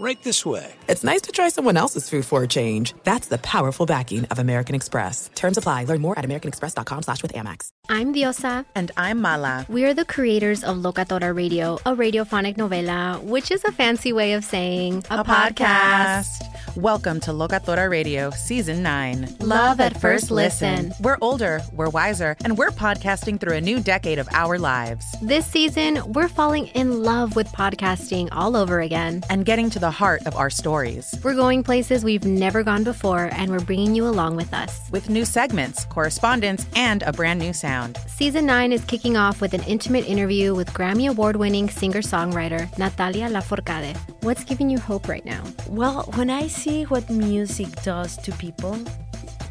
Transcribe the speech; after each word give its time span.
Right 0.00 0.22
this 0.22 0.46
way. 0.46 0.72
it's 0.88 1.02
nice 1.02 1.22
to 1.22 1.32
try 1.32 1.48
someone 1.48 1.76
else's 1.76 2.08
food 2.08 2.24
for 2.24 2.44
a 2.44 2.46
change. 2.46 2.94
That's 3.02 3.26
the 3.26 3.38
powerful 3.38 3.84
backing 3.84 4.26
of 4.26 4.38
American 4.38 4.76
Express. 4.76 5.28
Terms 5.34 5.58
apply. 5.58 5.84
Learn 5.84 6.00
more 6.00 6.16
at 6.16 6.24
americanexpress.com 6.24 7.02
slash 7.02 7.20
with 7.20 7.32
Amex. 7.32 7.70
I'm 7.88 8.14
Diosa. 8.14 8.64
And 8.76 8.92
I'm 8.96 9.20
Mala. 9.20 9.66
We 9.68 9.84
are 9.86 9.94
the 9.94 10.04
creators 10.04 10.62
of 10.62 10.76
Locatora 10.76 11.34
Radio, 11.34 11.76
a 11.84 11.96
radiophonic 11.96 12.56
novela, 12.56 13.20
which 13.24 13.50
is 13.50 13.64
a 13.64 13.72
fancy 13.72 14.12
way 14.12 14.34
of 14.34 14.44
saying 14.44 14.98
a, 15.10 15.24
podcast. 15.24 16.28
Welcome 16.76 17.18
to 17.20 17.32
Locatora 17.32 17.90
Radio, 17.90 18.30
Season 18.30 18.84
9. 18.84 19.38
Love 19.40 19.80
at 19.80 20.00
first 20.00 20.30
listen. 20.30 20.92
We're 21.00 21.18
older, 21.20 21.60
we're 21.72 21.88
wiser, 21.88 22.36
and 22.44 22.56
we're 22.56 22.70
podcasting 22.70 23.40
through 23.40 23.54
a 23.54 23.60
new 23.60 23.80
decade 23.80 24.20
of 24.20 24.28
our 24.30 24.58
lives 24.58 25.04
This 25.22 25.44
season, 25.46 26.00
we're 26.12 26.28
falling 26.28 26.68
in 26.68 27.02
love 27.02 27.34
with 27.34 27.48
podcasting 27.48 28.28
all 28.30 28.54
over 28.56 28.78
again. 28.80 29.24
and 29.28 29.44
getting 29.44 29.70
to 29.70 29.78
the 29.80 29.87
heart 29.90 30.26
of 30.26 30.36
our 30.36 30.50
stories. 30.50 31.14
We're 31.22 31.34
going 31.34 31.62
places 31.62 32.04
we've 32.04 32.24
never 32.24 32.62
gone 32.62 32.84
before, 32.84 33.30
and 33.32 33.50
we're 33.50 33.60
bringing 33.60 33.94
you 33.94 34.06
along 34.06 34.36
with 34.36 34.52
us. 34.52 34.88
With 34.90 35.10
new 35.10 35.24
segments, 35.24 35.84
correspondence, 35.84 36.66
and 36.74 37.02
a 37.02 37.12
brand 37.12 37.40
new 37.40 37.52
sound. 37.52 37.98
Season 38.06 38.46
9 38.46 38.72
is 38.72 38.84
kicking 38.84 39.16
off 39.16 39.40
with 39.40 39.54
an 39.54 39.62
intimate 39.64 40.08
interview 40.08 40.54
with 40.54 40.72
Grammy 40.72 41.08
Award 41.10 41.36
winning 41.36 41.68
singer 41.68 42.02
songwriter 42.02 42.66
Natalia 42.78 43.28
Lafourcade. 43.28 43.96
What's 44.22 44.44
giving 44.44 44.70
you 44.70 44.78
hope 44.78 45.08
right 45.08 45.24
now? 45.24 45.42
Well, 45.68 46.02
when 46.14 46.30
I 46.30 46.46
see 46.46 46.84
what 46.84 47.08
music 47.10 47.68
does 47.82 48.16
to 48.18 48.32
people, 48.32 48.78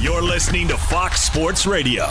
You're 0.00 0.22
listening 0.22 0.68
to 0.68 0.76
Fox 0.76 1.22
Sports 1.22 1.66
Radio. 1.66 2.06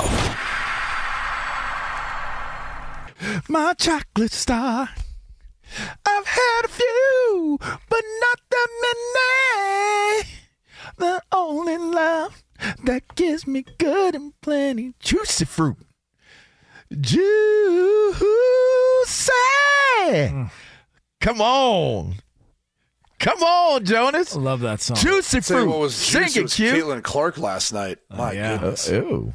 My 3.47 3.73
chocolate 3.77 4.33
star. 4.33 4.89
I've 6.05 6.25
had 6.27 6.61
a 6.65 6.67
few, 6.67 7.57
but 7.59 8.03
not 8.21 8.39
that 8.49 8.67
many. 8.85 10.29
The 10.97 11.21
only 11.31 11.77
love 11.77 12.43
that 12.83 13.15
gives 13.15 13.47
me 13.47 13.65
good 13.77 14.15
and 14.15 14.33
plenty 14.41 14.93
juicy 14.99 15.45
fruit. 15.45 15.77
Juicy. 16.99 17.31
Mm. 20.05 20.51
Come 21.21 21.41
on. 21.41 22.15
Come 23.19 23.41
on, 23.43 23.85
Jonas. 23.85 24.35
I 24.35 24.39
love 24.39 24.59
that 24.61 24.81
song. 24.81 24.97
Juicy 24.97 25.41
Tell 25.41 25.57
you 25.59 25.63
fruit. 25.63 25.69
what 25.71 25.79
was 25.79 25.95
Sing 25.95 26.23
juicy 26.23 26.39
it, 26.39 26.43
was 26.43 26.53
cute. 26.55 26.75
Caitlin 26.75 27.03
Clark 27.03 27.37
last 27.37 27.73
night. 27.73 27.99
My 28.09 28.33
yeah. 28.33 28.57
goodness. 28.57 28.89
Ew. 28.89 29.33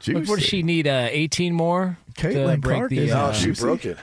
Juicy. 0.00 0.30
what 0.30 0.38
does 0.38 0.46
she 0.46 0.62
need? 0.62 0.86
Uh, 0.86 1.08
18 1.10 1.52
more 1.54 1.98
to 2.16 2.28
Caitlin 2.28 2.60
break 2.60 2.76
Clark 2.78 2.90
the. 2.90 2.98
is 2.98 3.10
no, 3.10 3.16
Uh, 3.26 3.32
she 3.32 3.46
juicy. 3.46 3.60
broke 3.62 3.84
it. 3.84 3.98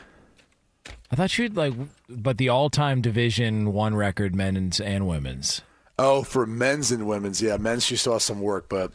I 1.11 1.16
thought 1.16 1.29
she'd 1.29 1.56
like, 1.56 1.73
but 2.09 2.38
the 2.38 2.50
all-time 2.50 3.01
Division 3.01 3.72
One 3.72 3.95
record, 3.95 4.35
men's 4.35 4.79
and 4.81 5.07
women's. 5.07 5.61
Oh, 6.00 6.23
for 6.23 6.45
men's 6.47 6.91
and 6.91 7.05
women's, 7.07 7.40
yeah, 7.41 7.57
men's 7.57 7.85
she 7.85 7.95
still 7.95 8.13
has 8.13 8.23
some 8.23 8.41
work, 8.41 8.67
but 8.67 8.91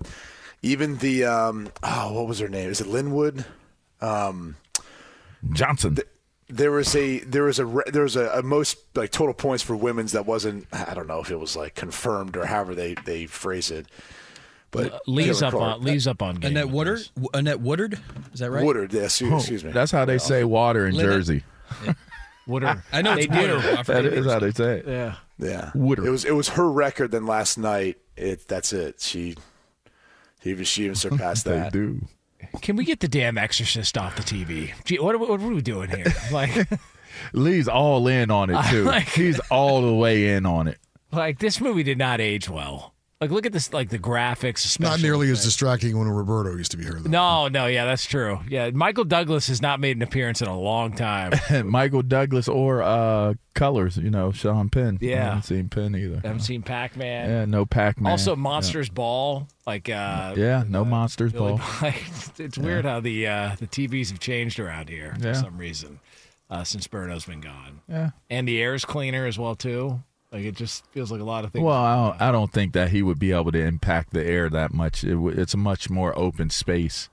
even 0.63 0.97
the 0.99 1.25
um, 1.25 1.71
oh, 1.85 2.13
what 2.13 2.27
was 2.27 2.41
her 2.41 2.49
name? 2.49 2.69
Is 2.71 2.81
it 2.81 2.89
Linwood? 2.89 3.45
Um, 4.01 4.57
Johnson. 5.53 5.97
There 6.49 6.71
was 6.71 6.95
a 6.97 7.19
there 7.21 7.45
was 7.45 7.59
a 7.59 7.83
there 7.93 8.03
was 8.05 8.17
a, 8.17 8.29
a 8.31 8.43
most 8.43 8.79
like 8.95 9.11
total 9.11 9.35
points 9.35 9.63
for 9.63 9.77
women's 9.77 10.13
that 10.13 10.25
wasn't 10.27 10.67
I 10.73 10.95
don't 10.95 11.07
know 11.07 11.21
if 11.21 11.31
it 11.31 11.39
was 11.39 11.57
like 11.57 11.75
confirmed 11.75 12.37
or 12.37 12.47
however 12.47 12.75
they 12.75 12.95
they 13.05 13.27
phrase 13.27 13.71
it, 13.71 13.87
but 14.71 14.93
uh, 14.93 14.99
Lee's 15.07 15.41
Caitlin 15.41 15.47
up 15.47 15.53
Clark- 15.53 15.75
on 15.79 15.83
Lee's 15.85 16.07
up 16.07 16.23
on 16.23 16.35
game. 16.37 16.51
Annette 16.53 16.71
Woodard? 16.71 16.99
this. 16.99 17.09
W- 17.09 17.29
Annette 17.35 17.61
Woodard? 17.61 17.99
Is 18.33 18.41
that 18.41 18.51
right? 18.51 18.65
Woodard. 18.65 18.93
Yeah, 18.93 19.03
oh, 19.03 19.05
excuse, 19.05 19.33
excuse 19.35 19.65
me. 19.65 19.73
That's 19.73 19.93
how 19.93 20.05
they 20.07 20.19
say 20.19 20.45
water 20.45 20.87
in 20.87 20.95
Linda- 20.95 21.13
Jersey. 21.13 21.45
Woodard. 22.47 22.83
I 22.93 23.03
know 23.03 23.15
they 23.15 23.23
it's 23.25 23.33
do. 23.35 23.41
Woodard. 23.41 23.65
I 23.65 23.75
That 23.83 23.87
forget 23.87 24.25
how 24.25 24.39
they 24.39 24.51
say 24.53 24.79
it. 24.79 24.87
Yeah. 24.89 25.15
yeah, 25.39 25.71
Woodard. 25.75 26.07
It 26.07 26.11
was 26.11 26.25
it 26.25 26.33
was 26.35 26.49
her 26.51 26.71
record. 26.71 27.11
Then 27.11 27.27
last 27.27 27.59
night, 27.59 27.99
it 28.17 28.49
that's 28.49 28.73
it. 28.73 29.01
She 29.03 29.37
she 30.43 30.51
even 30.51 30.65
she 30.65 30.85
even 30.85 30.95
surpassed 30.95 31.45
that. 31.47 31.73
They 31.75 31.79
do. 31.79 32.01
Can 32.63 32.77
we 32.77 32.85
get 32.85 33.01
the 33.01 33.09
damn 33.09 33.37
Exorcist 33.39 33.97
off 33.99 34.17
the 34.17 34.23
TV? 34.23 34.73
Gee, 34.85 34.99
what 34.99 35.15
are, 35.15 35.19
we- 35.19 35.27
what 35.27 35.41
are 35.41 35.49
we 35.49 35.61
doing 35.63 35.91
here? 35.91 36.07
Like, 36.33 36.69
Lee's 37.33 37.69
all 37.69 38.07
in 38.09 38.31
on 38.31 38.51
it 38.51 38.63
too. 38.71 38.85
like- 38.85 39.09
He's 39.09 39.39
all 39.51 39.83
the 39.83 39.95
way 39.95 40.35
in 40.35 40.47
on 40.47 40.69
it. 40.69 40.79
like 41.13 41.39
this 41.39 41.61
movie 41.61 41.83
did 41.83 41.99
not 41.99 42.21
age 42.21 42.49
well. 42.49 42.95
Like, 43.21 43.33
look 43.33 43.47
at 43.47 43.53
this, 43.53 43.73
like 43.73 43.89
the 43.89 43.99
graphics. 43.99 44.79
Not 44.79 44.91
special 44.93 45.03
nearly 45.03 45.31
as 45.31 45.43
distracting 45.43 45.99
when 45.99 46.07
Roberto 46.09 46.57
used 46.57 46.71
to 46.71 46.77
be 46.77 46.85
here. 46.85 47.01
Though. 47.01 47.11
No, 47.11 47.49
no, 47.49 47.67
yeah, 47.67 47.85
that's 47.85 48.05
true. 48.07 48.39
Yeah, 48.49 48.71
Michael 48.71 49.03
Douglas 49.03 49.49
has 49.49 49.61
not 49.61 49.81
made 49.81 49.97
an 49.97 50.03
appearance 50.05 50.41
in 50.41 50.47
a 50.47 50.57
long 50.57 50.93
time. 50.95 51.33
Michael 51.69 52.03
Douglas 52.03 52.47
or 52.49 52.81
uh 52.83 53.35
Colors, 53.55 53.97
you 53.97 54.11
know, 54.11 54.31
Sean 54.31 54.69
Penn. 54.69 54.99
Yeah. 55.01 55.15
I 55.17 55.25
haven't 55.31 55.43
seen 55.43 55.69
Penn 55.69 55.97
either. 55.97 56.21
I 56.23 56.29
haven't 56.29 56.43
seen 56.43 56.63
Pac 56.63 56.97
Man. 56.97 57.29
Yeah, 57.29 57.45
no 57.45 57.67
Pac 57.67 58.01
Man. 58.01 58.13
Also, 58.13 58.37
Monsters 58.37 58.89
Ball. 58.89 59.49
Like, 59.67 59.89
uh, 59.89 60.35
Yeah, 60.37 60.63
no 60.69 60.85
Monsters 60.85 61.33
Billy 61.33 61.57
Ball. 61.57 61.61
Boy. 61.81 61.95
it's 62.39 62.57
weird 62.57 62.85
how 62.85 63.01
the 63.01 63.27
uh, 63.27 63.57
the 63.59 63.67
TVs 63.67 64.11
have 64.11 64.21
changed 64.21 64.61
around 64.61 64.89
here 64.89 65.17
Yeah. 65.19 65.33
for 65.33 65.41
some 65.41 65.59
reason 65.59 65.99
uh, 66.51 66.63
since 66.63 66.87
Berto's 66.87 67.25
been 67.25 67.41
gone. 67.41 67.81
Yeah. 67.89 68.11
And 68.31 68.47
the 68.47 68.63
air's 68.63 68.85
cleaner 68.85 69.27
as 69.27 69.41
well 69.41 69.57
too. 69.57 70.05
Like 70.31 70.45
it 70.45 70.57
just 70.57 70.85
feels 70.93 71.11
like 71.11 71.21
a 71.21 71.25
lot 71.25 71.45
of 71.45 71.53
things. 71.53 71.65
Well, 71.65 71.75
I 71.75 71.95
don't, 71.95 72.23
I 72.23 72.33
don't 72.33 72.53
think 72.53 72.75
that 72.75 72.91
he 72.91 73.03
would 73.03 73.19
be 73.19 73.33
able 73.33 73.53
to 73.53 73.61
impact 73.61 74.13
the 74.13 74.25
air 74.25 74.51
that 74.51 74.75
much. 74.75 75.03
It, 75.03 75.17
it's 75.39 75.55
a 75.55 75.59
much 75.59 75.89
more 75.89 76.17
open 76.19 76.51
space, 76.51 77.09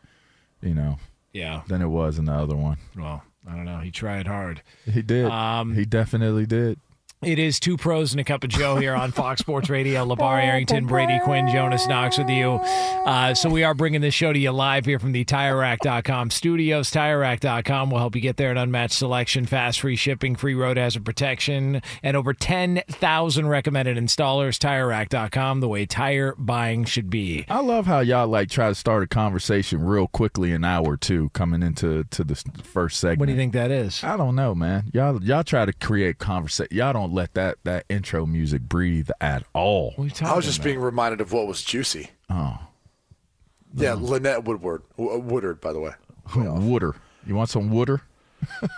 you 0.62 0.74
know, 0.74 0.98
yeah. 1.32 1.62
than 1.68 1.82
it 1.82 1.88
was 1.88 2.18
in 2.18 2.26
the 2.26 2.34
other 2.34 2.56
one. 2.56 2.78
Well, 2.98 3.24
I 3.48 3.56
don't 3.56 3.66
know. 3.66 3.80
He 3.80 3.92
tried 3.92 4.28
hard. 4.28 4.62
He 4.86 5.02
did. 5.02 5.26
Um, 5.26 5.76
he 5.76 5.86
definitely 5.86 6.46
did. 6.46 6.80
It 7.24 7.40
is 7.40 7.60
two 7.60 7.76
pros 7.78 8.12
and 8.12 8.20
a 8.20 8.24
cup 8.24 8.44
of 8.44 8.52
Joe 8.52 8.76
here 8.76 8.94
on 8.94 9.12
Fox 9.12 9.40
Sports 9.40 9.70
Radio. 9.70 10.06
LaVar 10.16 10.44
Arrington, 10.44 10.86
Brady 10.86 11.20
Quinn, 11.24 11.48
Jonas 11.48 11.88
Knox 11.88 12.18
with 12.20 12.30
you. 12.30 12.52
Uh, 12.52 13.34
so 13.34 13.50
we 13.50 13.64
are 13.64 13.74
bringing 13.74 14.02
this 14.02 14.14
show 14.14 14.32
to 14.32 14.38
you 14.38 14.52
live 14.52 14.86
here 14.86 15.00
from 15.00 15.12
the 15.12 15.26
TireRack.com 15.26 16.30
studios. 16.30 16.92
TireRack.com 16.92 17.90
will 17.90 17.98
help 17.98 18.16
you 18.16 18.22
get 18.22 18.38
there 18.38 18.52
an 18.52 18.58
unmatched 18.58 18.94
selection, 18.94 19.46
fast 19.46 19.80
free 19.80 19.96
shipping, 19.96 20.36
free 20.36 20.54
road 20.54 20.78
hazard 20.78 21.04
protection, 21.06 21.82
and 22.04 22.16
over 22.16 22.34
10,000 22.34 23.48
recommended 23.48 23.98
installers. 23.98 24.60
TireRack.com, 24.60 25.62
the 25.62 25.68
way 25.68 25.86
tire 25.88 26.36
buying 26.38 26.84
should 26.86 27.10
be. 27.10 27.46
I 27.50 27.62
love 27.62 27.88
how 27.88 28.02
y'all 28.02 28.28
like 28.28 28.50
try 28.50 28.70
to 28.70 28.76
start 28.76 29.02
a 29.02 29.08
conversation 29.08 29.82
real 29.84 30.08
quickly, 30.08 30.52
an 30.52 30.64
hour 30.64 30.84
or 30.86 30.98
two 30.98 31.30
coming 31.30 31.64
into 31.64 32.04
to 32.04 32.24
the 32.24 32.36
first 32.62 33.00
segment. 33.00 33.22
What 33.22 33.26
do 33.28 33.32
you 33.32 33.38
think 33.38 33.54
that 33.54 33.72
is? 33.72 34.04
I 34.04 34.16
don't 34.18 34.36
know, 34.36 34.54
man. 34.54 34.92
Y'all 34.94 35.24
y'all 35.24 35.44
try 35.44 35.66
to 35.66 35.74
create 35.74 36.20
conversation. 36.20 36.76
Y'all 36.76 36.94
don't 36.94 37.05
let 37.14 37.34
that 37.36 37.58
that 37.64 37.86
intro 37.90 38.26
music 38.26 38.62
breathe 38.64 39.10
at 39.22 39.44
all. 39.54 39.94
I 40.22 40.36
was 40.36 40.46
just 40.46 40.64
being 40.64 40.80
reminded 40.80 41.22
of 41.22 41.32
what 41.32 41.48
was 41.48 41.64
juicy. 41.64 42.10
Oh, 42.30 42.58
Yeah, 43.74 43.96
Lynette 43.98 44.44
Woodward. 44.46 44.84
W- 44.98 45.20
Woodard, 45.20 45.60
by 45.62 45.74
the 45.74 45.80
way. 45.80 45.92
Wooder. 46.36 46.96
You 47.26 47.36
want 47.36 47.50
some 47.50 47.70
Wooder? 47.70 48.02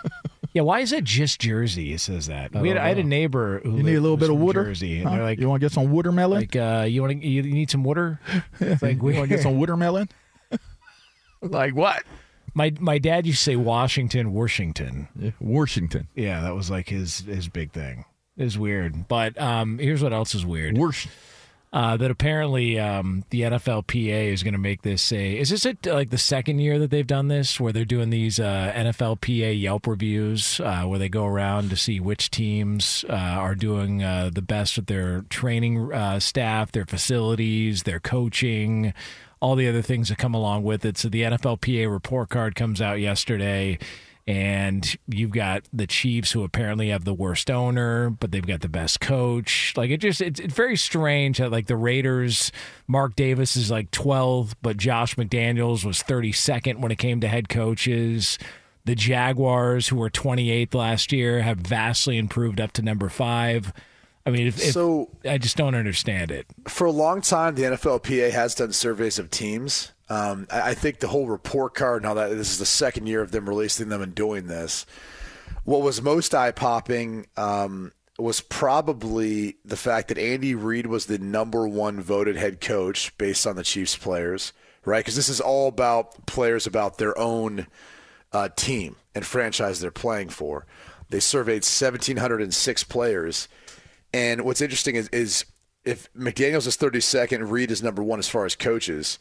Yeah, 0.53 0.63
why 0.63 0.79
is 0.79 0.91
it 0.91 1.03
just 1.03 1.39
Jersey? 1.41 1.93
It 1.93 1.99
says 1.99 2.27
that. 2.27 2.55
I 2.55 2.61
We 2.61 2.69
had, 2.69 2.77
I 2.77 2.87
had 2.87 2.97
a 2.97 3.03
neighbor 3.03 3.59
who 3.63 3.77
You 3.77 3.83
need 3.83 3.95
a 3.95 4.01
little 4.01 4.17
bit 4.17 4.29
of 4.29 4.37
from 4.37 4.43
Wooder? 4.45 4.63
Jersey, 4.63 4.99
and 5.01 5.07
Huh? 5.09 5.15
they're 5.15 5.23
like, 5.23 5.39
you 5.39 5.47
want 5.47 5.61
to 5.61 5.65
get 5.65 5.71
some 5.71 5.91
watermelon? 5.91 6.39
like 6.39 6.55
uh, 6.55 6.85
you 6.89 7.01
want 7.01 7.21
to 7.21 7.27
you 7.27 7.43
need 7.43 7.69
some 7.69 7.83
water? 7.83 8.19
It's 8.59 8.81
like 8.81 8.95
you 8.95 9.03
want 9.03 9.17
to 9.17 9.27
get 9.27 9.41
some 9.41 9.59
watermelon? 9.59 10.09
like 11.41 11.75
what? 11.75 12.01
My 12.55 12.73
my 12.79 12.97
dad 12.97 13.27
used 13.27 13.37
to 13.39 13.43
say 13.43 13.55
Washington, 13.55 14.33
Washington. 14.33 15.33
Washington. 15.39 16.07
Yeah, 16.15 16.41
that 16.41 16.55
was 16.55 16.71
like 16.71 16.89
his 16.89 17.19
his 17.19 17.47
big 17.49 17.71
thing. 17.71 18.05
It's 18.37 18.57
weird, 18.57 19.07
but 19.07 19.39
um, 19.39 19.79
here's 19.79 20.03
what 20.03 20.13
else 20.13 20.35
is 20.35 20.45
weird. 20.45 20.77
Worse. 20.77 21.07
Uh, 21.73 21.97
that 21.97 22.09
apparently 22.09 22.79
um, 22.79 23.25
the 23.29 23.41
NFLPA 23.41 24.31
is 24.31 24.41
going 24.41 24.53
to 24.53 24.59
make 24.59 24.83
this 24.83 25.11
a. 25.11 25.37
Is 25.37 25.49
this 25.49 25.65
a, 25.65 25.75
like 25.91 26.11
the 26.11 26.17
second 26.17 26.59
year 26.59 26.79
that 26.79 26.91
they've 26.91 27.05
done 27.05 27.27
this, 27.27 27.59
where 27.59 27.73
they're 27.73 27.83
doing 27.83 28.09
these 28.09 28.39
uh, 28.39 28.71
NFLPA 28.73 29.61
Yelp 29.61 29.85
reviews, 29.85 30.61
uh, 30.61 30.83
where 30.83 30.97
they 30.97 31.09
go 31.09 31.25
around 31.25 31.69
to 31.71 31.75
see 31.75 31.99
which 31.99 32.31
teams 32.31 33.03
uh, 33.09 33.13
are 33.13 33.53
doing 33.53 34.01
uh, 34.01 34.29
the 34.33 34.41
best 34.41 34.77
with 34.77 34.85
their 34.85 35.25
training 35.29 35.91
uh, 35.91 36.21
staff, 36.21 36.71
their 36.71 36.85
facilities, 36.85 37.83
their 37.83 37.99
coaching, 37.99 38.93
all 39.41 39.55
the 39.55 39.67
other 39.67 39.81
things 39.81 40.07
that 40.07 40.17
come 40.17 40.33
along 40.33 40.63
with 40.63 40.85
it. 40.85 40.97
So 40.97 41.09
the 41.09 41.23
NFLPA 41.23 41.91
report 41.91 42.29
card 42.29 42.55
comes 42.55 42.81
out 42.81 43.01
yesterday. 43.01 43.77
And 44.27 44.97
you've 45.07 45.31
got 45.31 45.63
the 45.71 45.87
Chiefs, 45.87 46.33
who 46.33 46.43
apparently 46.43 46.89
have 46.89 47.05
the 47.05 47.13
worst 47.13 47.49
owner, 47.49 48.09
but 48.09 48.31
they've 48.31 48.45
got 48.45 48.59
the 48.59 48.67
best 48.67 48.99
coach. 48.99 49.73
Like 49.77 49.89
it 49.89 50.01
just, 50.01 50.19
it's, 50.19 50.39
it's 50.39 50.53
very 50.53 50.75
strange 50.75 51.37
that 51.37 51.51
like 51.51 51.67
the 51.67 51.77
Raiders, 51.77 52.51
Mark 52.87 53.15
Davis 53.15 53.55
is 53.55 53.71
like 53.71 53.89
12th, 53.91 54.55
but 54.61 54.75
Josh 54.75 55.15
McDaniels 55.15 55.85
was 55.85 56.03
32nd 56.03 56.79
when 56.79 56.91
it 56.91 56.97
came 56.97 57.21
to 57.21 57.27
head 57.29 57.47
coaches. 57.47 58.37
The 58.83 58.95
Jaguars, 58.95 59.87
who 59.87 59.95
were 59.95 60.09
28th 60.09 60.73
last 60.73 61.13
year, 61.13 61.41
have 61.41 61.59
vastly 61.59 62.17
improved 62.17 62.59
up 62.59 62.73
to 62.73 62.81
number 62.81 63.07
five. 63.07 63.71
I 64.27 64.29
mean, 64.29 64.47
if, 64.47 64.57
if- 64.61 64.73
So- 64.73 65.09
I 65.25 65.37
just 65.37 65.55
don't 65.55 65.73
understand 65.73 66.31
it. 66.31 66.45
For 66.67 66.85
a 66.85 66.91
long 66.91 67.21
time, 67.21 67.55
the 67.55 67.63
NFLPA 67.63 68.31
has 68.31 68.53
done 68.53 68.73
surveys 68.73 69.17
of 69.17 69.31
teams. 69.31 69.93
Um, 70.09 70.47
I, 70.51 70.71
I 70.71 70.73
think 70.73 70.99
the 70.99 71.07
whole 71.07 71.27
report 71.27 71.73
card 71.73 72.03
and 72.03 72.09
all 72.09 72.15
that, 72.15 72.29
this 72.29 72.51
is 72.51 72.59
the 72.59 72.65
second 72.65 73.07
year 73.07 73.21
of 73.21 73.31
them 73.31 73.47
releasing 73.47 73.87
them 73.89 74.01
and 74.01 74.13
doing 74.13 74.47
this. 74.47 74.85
What 75.63 75.81
was 75.81 76.01
most 76.01 76.35
eye 76.35 76.51
popping 76.51 77.27
um, 77.37 77.93
was 78.19 78.41
probably 78.41 79.55
the 79.63 79.77
fact 79.77 80.09
that 80.09 80.17
Andy 80.17 80.55
Reid 80.55 80.87
was 80.87 81.05
the 81.05 81.17
number 81.19 81.65
one 81.67 82.01
voted 82.01 82.35
head 82.35 82.59
coach 82.59 83.17
based 83.17 83.47
on 83.47 83.55
the 83.55 83.63
Chiefs 83.63 83.95
players, 83.95 84.51
right? 84.83 84.99
Because 84.99 85.15
this 85.15 85.29
is 85.29 85.39
all 85.39 85.69
about 85.69 86.25
players 86.25 86.67
about 86.67 86.97
their 86.97 87.17
own 87.17 87.67
uh, 88.33 88.49
team 88.57 88.97
and 89.15 89.25
franchise 89.25 89.79
they're 89.79 89.91
playing 89.91 90.29
for. 90.29 90.65
They 91.09 91.21
surveyed 91.21 91.63
1,706 91.63 92.83
players. 92.83 93.47
And 94.17 94.41
what's 94.41 94.61
interesting 94.61 94.95
is, 94.95 95.09
is 95.09 95.45
if 95.85 96.11
McDaniels 96.15 96.65
is 96.65 96.75
32nd, 96.75 97.51
Reid 97.51 97.69
is 97.69 97.83
number 97.83 98.01
one 98.01 98.17
as 98.17 98.27
far 98.27 98.45
as 98.45 98.55
coaches, 98.55 99.19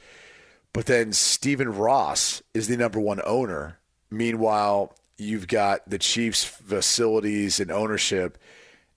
but 0.72 0.86
then 0.86 1.12
Stephen 1.12 1.68
Ross 1.68 2.42
is 2.54 2.66
the 2.66 2.78
number 2.78 2.98
one 2.98 3.20
owner. 3.26 3.78
Meanwhile, 4.10 4.96
you've 5.18 5.48
got 5.48 5.86
the 5.86 5.98
Chiefs' 5.98 6.44
facilities 6.44 7.60
and 7.60 7.70
ownership 7.70 8.38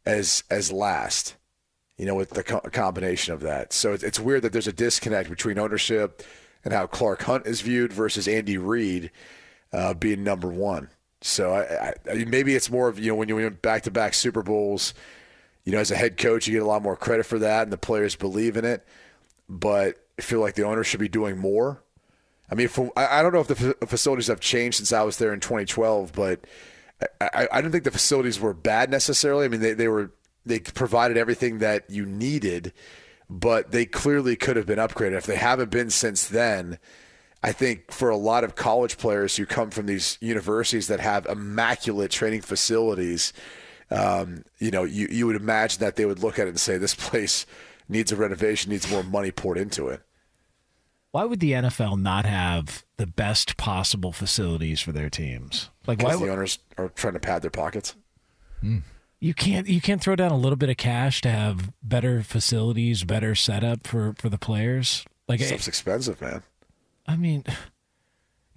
as 0.05 0.45
as 0.49 0.71
last. 0.71 1.35
You 1.97 2.05
know, 2.05 2.15
with 2.15 2.29
the 2.29 2.43
co- 2.43 2.61
combination 2.61 3.33
of 3.33 3.41
that, 3.41 3.73
so 3.73 3.91
it's, 3.91 4.03
it's 4.03 4.21
weird 4.21 4.43
that 4.43 4.53
there's 4.53 4.67
a 4.67 4.73
disconnect 4.73 5.29
between 5.29 5.59
ownership 5.59 6.23
and 6.63 6.73
how 6.73 6.87
Clark 6.87 7.23
Hunt 7.23 7.45
is 7.45 7.59
viewed 7.59 7.91
versus 7.91 8.25
Andy 8.25 8.57
Reid 8.57 9.11
uh, 9.73 9.93
being 9.95 10.23
number 10.23 10.47
one. 10.47 10.87
So 11.19 11.53
I, 11.53 11.93
I, 12.09 12.23
maybe 12.23 12.55
it's 12.55 12.71
more 12.71 12.87
of 12.87 12.99
you 12.99 13.11
know 13.11 13.15
when 13.15 13.27
you 13.27 13.35
went 13.35 13.61
back 13.61 13.83
to 13.83 13.91
back 13.91 14.13
Super 14.13 14.43
Bowls, 14.43 14.93
you 15.69 15.75
know, 15.75 15.81
as 15.81 15.91
a 15.91 15.95
head 15.95 16.17
coach, 16.17 16.47
you 16.47 16.53
get 16.53 16.63
a 16.63 16.65
lot 16.65 16.81
more 16.81 16.95
credit 16.95 17.27
for 17.27 17.37
that, 17.37 17.61
and 17.61 17.71
the 17.71 17.77
players 17.77 18.15
believe 18.15 18.57
in 18.57 18.65
it. 18.65 18.83
But 19.47 20.03
I 20.17 20.23
feel 20.23 20.39
like 20.39 20.55
the 20.55 20.63
owner 20.63 20.83
should 20.83 20.99
be 20.99 21.07
doing 21.07 21.37
more. 21.37 21.83
I 22.49 22.55
mean, 22.55 22.69
from, 22.69 22.89
I, 22.97 23.21
don't 23.21 23.35
know 23.35 23.41
if 23.41 23.49
the 23.49 23.55
fa- 23.55 23.85
facilities 23.85 24.25
have 24.25 24.39
changed 24.39 24.77
since 24.77 24.91
I 24.91 25.03
was 25.03 25.17
there 25.19 25.31
in 25.31 25.39
2012, 25.39 26.11
but 26.13 26.43
I, 27.21 27.29
I, 27.35 27.47
I 27.51 27.61
didn't 27.61 27.71
think 27.71 27.83
the 27.83 27.91
facilities 27.91 28.39
were 28.39 28.55
bad 28.55 28.89
necessarily. 28.89 29.45
I 29.45 29.47
mean, 29.47 29.59
they, 29.59 29.73
they 29.73 29.87
were 29.87 30.11
they 30.43 30.59
provided 30.59 31.17
everything 31.17 31.59
that 31.59 31.87
you 31.87 32.03
needed, 32.03 32.73
but 33.29 33.69
they 33.69 33.85
clearly 33.85 34.35
could 34.35 34.55
have 34.55 34.65
been 34.65 34.79
upgraded. 34.79 35.17
If 35.17 35.27
they 35.27 35.35
haven't 35.35 35.69
been 35.69 35.91
since 35.91 36.27
then, 36.27 36.79
I 37.43 37.51
think 37.51 37.91
for 37.91 38.09
a 38.09 38.17
lot 38.17 38.43
of 38.43 38.55
college 38.55 38.97
players 38.97 39.35
who 39.35 39.45
come 39.45 39.69
from 39.69 39.85
these 39.85 40.17
universities 40.19 40.87
that 40.87 40.99
have 40.99 41.27
immaculate 41.27 42.09
training 42.09 42.41
facilities, 42.41 43.33
um, 43.91 44.43
you 44.59 44.71
know, 44.71 44.83
you, 44.83 45.07
you 45.09 45.27
would 45.27 45.35
imagine 45.35 45.79
that 45.79 45.95
they 45.95 46.05
would 46.05 46.19
look 46.19 46.39
at 46.39 46.47
it 46.47 46.51
and 46.51 46.59
say, 46.59 46.77
this 46.77 46.95
place 46.95 47.45
needs 47.87 48.11
a 48.11 48.15
renovation, 48.15 48.71
needs 48.71 48.89
more 48.89 49.03
money 49.03 49.31
poured 49.31 49.57
into 49.57 49.87
it. 49.87 50.01
Why 51.11 51.25
would 51.25 51.39
the 51.39 51.53
NFL 51.53 51.99
not 51.99 52.25
have 52.25 52.85
the 52.97 53.07
best 53.07 53.57
possible 53.57 54.11
facilities 54.11 54.79
for 54.79 54.91
their 54.91 55.09
teams? 55.09 55.71
Like, 55.87 56.03
why 56.03 56.13
the 56.13 56.19
would, 56.19 56.29
owners 56.29 56.59
are 56.77 56.89
trying 56.89 57.13
to 57.13 57.19
pad 57.19 57.41
their 57.41 57.49
pockets. 57.49 57.95
you 59.19 59.33
can't 59.33 59.67
you 59.67 59.81
can't 59.81 60.01
throw 60.01 60.15
down 60.15 60.31
a 60.31 60.37
little 60.37 60.55
bit 60.55 60.69
of 60.69 60.77
cash 60.77 61.21
to 61.21 61.29
have 61.31 61.73
better 61.81 62.21
facilities, 62.21 63.03
better 63.03 63.33
setup 63.33 63.87
for 63.87 64.13
for 64.19 64.29
the 64.29 64.37
players? 64.37 65.03
Like, 65.27 65.39
Stuff's 65.41 65.67
expensive, 65.67 66.21
man. 66.21 66.43
I 67.07 67.15
mean, 67.15 67.43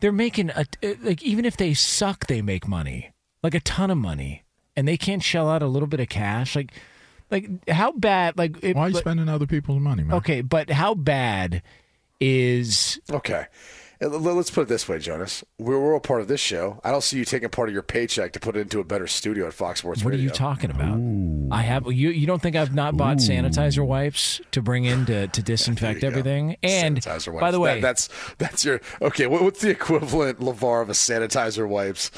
they're 0.00 0.12
making 0.12 0.50
a 0.50 0.66
like 1.02 1.22
even 1.22 1.46
if 1.46 1.56
they 1.56 1.72
suck, 1.72 2.26
they 2.26 2.42
make 2.42 2.68
money, 2.68 3.12
like 3.42 3.54
a 3.54 3.60
ton 3.60 3.90
of 3.90 3.96
money, 3.96 4.42
and 4.76 4.86
they 4.88 4.96
can't 4.96 5.22
shell 5.22 5.48
out 5.48 5.62
a 5.62 5.66
little 5.66 5.88
bit 5.88 6.00
of 6.00 6.08
cash. 6.08 6.56
Like, 6.56 6.72
like 7.30 7.68
how 7.68 7.92
bad? 7.92 8.36
Like, 8.38 8.62
it, 8.62 8.76
Why 8.76 8.82
are 8.82 8.88
you 8.88 8.94
like- 8.94 9.02
spending 9.02 9.28
other 9.28 9.46
people's 9.46 9.80
money, 9.80 10.02
man? 10.02 10.16
Okay, 10.18 10.40
but 10.42 10.70
how 10.70 10.94
bad 10.94 11.62
is 12.20 13.00
Okay. 13.10 13.46
Uh, 14.00 14.08
Let's 14.08 14.50
put 14.50 14.62
it 14.62 14.68
this 14.68 14.88
way, 14.88 14.98
Jonas. 14.98 15.44
We're, 15.58 15.78
we're 15.78 15.94
all 15.94 16.00
part 16.00 16.20
of 16.20 16.26
this 16.28 16.40
show. 16.40 16.80
I 16.82 16.90
don't 16.90 17.02
see 17.04 17.18
you 17.18 17.24
taking 17.24 17.48
part 17.50 17.68
of 17.68 17.72
your 17.72 17.84
paycheck 17.84 18.32
to 18.32 18.40
put 18.40 18.56
it 18.56 18.60
into 18.60 18.80
a 18.80 18.84
better 18.84 19.06
studio 19.06 19.46
at 19.46 19.54
Fox 19.54 19.78
Sports 19.78 20.02
What 20.02 20.12
are 20.12 20.16
you 20.16 20.30
talking 20.30 20.70
about? 20.70 20.98
I 21.56 21.62
have 21.62 21.86
you. 21.86 22.10
You 22.10 22.26
don't 22.26 22.42
think 22.42 22.56
I've 22.56 22.74
not 22.74 22.96
bought 22.96 23.18
sanitizer 23.18 23.86
wipes 23.86 24.40
to 24.50 24.60
bring 24.62 24.86
in 24.86 25.06
to, 25.06 25.28
to 25.28 25.42
disinfect 25.44 26.02
everything? 26.02 26.56
And 26.64 26.96
Sanitizer 27.00 27.38
by 27.38 27.52
the 27.52 27.60
way, 27.60 27.74
That- 27.80 27.82
that's 27.96 28.08
that's 28.38 28.64
your 28.64 28.80
okay. 29.00 29.28
What, 29.28 29.42
what's 29.42 29.60
the 29.60 29.70
equivalent, 29.70 30.40
Levar, 30.40 30.82
of 30.82 30.90
a 30.90 30.94
sanitizer 30.94 31.68
wipes 31.68 32.10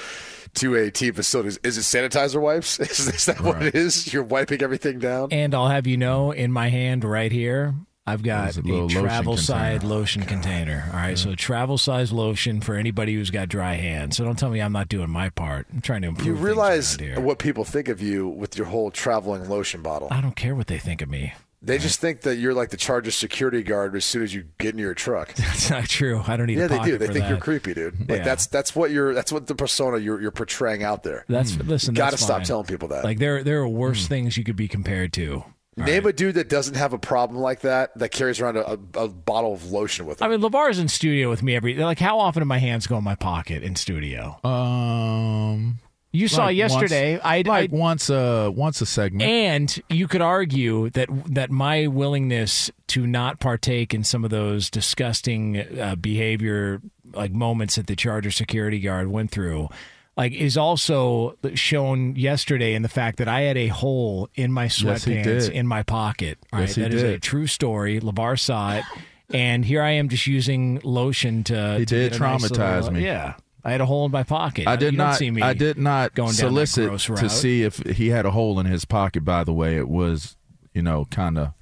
to 0.55 0.75
a 0.77 0.91
team 0.91 1.15
facility? 1.15 1.57
Is 1.63 1.79
it 1.79 1.83
sanitizer 1.83 2.41
wipes? 2.41 2.79
Is, 2.95 3.09
is 3.09 3.27
that 3.27 3.41
what 3.41 3.63
it 3.63 3.75
is? 3.75 4.13
You're 4.13 4.23
wiping 4.23 4.63
everything 4.63 4.99
down. 4.99 5.29
and 5.33 5.55
I'll 5.55 5.69
have 5.69 5.87
you 5.87 5.97
know, 5.97 6.31
in 6.33 6.53
my 6.53 6.69
hand 6.69 7.05
right 7.05 7.33
here, 7.33 7.75
I've 8.07 8.23
got 8.23 8.57
a 8.57 8.61
a, 8.61 8.63
little 8.63 8.83
lotion 8.83 9.03
travel 9.03 9.37
side 9.39 9.81
container. 9.81 9.95
lotion 9.95 10.23
container. 10.25 10.91
All 10.93 10.99
right, 10.99 11.19
so 11.19 11.35
travel 11.35 11.79
size 11.79 12.13
lotion 12.13 12.61
for 12.61 12.75
anybody 12.75 13.15
who's 13.15 13.31
got 13.31 13.49
dry 13.49 13.75
hands. 13.75 14.19
So 14.19 14.25
don't 14.25 14.39
tell 14.39 14.51
me 14.51 14.61
I'm 14.61 14.73
not 14.73 14.89
doing 14.89 15.09
my 15.09 15.31
part. 15.31 15.67
I'm 15.73 15.81
trying 15.81 16.03
to 16.03 16.09
improve. 16.09 16.27
You 16.27 16.35
realize 16.35 16.97
here. 16.97 17.19
what 17.19 17.39
people 17.39 17.65
think 17.65 17.89
of 17.89 18.03
you 18.03 18.29
with 18.29 18.59
your 18.59 18.67
whole 18.67 18.91
traveling 18.91 19.49
lotion 19.49 19.81
bottle. 19.81 20.09
I 20.11 20.21
don't 20.21 20.37
care 20.37 20.55
what 20.55 20.67
they 20.67 20.79
think 20.79 21.01
of 21.01 21.09
me. 21.09 21.33
They 21.65 21.79
just 21.79 22.01
think 22.01 22.21
that 22.23 22.37
you're 22.37 22.53
like 22.55 22.71
the 22.71 22.77
Chargers 22.77 23.15
security 23.15 23.63
guard 23.63 23.97
as 23.97 24.05
soon 24.05 24.23
as 24.23 24.35
you 24.35 24.45
get 24.59 24.75
in 24.75 24.79
your 24.79 24.95
truck. 24.95 25.33
That's 25.35 25.71
not 25.71 25.85
true. 25.89 26.23
I 26.27 26.37
don't 26.37 26.47
need. 26.47 26.59
yeah, 26.59 26.65
a 26.67 26.69
they 26.69 26.79
do. 26.81 26.99
They 26.99 27.07
think 27.07 27.21
that. 27.21 27.29
you're 27.31 27.39
creepy, 27.39 27.75
dude. 27.75 27.99
Like 28.01 28.19
Yeah. 28.19 28.25
that's 28.25 28.47
that's 28.47 28.77
what 28.77 28.91
you're. 28.91 29.15
That's 29.15 29.33
what 29.33 29.47
the 29.47 29.55
persona 29.55 29.99
you're 29.99 30.21
you're 30.21 30.31
portraying 30.31 30.83
out 30.83 31.03
there. 31.03 31.25
That's 31.29 31.57
listen. 31.57 31.95
Got 31.95 32.11
to 32.11 32.19
stop 32.19 32.43
telling 32.45 32.67
people 32.67 32.89
that. 32.89 33.05
Like 33.05 33.19
there, 33.19 33.43
there 33.43 33.61
are 33.61 33.69
worse 33.69 34.07
things 34.07 34.37
you 34.37 34.45
could 34.45 34.57
be 34.57 34.69
compared 34.69 35.13
to. 35.15 35.45
Name 35.77 36.07
a 36.07 36.13
dude 36.13 36.37
that 36.37 36.49
doesn't 36.49 36.77
have 36.77 36.93
a 36.93 36.99
problem 36.99 37.41
like 37.41 37.63
that 37.63 37.99
that 37.99 38.11
carries 38.11 38.41
around 38.41 38.57
a, 38.59 38.65
a, 38.75 39.05
a 39.07 39.09
bottle 39.09 39.53
of 39.55 39.73
lotion 39.73 40.07
with 40.07 40.21
him. 40.21 40.27
I 40.27 40.31
mean, 40.31 40.41
Lavar's 40.41 40.79
in 40.79 40.87
studio 40.87 41.29
with 41.29 41.43
me 41.43 41.57
every. 41.57 41.75
Like, 41.75 41.99
how 41.99 42.21
often 42.21 42.43
do 42.43 42.45
my 42.45 42.59
hands 42.59 42.87
go 42.87 42.97
in 42.97 43.03
my 43.03 43.17
pocket 43.17 43.65
in 43.65 43.75
studio? 43.75 44.39
Um, 44.45 45.81
You 46.15 46.29
saw 46.29 46.45
Like 46.47 46.57
yesterday. 46.57 47.19
I 47.19 47.43
like 47.43 47.73
once 47.73 48.09
a 48.09 48.51
once 48.55 48.81
a 48.81 48.87
segment. 48.87 49.25
And 49.29 49.83
you 49.91 50.07
could 50.07 50.21
argue 50.23 50.89
that 50.91 51.09
that 51.35 51.51
my 51.51 51.89
willingness 51.89 52.71
to 52.89 53.05
not 53.07 53.41
partake 53.41 53.93
in 53.93 54.05
some 54.05 54.25
of 54.25 54.31
those 54.31 54.71
disgusting 54.71 55.59
uh, 55.79 55.97
behavior, 55.97 56.81
like 57.13 57.33
moments 57.33 57.75
that 57.77 57.89
the 57.89 57.97
Charger 57.97 58.31
security 58.31 58.79
guard 58.79 59.09
went 59.09 59.33
through, 59.33 59.69
like 60.17 60.33
is 60.33 60.57
also 60.57 61.37
shown 61.55 62.15
yesterday 62.15 62.75
in 62.75 62.83
the 62.83 62.89
fact 62.89 63.19
that 63.19 63.27
I 63.27 63.41
had 63.41 63.57
a 63.57 63.67
hole 63.67 64.29
in 64.37 64.53
my 64.53 64.67
sweatpants 64.67 65.25
did. 65.25 65.49
in 65.51 65.67
my 65.67 65.83
pocket. 65.83 66.39
Right, 66.53 66.61
Yes, 66.61 66.77
he 66.77 66.83
that 66.83 66.95
is 66.95 67.03
a 67.03 67.07
did. 67.13 67.23
true 67.23 67.49
story. 67.49 67.99
Lavar 68.01 68.39
saw 68.39 68.75
it, 68.77 68.85
and 69.31 69.65
here 69.65 69.83
I 69.83 69.91
am 69.93 70.09
just 70.09 70.29
using 70.29 70.81
lotion 70.85 71.43
to. 71.45 71.79
He 71.79 71.87
to 71.87 71.95
did 72.11 72.15
a 72.15 72.19
nice 72.21 72.43
traumatize 72.45 72.77
little- 72.83 72.93
me. 72.93 73.05
Yeah. 73.05 73.35
I 73.65 73.73
had 73.73 73.81
a 73.81 73.87
hole 73.87 74.05
in 74.05 74.13
my 74.13 74.23
pocket. 74.23 74.67
I 74.67 74.77
did 74.77 74.93
You 74.93 74.99
don't 74.99 75.15
see 75.15 75.31
me 75.31 75.41
I 75.41 75.55
did 75.55 75.79
not 75.79 76.15
going 76.15 76.33
solicit 76.33 76.99
to 77.01 77.31
see 77.31 77.63
if 77.63 77.79
he 77.79 78.09
had 78.11 78.27
a 78.27 78.31
hole 78.31 78.61
in 78.61 78.67
his 78.67 78.85
pocket. 78.85 79.25
By 79.25 79.45
the 79.45 79.55
way, 79.55 79.77
it 79.77 79.89
was 79.89 80.37
you 80.75 80.83
know 80.83 81.07
kind 81.11 81.39
of 81.39 81.53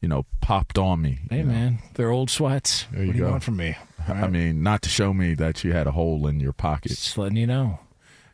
you 0.00 0.08
know 0.08 0.26
popped 0.40 0.76
on 0.78 1.00
me. 1.00 1.20
Hey 1.30 1.38
you 1.38 1.44
know. 1.44 1.52
man, 1.52 1.78
they're 1.94 2.10
old 2.10 2.30
sweats. 2.30 2.86
There 2.92 3.00
you 3.00 3.08
what 3.08 3.12
do 3.12 3.18
you 3.18 3.24
go. 3.24 3.30
want 3.30 3.42
from 3.42 3.56
me? 3.56 3.76
I 4.08 4.28
mean, 4.28 4.62
not 4.62 4.82
to 4.82 4.88
show 4.88 5.14
me 5.14 5.34
that 5.34 5.64
you 5.64 5.72
had 5.72 5.86
a 5.86 5.92
hole 5.92 6.26
in 6.26 6.40
your 6.40 6.52
pocket. 6.52 6.90
Just 6.90 7.16
letting 7.16 7.36
you 7.36 7.46
know. 7.46 7.78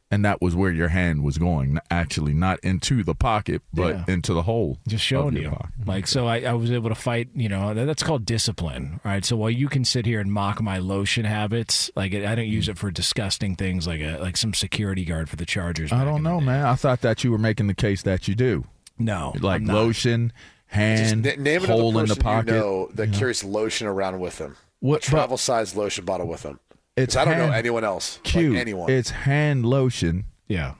And 0.08 0.24
that 0.24 0.40
was 0.40 0.54
where 0.54 0.70
your 0.70 0.86
hand 0.88 1.24
was 1.24 1.36
going, 1.36 1.80
actually, 1.90 2.32
not 2.32 2.60
into 2.60 3.02
the 3.02 3.14
pocket, 3.14 3.60
but 3.74 3.94
Yeah. 3.94 4.04
into 4.06 4.34
the 4.34 4.42
hole. 4.42 4.78
Just 4.86 5.04
showing 5.04 5.36
you. 5.36 5.50
pocket. 5.50 5.70
Like 5.84 6.06
so, 6.06 6.28
I, 6.28 6.42
I 6.42 6.52
was 6.52 6.70
able 6.70 6.90
to 6.90 6.94
fight. 6.94 7.28
You 7.34 7.48
know, 7.48 7.74
that's 7.74 8.04
called 8.04 8.24
discipline, 8.24 9.00
right? 9.04 9.24
So 9.24 9.36
while 9.36 9.50
you 9.50 9.68
can 9.68 9.84
sit 9.84 10.06
here 10.06 10.20
and 10.20 10.32
mock 10.32 10.62
my 10.62 10.78
lotion 10.78 11.24
habits, 11.24 11.90
like 11.96 12.14
I 12.14 12.36
don't 12.36 12.46
use 12.46 12.66
mm. 12.66 12.70
it 12.70 12.78
for 12.78 12.92
disgusting 12.92 13.56
things, 13.56 13.88
like 13.88 14.00
a 14.00 14.18
like 14.18 14.36
some 14.36 14.54
security 14.54 15.04
guard 15.04 15.28
for 15.28 15.34
the 15.34 15.46
Chargers. 15.46 15.92
I 15.92 16.04
don't 16.04 16.22
know, 16.22 16.40
man. 16.40 16.64
I 16.64 16.76
thought 16.76 17.00
that 17.00 17.24
you 17.24 17.32
were 17.32 17.38
making 17.38 17.66
the 17.66 17.74
case 17.74 18.02
that 18.02 18.28
you 18.28 18.36
do. 18.36 18.64
No, 18.98 19.34
like 19.40 19.60
I'm 19.60 19.66
not. 19.66 19.74
lotion, 19.74 20.32
hand, 20.66 21.26
n- 21.26 21.42
name 21.42 21.64
hole 21.64 21.98
in 21.98 22.06
the 22.06 22.14
person 22.14 22.22
pocket. 22.22 22.54
you 22.54 22.60
know 22.60 22.90
that 22.94 23.06
you 23.06 23.12
know. 23.12 23.18
carries 23.18 23.42
lotion 23.42 23.88
around 23.88 24.20
with 24.20 24.38
them. 24.38 24.56
What- 24.80 25.04
a 25.04 25.10
travel 25.10 25.36
size 25.36 25.74
lotion 25.74 26.04
bottle 26.04 26.28
with 26.28 26.42
them. 26.42 26.60
It's 26.96 27.14
'Cause 27.14 27.26
I 27.26 27.30
don't 27.30 27.48
know 27.48 27.52
anyone 27.54 27.84
else. 27.84 28.20
Cute. 28.22 28.52
Like 28.52 28.60
anyone. 28.60 28.90
It's 28.90 29.10
hand 29.10 29.66
lotion. 29.66 30.24
Yeah. 30.48 30.74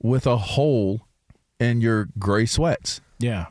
With 0.00 0.26
a 0.26 0.36
hole 0.36 1.02
in 1.58 1.80
your 1.80 2.08
gray 2.18 2.46
sweats. 2.46 3.00
Yeah. 3.18 3.46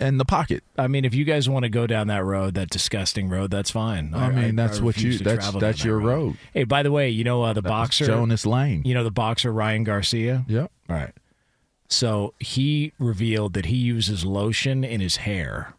In 0.00 0.18
the 0.18 0.24
pocket. 0.24 0.62
I 0.76 0.88
mean, 0.88 1.04
if 1.04 1.14
you 1.14 1.24
guys 1.24 1.48
want 1.48 1.62
to 1.64 1.68
go 1.68 1.86
down 1.86 2.08
that 2.08 2.24
road, 2.24 2.54
that 2.54 2.70
disgusting 2.70 3.28
road, 3.28 3.50
that's 3.50 3.70
fine. 3.70 4.12
I 4.14 4.30
mean, 4.30 4.56
that's 4.56 4.80
what 4.80 5.00
you- 5.00 5.16
to 5.18 5.24
that's- 5.24 5.44
that's 5.44 5.52
down 5.52 5.60
that 5.60 5.84
your 5.84 5.98
road. 6.00 6.36
Hey, 6.52 6.64
by 6.64 6.82
the 6.82 6.90
way, 6.92 7.08
you 7.08 7.24
know 7.24 7.42
uh, 7.42 7.52
the 7.52 7.60
That 7.62 7.70
was 7.70 7.78
boxer 7.88 8.06
Jonas 8.06 8.44
Lane. 8.46 8.82
You 8.84 8.94
know 8.94 9.04
the 9.04 9.10
boxer 9.12 9.52
Ryan 9.52 9.84
Garcia. 9.84 10.44
Yep. 10.48 10.70
All 10.90 10.96
right. 10.96 11.12
So 11.88 12.34
he 12.40 12.92
revealed 12.98 13.52
that 13.54 13.66
he 13.66 13.76
uses 13.76 14.24
lotion 14.24 14.82
in 14.82 15.00
his 15.00 15.16
hair. 15.18 15.74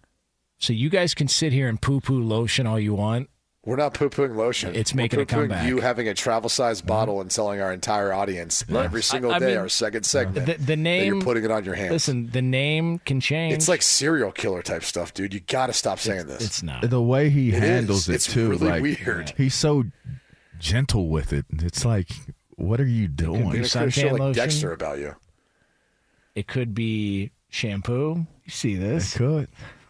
So 0.57 0.71
you 0.73 0.89
guys 0.89 1.13
can 1.13 1.27
sit 1.27 1.51
here 1.51 1.67
and 1.67 1.81
poo-poo 1.81 2.21
lotion 2.23 2.65
all 2.65 2.79
you 2.79 2.93
want. 2.93 3.29
We're 3.67 3.75
not 3.75 3.93
poo 3.93 4.09
pooing 4.09 4.37
lotion. 4.37 4.73
It's 4.75 4.93
We're 4.93 5.01
making 5.01 5.19
a 5.19 5.25
comeback. 5.25 5.67
You 5.67 5.81
having 5.81 6.07
a 6.07 6.13
travel 6.13 6.47
size 6.47 6.79
uh-huh. 6.79 6.87
bottle 6.87 7.19
and 7.19 7.29
telling 7.29 7.59
our 7.59 7.73
entire 7.73 8.13
audience 8.13 8.63
every 8.69 9.03
single 9.03 9.29
I- 9.29 9.35
I 9.35 9.39
day, 9.39 9.45
mean, 9.47 9.57
our 9.57 9.67
second 9.67 10.05
segment, 10.05 10.45
The, 10.45 10.53
the 10.53 10.63
that 10.67 10.77
name. 10.77 11.13
you're 11.15 11.21
putting 11.21 11.43
it 11.43 11.51
on 11.51 11.65
your 11.65 11.75
hands. 11.75 11.91
Listen, 11.91 12.29
the 12.29 12.41
name 12.41 12.99
can 12.99 13.19
change. 13.19 13.53
it's 13.53 13.67
like 13.67 13.81
serial 13.81 14.31
killer 14.31 14.61
type 14.61 14.85
stuff, 14.85 15.13
dude. 15.13 15.33
You 15.33 15.41
got 15.41 15.67
to 15.67 15.73
stop 15.73 15.99
saying 15.99 16.27
this. 16.27 16.41
It's 16.45 16.63
not. 16.63 16.89
The 16.89 17.01
way 17.01 17.29
he 17.29 17.49
It 17.49 17.61
handles 17.61 18.03
is. 18.03 18.09
it 18.09 18.13
It's 18.15 18.27
too, 18.27 18.51
really 18.51 18.67
like 18.69 18.81
weird. 18.81 19.33
he's 19.35 19.53
so 19.53 19.83
gentle 20.57 21.09
with 21.09 21.33
it. 21.33 21.45
It's 21.51 21.83
like, 21.83 22.07
what 22.55 22.79
are 22.79 22.87
you 22.87 23.09
doing? 23.09 23.49
Being 23.51 23.65
a 23.65 23.67
suntan 23.67 23.91
show 23.91 24.07
like 24.11 24.19
lotion. 24.19 24.43
Dexter 24.43 24.71
about 24.71 24.99
you. 24.99 25.13
It 26.35 26.47
could 26.47 26.73
be 26.73 27.31
shampoo. 27.49 28.25
You 28.45 28.51
see 28.51 28.75
this? 28.75 29.13
It 29.13 29.17
could. 29.17 29.47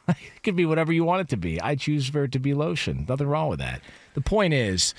It 0.07 0.15
could 0.43 0.55
be 0.55 0.65
whatever 0.65 0.91
you 0.93 1.03
want 1.03 1.21
it 1.21 1.29
to 1.29 1.37
be. 1.37 1.61
I 1.61 1.75
choose 1.75 2.07
for 2.09 2.25
it 2.25 2.31
to 2.33 2.39
be 2.39 2.53
lotion. 2.53 3.05
Nothing 3.07 3.27
wrong 3.27 3.49
with 3.49 3.59
that. 3.59 3.81
The 4.13 4.21
point 4.21 4.53
is, 4.53 4.93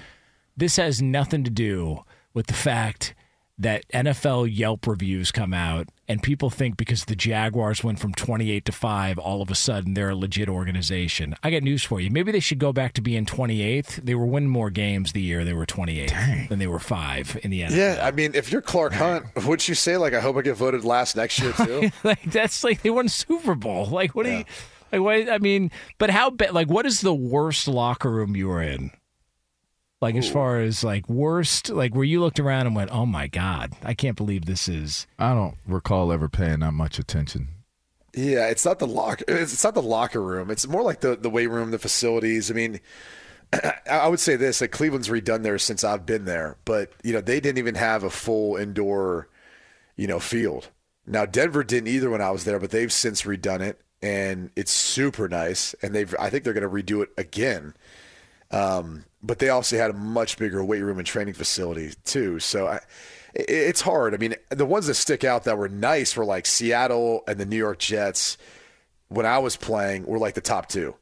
this 0.57 0.77
has 0.77 1.01
nothing 1.01 1.45
to 1.45 1.51
do 1.51 2.05
with 2.35 2.47
the 2.47 2.55
fact 2.55 3.15
that 3.59 3.89
NFL 3.89 4.49
Yelp 4.57 4.87
reviews 4.87 5.33
come 5.33 5.53
out 5.53 5.89
and 6.07 6.23
people 6.23 6.49
think 6.49 6.77
because 6.77 7.07
the 7.07 7.17
Jaguars 7.17 7.83
went 7.83 7.99
from 7.99 8.15
28 8.15 8.65
to 8.65 8.73
5, 8.73 9.19
all 9.19 9.43
of 9.43 9.51
a 9.51 9.55
sudden 9.55 9.95
they're 9.95 10.11
a 10.11 10.17
legit 10.17 10.49
organization. 10.49 11.35
I 11.43 11.51
got 11.51 11.65
news 11.65 11.83
for 11.83 12.01
you. 12.01 12.11
Maybe 12.11 12.31
they 12.31 12.41
should 12.41 12.61
go 12.61 12.73
back 12.73 12.93
to 12.95 13.01
being 13.01 13.27
28th. 13.27 14.05
They 14.05 14.15
were 14.15 14.25
winning 14.25 14.49
more 14.49 14.71
games 14.71 15.13
the 15.13 15.21
year 15.21 15.45
they 15.45 15.53
were 15.53 15.67
28th 15.67 16.49
than 16.49 16.61
they 16.61 16.69
were 16.69 16.79
5 16.79 17.41
in 17.43 17.51
the 17.51 17.63
NFL. 17.63 17.77
Yeah, 17.77 18.01
I 18.03 18.13
mean, 18.13 18.33
if 18.35 18.53
you're 18.53 18.63
Clark 18.63 18.93
Hunt, 18.93 19.27
would 19.45 19.67
you 19.67 19.75
say 19.75 19.97
like, 19.97 20.15
I 20.15 20.21
hope 20.21 20.37
I 20.37 20.43
get 20.43 20.57
voted 20.57 20.85
last 20.85 21.17
next 21.17 21.41
year 21.41 21.53
too? 21.53 21.91
like 22.05 22.23
that's 22.31 22.63
like 22.63 22.83
they 22.83 22.91
won 22.91 23.07
a 23.07 23.11
Super 23.11 23.57
Bowl. 23.57 23.87
Like 23.87 24.15
what 24.15 24.25
do 24.25 24.33
you 24.33 24.45
like 24.93 25.01
what 25.01 25.31
I 25.31 25.39
mean, 25.39 25.71
but 25.99 26.11
how 26.11 26.31
bad? 26.31 26.53
like 26.55 26.69
what 26.69 26.87
is 26.87 27.01
the 27.01 27.15
worst 27.15 27.69
locker 27.69 28.11
room 28.11 28.37
you 28.37 28.49
were 28.49 28.63
in? 28.63 28.91
Like 30.01 30.15
as 30.15 30.31
far 30.31 30.61
as 30.61 30.85
like 30.85 31.09
worst, 31.09 31.71
like 31.71 31.93
where 31.93 32.05
you 32.05 32.21
looked 32.21 32.39
around 32.39 32.69
and 32.69 32.77
went, 32.77 32.93
"Oh 32.93 33.05
my 33.05 33.27
god, 33.27 33.73
I 33.83 33.95
can't 33.95 34.17
believe 34.17 34.45
this 34.45 34.69
is." 34.69 35.09
I 35.19 35.35
don't 35.35 35.57
recall 35.67 36.13
ever 36.13 36.29
paying 36.29 36.61
that 36.61 36.73
much 36.73 37.01
attention. 37.01 37.49
Yeah, 38.15 38.47
it's 38.47 38.65
not 38.65 38.79
the 38.79 38.87
locker. 38.87 39.25
It's 39.27 39.65
not 39.65 39.75
the 39.75 39.83
locker 39.83 40.23
room. 40.23 40.53
It's 40.53 40.69
more 40.69 40.83
like 40.83 41.01
the 41.01 41.17
the 41.17 41.31
weight 41.31 41.49
room, 41.49 41.73
the 41.73 41.81
facilities. 41.81 42.49
I 42.49 42.55
mean, 42.55 42.81
I 43.91 44.07
would 44.07 44.21
say 44.21 44.37
this: 44.37 44.61
like 44.61 44.71
Cleveland's 44.71 45.09
redone 45.09 45.43
there 45.43 45.59
since 45.59 45.83
I've 45.83 46.07
been 46.07 46.27
there, 46.27 46.59
but 46.65 46.93
you 47.03 47.13
know 47.13 47.21
they 47.21 47.41
didn't 47.41 47.59
even 47.59 47.75
have 47.75 48.05
a 48.05 48.11
full 48.11 48.57
indoor, 48.57 49.29
you 49.97 50.07
know, 50.07 50.21
field. 50.21 50.69
Now 51.07 51.27
Denver 51.27 51.65
didn't 51.65 51.89
either 51.89 52.11
when 52.11 52.23
I 52.23 52.31
was 52.31 52.45
there, 52.45 52.61
but 52.61 52.71
they've 52.71 52.93
since 52.93 53.23
redone 53.23 53.61
it, 53.61 53.81
and 54.03 54.51
it's 54.57 54.73
super 54.73 55.29
nice. 55.29 55.75
And 55.83 55.95
they've, 55.95 56.15
I 56.19 56.31
think 56.31 56.45
they're 56.45 56.53
going 56.53 56.63
to 56.63 56.95
redo 56.95 57.03
it 57.03 57.11
again. 57.17 57.75
Um, 58.51 59.05
but 59.23 59.39
they 59.41 59.49
also 59.49 59.77
had 59.77 59.91
a 59.91 59.95
much 59.95 60.39
bigger 60.39 60.65
weight 60.65 60.83
room 60.83 60.99
and 60.99 61.07
training 61.07 61.35
facility 61.35 61.93
too. 62.05 62.39
So 62.39 62.69
I, 62.69 62.77
it, 63.35 63.51
it's 63.51 63.81
hard. 63.81 64.15
I 64.15 64.17
mean, 64.17 64.35
the 64.51 64.67
ones 64.67 64.87
that 64.87 64.95
stick 64.95 65.25
out 65.25 65.45
that 65.45 65.59
were 65.59 65.69
nice 65.69 66.17
were 66.17 66.25
like 66.25 66.47
Seattle 66.47 67.25
and 67.27 67.39
the 67.39 67.47
New 67.47 67.57
York 67.57 67.79
Jets. 67.79 68.39
When 69.11 69.25
I 69.25 69.39
was 69.39 69.57
playing, 69.57 70.05
were 70.05 70.19
like 70.19 70.35
the 70.35 70.43
top 70.43 70.69
two. 70.69 70.95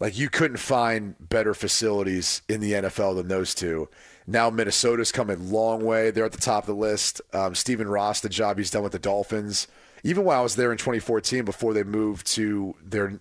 Like 0.00 0.16
you 0.18 0.28
couldn't 0.28 0.58
find 0.58 1.14
better 1.18 1.54
facilities 1.54 2.42
in 2.48 2.60
the 2.60 2.72
NFL 2.72 3.16
than 3.16 3.28
those 3.28 3.54
two. 3.54 3.88
Now 4.26 4.50
Minnesota's 4.50 5.12
come 5.12 5.30
a 5.30 5.36
long 5.36 5.82
way. 5.84 6.10
They're 6.10 6.26
at 6.26 6.32
the 6.32 6.38
top 6.38 6.64
of 6.64 6.66
the 6.68 6.74
list. 6.74 7.22
Um, 7.32 7.54
Stephen 7.54 7.88
Ross, 7.88 8.20
the 8.20 8.28
job 8.28 8.58
he's 8.58 8.70
done 8.70 8.82
with 8.82 8.92
the 8.92 8.98
Dolphins. 8.98 9.66
Even 10.04 10.24
while 10.24 10.40
I 10.40 10.42
was 10.42 10.56
there 10.56 10.72
in 10.72 10.78
2014, 10.78 11.44
before 11.44 11.74
they 11.74 11.82
moved 11.82 12.26
to 12.34 12.74
their, 12.82 13.20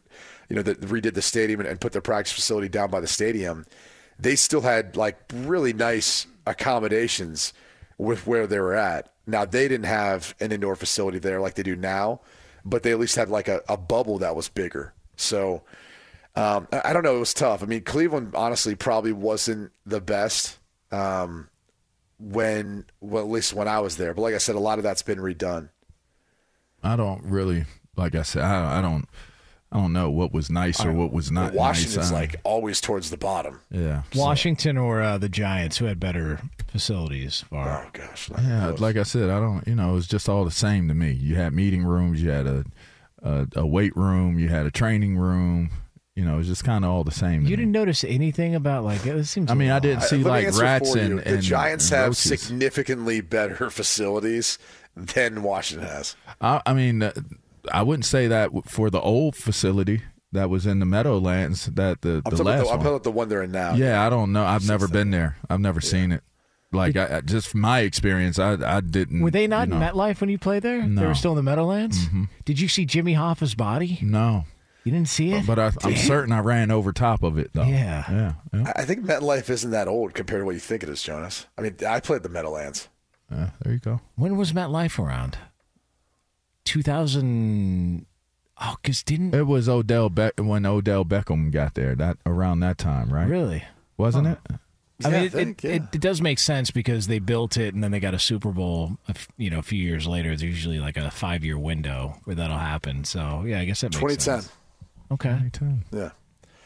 you 0.49 0.55
know, 0.55 0.61
the, 0.61 0.75
redid 0.75 1.13
the 1.13 1.21
stadium 1.21 1.59
and, 1.59 1.69
and 1.69 1.81
put 1.81 1.91
their 1.91 2.01
practice 2.01 2.33
facility 2.33 2.69
down 2.69 2.89
by 2.89 2.99
the 2.99 3.07
stadium, 3.07 3.65
they 4.19 4.35
still 4.35 4.61
had 4.61 4.95
like 4.95 5.17
really 5.33 5.73
nice 5.73 6.27
accommodations 6.45 7.53
with 7.97 8.27
where 8.27 8.47
they 8.47 8.59
were 8.59 8.75
at. 8.75 9.11
Now 9.25 9.45
they 9.45 9.67
didn't 9.67 9.85
have 9.85 10.35
an 10.39 10.51
indoor 10.51 10.75
facility 10.75 11.19
there 11.19 11.41
like 11.41 11.55
they 11.55 11.63
do 11.63 11.75
now, 11.75 12.21
but 12.63 12.83
they 12.83 12.91
at 12.91 12.99
least 12.99 13.15
had 13.15 13.29
like 13.29 13.47
a, 13.47 13.61
a 13.67 13.77
bubble 13.77 14.19
that 14.19 14.35
was 14.35 14.47
bigger. 14.47 14.93
So 15.15 15.63
um, 16.37 16.67
I 16.71 16.93
don't 16.93 17.03
know. 17.03 17.15
It 17.15 17.19
was 17.19 17.33
tough. 17.33 17.63
I 17.63 17.65
mean, 17.65 17.81
Cleveland 17.81 18.33
honestly 18.35 18.75
probably 18.75 19.11
wasn't 19.11 19.71
the 19.87 19.99
best 19.99 20.59
um, 20.91 21.49
when, 22.19 22.85
well, 23.01 23.23
at 23.23 23.29
least 23.29 23.53
when 23.53 23.67
I 23.67 23.79
was 23.79 23.97
there. 23.97 24.13
But 24.13 24.21
like 24.21 24.35
I 24.35 24.37
said, 24.37 24.55
a 24.55 24.59
lot 24.59 24.77
of 24.77 24.83
that's 24.83 25.01
been 25.01 25.17
redone. 25.17 25.69
I 26.87 26.95
don't 26.95 27.23
really, 27.25 27.65
like 27.95 28.15
I 28.15 28.21
said, 28.23 28.43
I, 28.43 28.79
I 28.79 28.81
don't, 28.81 29.05
I 29.71 29.77
don't 29.77 29.91
know 29.93 30.09
what 30.09 30.31
was 30.31 30.49
nice 30.49 30.83
or 30.85 30.93
what 30.93 31.11
was 31.11 31.29
not. 31.31 31.53
Washington's 31.53 31.97
nice. 31.97 32.11
I- 32.11 32.15
like 32.15 32.35
always 32.43 32.79
towards 32.79 33.09
the 33.09 33.17
bottom. 33.17 33.59
yeah, 33.69 34.03
Washington 34.15 34.77
or 34.77 35.01
uh, 35.01 35.17
the 35.17 35.27
Giants, 35.29 35.77
who 35.77 35.85
had 35.85 35.99
better 35.99 36.39
facilities? 36.71 37.41
Far. 37.49 37.85
Oh 37.85 37.89
gosh, 37.91 38.29
Yeah, 38.41 38.75
like 38.77 38.95
I 38.97 39.03
said, 39.03 39.29
I 39.29 39.39
don't. 39.39 39.67
You 39.67 39.75
know, 39.75 39.89
it 39.91 39.93
was 39.95 40.07
just 40.07 40.29
all 40.29 40.45
the 40.45 40.51
same 40.51 40.87
to 40.87 40.93
me. 40.93 41.11
You 41.11 41.35
had 41.35 41.53
meeting 41.53 41.83
rooms, 41.83 42.21
you 42.21 42.29
had 42.29 42.47
a 42.47 42.63
a, 43.23 43.47
a 43.57 43.65
weight 43.67 43.95
room, 43.97 44.37
you 44.39 44.47
had 44.49 44.65
a 44.65 44.71
training 44.71 45.17
room. 45.17 45.69
You 46.15 46.25
know, 46.25 46.35
it 46.35 46.37
was 46.37 46.47
just 46.47 46.63
kind 46.63 46.83
of 46.83 46.89
all 46.89 47.03
the 47.03 47.11
same. 47.11 47.43
to 47.43 47.49
You 47.49 47.57
me. 47.57 47.61
didn't 47.63 47.73
notice 47.73 48.03
anything 48.03 48.55
about 48.55 48.83
like 48.83 49.05
it 49.05 49.25
seems. 49.25 49.51
I 49.51 49.53
mean, 49.53 49.69
I 49.69 49.79
didn't 49.79 50.01
see 50.03 50.23
let 50.23 50.39
me 50.43 50.47
like 50.49 50.59
rats 50.61 50.93
for 50.93 50.97
and, 50.99 51.19
the 51.19 51.27
and 51.33 51.41
Giants 51.43 51.91
and 51.91 51.97
have 51.97 52.07
roaches. 52.09 52.41
significantly 52.41 53.21
better 53.21 53.69
facilities 53.69 54.57
than 55.05 55.43
Washington 55.43 55.87
has. 55.87 56.15
I, 56.41 56.61
I 56.65 56.73
mean, 56.73 57.03
uh, 57.03 57.13
I 57.71 57.83
wouldn't 57.83 58.05
say 58.05 58.27
that 58.27 58.49
for 58.65 58.89
the 58.89 59.01
old 59.01 59.35
facility 59.35 60.01
that 60.31 60.49
was 60.49 60.65
in 60.65 60.79
the 60.79 60.85
Meadowlands. 60.85 61.65
That 61.67 62.01
the 62.01 62.21
I'm 62.25 62.35
the 62.35 62.43
last 62.43 62.63
the, 62.65 62.69
I'm 62.69 62.77
one. 62.77 62.77
talking 62.77 62.87
about 62.87 63.03
the 63.03 63.11
one 63.11 63.29
they're 63.29 63.43
in 63.43 63.51
now. 63.51 63.75
Yeah, 63.75 64.05
I 64.05 64.09
don't 64.09 64.31
know. 64.33 64.43
I've 64.45 64.67
never 64.67 64.87
been 64.87 65.11
there. 65.11 65.37
I've 65.49 65.59
never 65.59 65.81
seen 65.81 66.11
it. 66.11 66.23
Like 66.73 66.97
I, 66.97 67.17
I- 67.17 67.21
just 67.21 67.47
from 67.47 67.61
my 67.61 67.79
experience, 67.81 68.37
I 68.39 68.57
I 68.77 68.81
didn't. 68.81 69.21
Were 69.21 69.31
they 69.31 69.47
not 69.47 69.69
you 69.69 69.75
in 69.75 69.79
MetLife 69.79 70.19
when 70.19 70.29
you 70.29 70.37
played 70.37 70.63
there? 70.63 70.85
They 70.87 71.05
were 71.05 71.13
still 71.15 71.31
in 71.31 71.37
the 71.37 71.43
Meadowlands. 71.43 71.97
Did 72.45 72.59
you 72.59 72.67
see 72.67 72.85
Jimmy 72.85 73.13
Hoffa's 73.13 73.55
body? 73.55 73.99
No, 74.01 74.43
You 74.83 74.91
didn't 74.91 75.07
see 75.07 75.31
it, 75.31 75.47
but 75.47 75.57
I, 75.59 75.71
I'm 75.83 75.95
certain 75.95 76.33
I 76.33 76.39
ran 76.41 76.69
over 76.71 76.91
top 76.91 77.23
of 77.23 77.37
it 77.37 77.51
though. 77.53 77.63
Yeah. 77.63 78.03
yeah, 78.11 78.33
yeah. 78.53 78.73
I 78.75 78.81
I 78.81 78.85
think 78.85 79.05
MetLife 79.05 79.49
isn't 79.49 79.71
that 79.71 79.87
old 79.87 80.13
compared 80.13 80.41
to 80.41 80.45
what 80.45 80.55
you 80.55 80.59
think 80.59 80.83
it 80.83 80.89
is, 80.89 81.01
Jonas. 81.01 81.47
I 81.57 81.61
mean, 81.61 81.75
I 81.87 82.01
played 82.01 82.23
the 82.23 82.29
Meadowlands. 82.29 82.89
Yeah, 83.31 83.49
there 83.61 83.73
you 83.73 83.79
go. 83.79 84.01
When 84.15 84.37
was 84.37 84.53
MetLife 84.53 84.97
around? 85.03 85.37
2000. 86.65 88.05
Oh, 88.59 88.75
because 88.81 89.03
didn't. 89.03 89.33
It 89.35 89.43
was 89.45 89.69
Odell 89.69 90.09
Beck 90.09 90.33
when 90.37 90.65
Odell 90.65 91.05
Beckham 91.05 91.51
got 91.51 91.75
there. 91.75 91.95
That 91.95 92.17
around 92.25 92.59
that 92.61 92.77
time, 92.77 93.09
right? 93.13 93.27
Really? 93.27 93.63
Wasn't 93.97 94.27
it? 94.27 94.39
I 94.49 94.55
Yeah, 94.99 95.07
mean, 95.09 95.15
I 95.15 95.23
it, 95.25 95.31
think, 95.31 95.63
it, 95.63 95.67
yeah. 95.67 95.75
it, 95.75 95.81
it 95.93 96.01
does 96.01 96.21
make 96.21 96.39
sense 96.39 96.71
because 96.71 97.05
they 97.07 97.19
built 97.19 97.55
it 97.57 97.73
and 97.75 97.83
then 97.83 97.91
they 97.91 97.99
got 97.99 98.13
a 98.15 98.19
Super 98.19 98.51
Bowl. 98.51 98.97
A 99.07 99.11
f- 99.11 99.27
you 99.37 99.49
know, 99.51 99.59
a 99.59 99.63
few 99.63 99.79
years 99.81 100.07
later. 100.07 100.29
There's 100.29 100.43
usually 100.43 100.79
like 100.79 100.97
a 100.97 101.11
five 101.11 101.43
year 101.45 101.57
window 101.57 102.15
where 102.23 102.35
that'll 102.35 102.57
happen. 102.57 103.03
So 103.03 103.43
yeah, 103.45 103.59
I 103.59 103.65
guess 103.65 103.81
that 103.81 103.91
makes 103.93 104.25
2010. 104.25 104.41
sense. 104.41 104.51
Okay. 105.11 105.51
Yeah. 105.91 106.11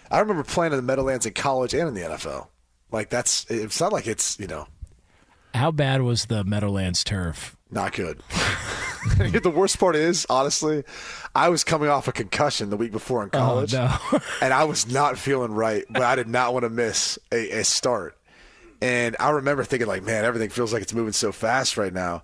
I 0.09 0.19
remember 0.19 0.43
playing 0.43 0.73
in 0.73 0.77
the 0.77 0.83
Meadowlands 0.83 1.25
in 1.25 1.33
college 1.33 1.73
and 1.73 1.87
in 1.89 1.93
the 1.93 2.01
NFL. 2.01 2.47
Like 2.91 3.09
that's 3.09 3.45
it's 3.49 3.79
not 3.81 3.91
like 3.93 4.07
it's, 4.07 4.39
you 4.39 4.47
know, 4.47 4.67
How 5.53 5.71
bad 5.71 6.01
was 6.01 6.25
the 6.25 6.43
Meadowlands 6.43 7.03
turf? 7.03 7.55
not 7.71 7.93
good. 7.93 8.21
the 9.17 9.51
worst 9.53 9.79
part 9.79 9.95
is, 9.95 10.25
honestly, 10.29 10.83
I 11.33 11.49
was 11.49 11.63
coming 11.63 11.89
off 11.89 12.07
a 12.07 12.11
concussion 12.11 12.69
the 12.69 12.77
week 12.77 12.91
before 12.91 13.23
in 13.23 13.29
oh, 13.33 13.37
college. 13.37 13.73
no. 13.73 13.95
and 14.41 14.53
I 14.53 14.65
was 14.65 14.91
not 14.91 15.17
feeling 15.17 15.53
right, 15.53 15.85
but 15.89 16.01
I 16.01 16.15
did 16.15 16.27
not 16.27 16.53
want 16.53 16.63
to 16.63 16.69
miss 16.69 17.17
a, 17.31 17.59
a 17.59 17.63
start. 17.63 18.17
And 18.81 19.15
I 19.19 19.29
remember 19.29 19.63
thinking, 19.63 19.87
like, 19.87 20.03
man, 20.03 20.25
everything 20.25 20.49
feels 20.49 20.73
like 20.73 20.81
it's 20.81 20.93
moving 20.93 21.13
so 21.13 21.31
fast 21.31 21.77
right 21.77 21.93
now. 21.93 22.23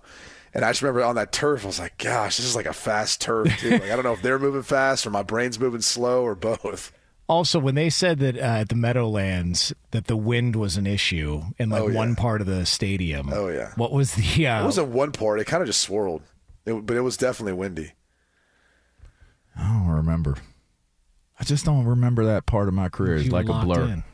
And 0.52 0.64
I 0.64 0.70
just 0.70 0.82
remember 0.82 1.04
on 1.04 1.14
that 1.14 1.32
turf, 1.32 1.64
I 1.64 1.66
was 1.66 1.78
like, 1.78 1.98
gosh, 1.98 2.36
this 2.36 2.46
is 2.46 2.56
like 2.56 2.66
a 2.66 2.72
fast 2.72 3.20
turf, 3.20 3.48
too. 3.58 3.70
Like, 3.72 3.90
I 3.90 3.96
don't 3.96 4.04
know 4.04 4.12
if 4.12 4.22
they're 4.22 4.38
moving 4.38 4.62
fast 4.62 5.06
or 5.06 5.10
my 5.10 5.22
brain's 5.22 5.58
moving 5.58 5.80
slow 5.80 6.22
or 6.22 6.34
both. 6.34 6.92
Also, 7.28 7.58
when 7.58 7.74
they 7.74 7.90
said 7.90 8.20
that 8.20 8.36
uh, 8.38 8.40
at 8.40 8.70
the 8.70 8.74
Meadowlands 8.74 9.74
that 9.90 10.06
the 10.06 10.16
wind 10.16 10.56
was 10.56 10.76
an 10.78 10.86
issue 10.86 11.42
in 11.58 11.68
like 11.68 11.82
Oh, 11.82 11.88
yeah. 11.88 11.94
one 11.96 12.16
part 12.16 12.40
of 12.40 12.46
the 12.46 12.64
stadium. 12.64 13.30
Oh, 13.32 13.48
yeah. 13.48 13.72
What 13.76 13.92
was 13.92 14.14
the? 14.14 14.46
Uh, 14.46 14.62
It 14.62 14.64
wasn't 14.64 14.88
one 14.88 15.12
part, 15.12 15.38
it 15.38 15.44
kind 15.46 15.62
of 15.62 15.66
just 15.66 15.80
swirled, 15.82 16.22
it, 16.64 16.86
but 16.86 16.96
it 16.96 17.02
was 17.02 17.16
definitely 17.18 17.52
windy. 17.52 17.92
I 19.56 19.62
don't 19.68 19.88
remember. 19.88 20.36
I 21.38 21.44
just 21.44 21.64
don't 21.64 21.84
remember 21.84 22.24
that 22.26 22.46
part 22.46 22.68
of 22.68 22.74
my 22.74 22.88
career. 22.88 23.16
It's 23.16 23.28
like 23.30 23.48
a 23.48 23.60
blur. 23.64 23.84
in? 23.88 24.04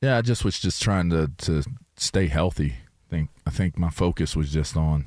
Yeah, 0.00 0.16
I 0.18 0.22
just 0.22 0.44
was 0.44 0.58
just 0.58 0.82
trying 0.82 1.10
to 1.10 1.30
to 1.38 1.62
stay 1.96 2.26
healthy. 2.28 2.74
think 3.10 3.30
I 3.46 3.50
think 3.50 3.76
my 3.78 3.90
focus 3.90 4.36
was 4.36 4.52
just 4.52 4.76
on 4.76 5.06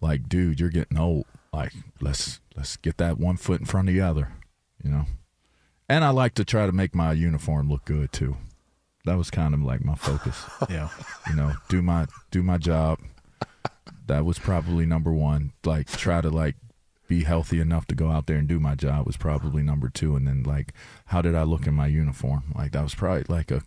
like, 0.00 0.28
dude, 0.28 0.58
you're 0.60 0.68
getting 0.70 0.98
old. 0.98 1.26
Like, 1.52 1.72
let's 2.00 2.40
let's 2.56 2.76
get 2.76 2.96
that 2.98 3.18
one 3.18 3.36
foot 3.36 3.60
in 3.60 3.66
front 3.66 3.88
of 3.88 3.94
the 3.94 4.00
other, 4.00 4.32
you 4.82 4.90
know. 4.90 5.04
And 5.92 6.06
I 6.06 6.08
like 6.08 6.32
to 6.36 6.44
try 6.46 6.64
to 6.64 6.72
make 6.72 6.94
my 6.94 7.12
uniform 7.12 7.68
look 7.68 7.84
good 7.84 8.12
too. 8.12 8.38
That 9.04 9.18
was 9.18 9.30
kind 9.30 9.52
of 9.52 9.60
like 9.60 9.84
my 9.84 9.94
focus. 9.94 10.42
Yeah. 10.70 10.88
you 11.28 11.36
know, 11.36 11.52
do 11.68 11.82
my 11.82 12.06
do 12.30 12.42
my 12.42 12.56
job. 12.56 12.98
That 14.06 14.24
was 14.24 14.38
probably 14.38 14.86
number 14.86 15.12
one. 15.12 15.52
Like 15.66 15.88
try 15.88 16.22
to 16.22 16.30
like 16.30 16.56
be 17.08 17.24
healthy 17.24 17.60
enough 17.60 17.86
to 17.88 17.94
go 17.94 18.10
out 18.10 18.26
there 18.26 18.38
and 18.38 18.48
do 18.48 18.58
my 18.58 18.74
job 18.74 19.06
was 19.06 19.18
probably 19.18 19.62
number 19.62 19.90
two. 19.90 20.16
And 20.16 20.26
then 20.26 20.44
like 20.44 20.72
how 21.06 21.20
did 21.20 21.34
I 21.34 21.42
look 21.42 21.66
in 21.66 21.74
my 21.74 21.88
uniform? 21.88 22.54
Like 22.56 22.72
that 22.72 22.84
was 22.84 22.94
probably 22.94 23.24
like 23.28 23.50
a 23.50 23.60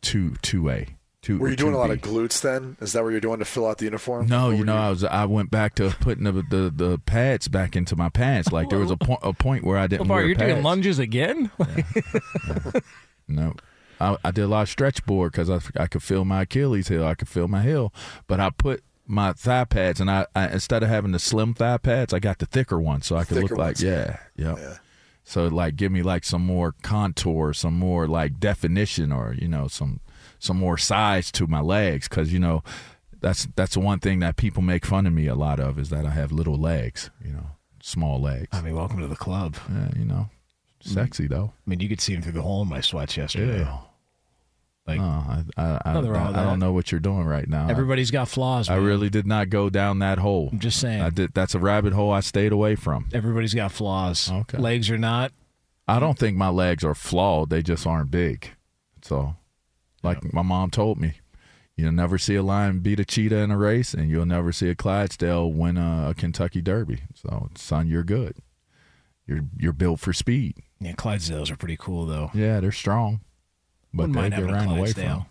two 0.00 0.36
two 0.40 0.70
A. 0.70 0.95
Two 1.26 1.38
Were 1.40 1.48
you 1.48 1.56
doing 1.56 1.74
a 1.74 1.76
lot 1.78 1.90
2B. 1.90 1.94
of 1.94 2.00
glutes 2.02 2.40
then? 2.40 2.76
Is 2.80 2.92
that 2.92 3.02
what 3.02 3.10
you're 3.10 3.18
doing 3.20 3.40
to 3.40 3.44
fill 3.44 3.66
out 3.66 3.78
the 3.78 3.84
uniform? 3.86 4.28
No, 4.28 4.50
you 4.50 4.58
were 4.58 4.64
know, 4.64 4.76
I 4.76 4.90
was 4.90 5.02
I 5.02 5.24
went 5.24 5.50
back 5.50 5.74
to 5.74 5.90
putting 6.00 6.22
the 6.22 6.30
the, 6.30 6.72
the 6.72 6.98
pads 7.04 7.48
back 7.48 7.74
into 7.74 7.96
my 7.96 8.08
pants. 8.10 8.52
Like 8.52 8.68
there 8.68 8.78
was 8.78 8.92
a 8.92 8.96
point 9.08 9.18
a 9.24 9.32
point 9.32 9.64
where 9.64 9.76
I 9.76 9.88
didn't 9.88 10.02
Lamar, 10.02 10.18
wear 10.18 10.26
you're 10.26 10.36
pads. 10.36 10.52
doing 10.52 10.62
lunges 10.62 10.98
again? 11.00 11.50
No, 13.28 13.54
I, 14.00 14.16
I 14.24 14.30
did 14.30 14.42
a 14.42 14.46
lot 14.46 14.62
of 14.62 14.68
stretch 14.68 15.04
board 15.04 15.32
because 15.32 15.50
I, 15.50 15.58
I 15.82 15.88
could 15.88 16.02
feel 16.02 16.24
my 16.24 16.42
Achilles 16.42 16.86
heel, 16.86 17.04
I 17.04 17.14
could 17.16 17.28
feel 17.28 17.48
my 17.48 17.62
heel, 17.62 17.92
but 18.28 18.38
I 18.38 18.50
put 18.50 18.84
my 19.04 19.32
thigh 19.32 19.64
pads 19.64 20.00
and 20.00 20.08
I, 20.08 20.26
I 20.34 20.48
instead 20.48 20.84
of 20.84 20.88
having 20.88 21.10
the 21.10 21.18
slim 21.18 21.54
thigh 21.54 21.78
pads, 21.78 22.14
I 22.14 22.20
got 22.20 22.38
the 22.38 22.46
thicker 22.46 22.78
ones 22.78 23.06
so 23.06 23.16
I 23.16 23.24
could 23.24 23.38
Thicker 23.38 23.48
look 23.56 23.58
like 23.58 23.66
ones. 23.76 23.82
yeah, 23.82 24.18
yeah. 24.36 24.76
So 25.24 25.48
like 25.48 25.74
give 25.74 25.90
me 25.90 26.02
like 26.02 26.22
some 26.22 26.42
more 26.46 26.72
contour, 26.82 27.52
some 27.52 27.74
more 27.76 28.06
like 28.06 28.38
definition, 28.38 29.10
or 29.10 29.34
you 29.36 29.48
know 29.48 29.66
some 29.66 29.98
some 30.46 30.58
more 30.58 30.78
size 30.78 31.30
to 31.32 31.46
my 31.46 31.60
legs 31.60 32.08
because 32.08 32.32
you 32.32 32.38
know 32.38 32.62
that's 33.20 33.48
that's 33.56 33.74
the 33.74 33.80
one 33.80 33.98
thing 33.98 34.20
that 34.20 34.36
people 34.36 34.62
make 34.62 34.86
fun 34.86 35.06
of 35.06 35.12
me 35.12 35.26
a 35.26 35.34
lot 35.34 35.60
of 35.60 35.78
is 35.78 35.90
that 35.90 36.06
I 36.06 36.10
have 36.10 36.32
little 36.32 36.56
legs, 36.56 37.10
you 37.24 37.32
know, 37.32 37.46
small 37.82 38.20
legs. 38.20 38.48
I 38.52 38.62
mean, 38.62 38.74
welcome 38.74 39.00
to 39.00 39.06
the 39.06 39.16
club. 39.16 39.56
Yeah, 39.68 39.88
you 39.96 40.04
know, 40.04 40.28
mm-hmm. 40.82 40.90
sexy 40.90 41.26
though. 41.26 41.52
I 41.66 41.70
mean, 41.70 41.80
you 41.80 41.88
could 41.88 42.00
see 42.00 42.14
him 42.14 42.22
through 42.22 42.32
the 42.32 42.42
hole 42.42 42.62
in 42.62 42.68
my 42.68 42.80
sweats 42.80 43.16
yesterday. 43.16 43.60
Yeah. 43.60 43.78
Like, 44.86 45.00
I, 45.00 45.42
I, 45.56 45.80
I, 45.84 45.98
I 45.98 46.44
don't 46.44 46.60
know 46.60 46.70
what 46.72 46.92
you're 46.92 47.00
doing 47.00 47.24
right 47.24 47.48
now. 47.48 47.68
everybody's 47.68 48.12
got 48.12 48.28
flaws. 48.28 48.68
I 48.70 48.76
really 48.76 49.10
did 49.10 49.26
not 49.26 49.50
go 49.50 49.68
down 49.68 49.98
that 49.98 50.18
hole. 50.18 50.48
I'm 50.52 50.60
just 50.60 50.78
saying. 50.78 51.00
I 51.00 51.10
did. 51.10 51.34
That's 51.34 51.56
a 51.56 51.58
rabbit 51.58 51.92
hole 51.92 52.12
I 52.12 52.20
stayed 52.20 52.52
away 52.52 52.76
from. 52.76 53.08
Everybody's 53.12 53.52
got 53.52 53.72
flaws. 53.72 54.30
Okay. 54.30 54.58
Legs 54.58 54.88
are 54.88 54.98
not. 54.98 55.32
I 55.88 55.98
don't 55.98 56.16
think 56.16 56.36
my 56.36 56.50
legs 56.50 56.84
are 56.84 56.94
flawed. 56.94 57.50
They 57.50 57.62
just 57.62 57.84
aren't 57.84 58.12
big. 58.12 58.50
So, 59.02 59.34
like 60.06 60.32
my 60.32 60.42
mom 60.42 60.70
told 60.70 60.98
me, 60.98 61.14
you'll 61.76 61.92
never 61.92 62.18
see 62.18 62.34
a 62.34 62.42
lion 62.42 62.80
beat 62.80 63.00
a 63.00 63.04
cheetah 63.04 63.36
in 63.38 63.50
a 63.50 63.58
race, 63.58 63.94
and 63.94 64.10
you'll 64.10 64.26
never 64.26 64.52
see 64.52 64.68
a 64.70 64.74
Clydesdale 64.74 65.52
win 65.52 65.76
a, 65.76 66.08
a 66.10 66.14
Kentucky 66.14 66.62
Derby. 66.62 67.00
So, 67.14 67.48
son, 67.54 67.88
you're 67.88 68.04
good. 68.04 68.36
You're 69.26 69.40
you're 69.58 69.72
built 69.72 70.00
for 70.00 70.12
speed. 70.12 70.56
Yeah, 70.80 70.92
Clydesdales 70.92 71.50
are 71.50 71.56
pretty 71.56 71.76
cool 71.78 72.06
though. 72.06 72.30
Yeah, 72.32 72.60
they're 72.60 72.72
strong, 72.72 73.20
but 73.92 74.08
Wouldn't 74.08 74.30
they 74.34 74.42
get 74.42 74.50
ran 74.50 74.68
away 74.68 74.92
from. 74.92 75.26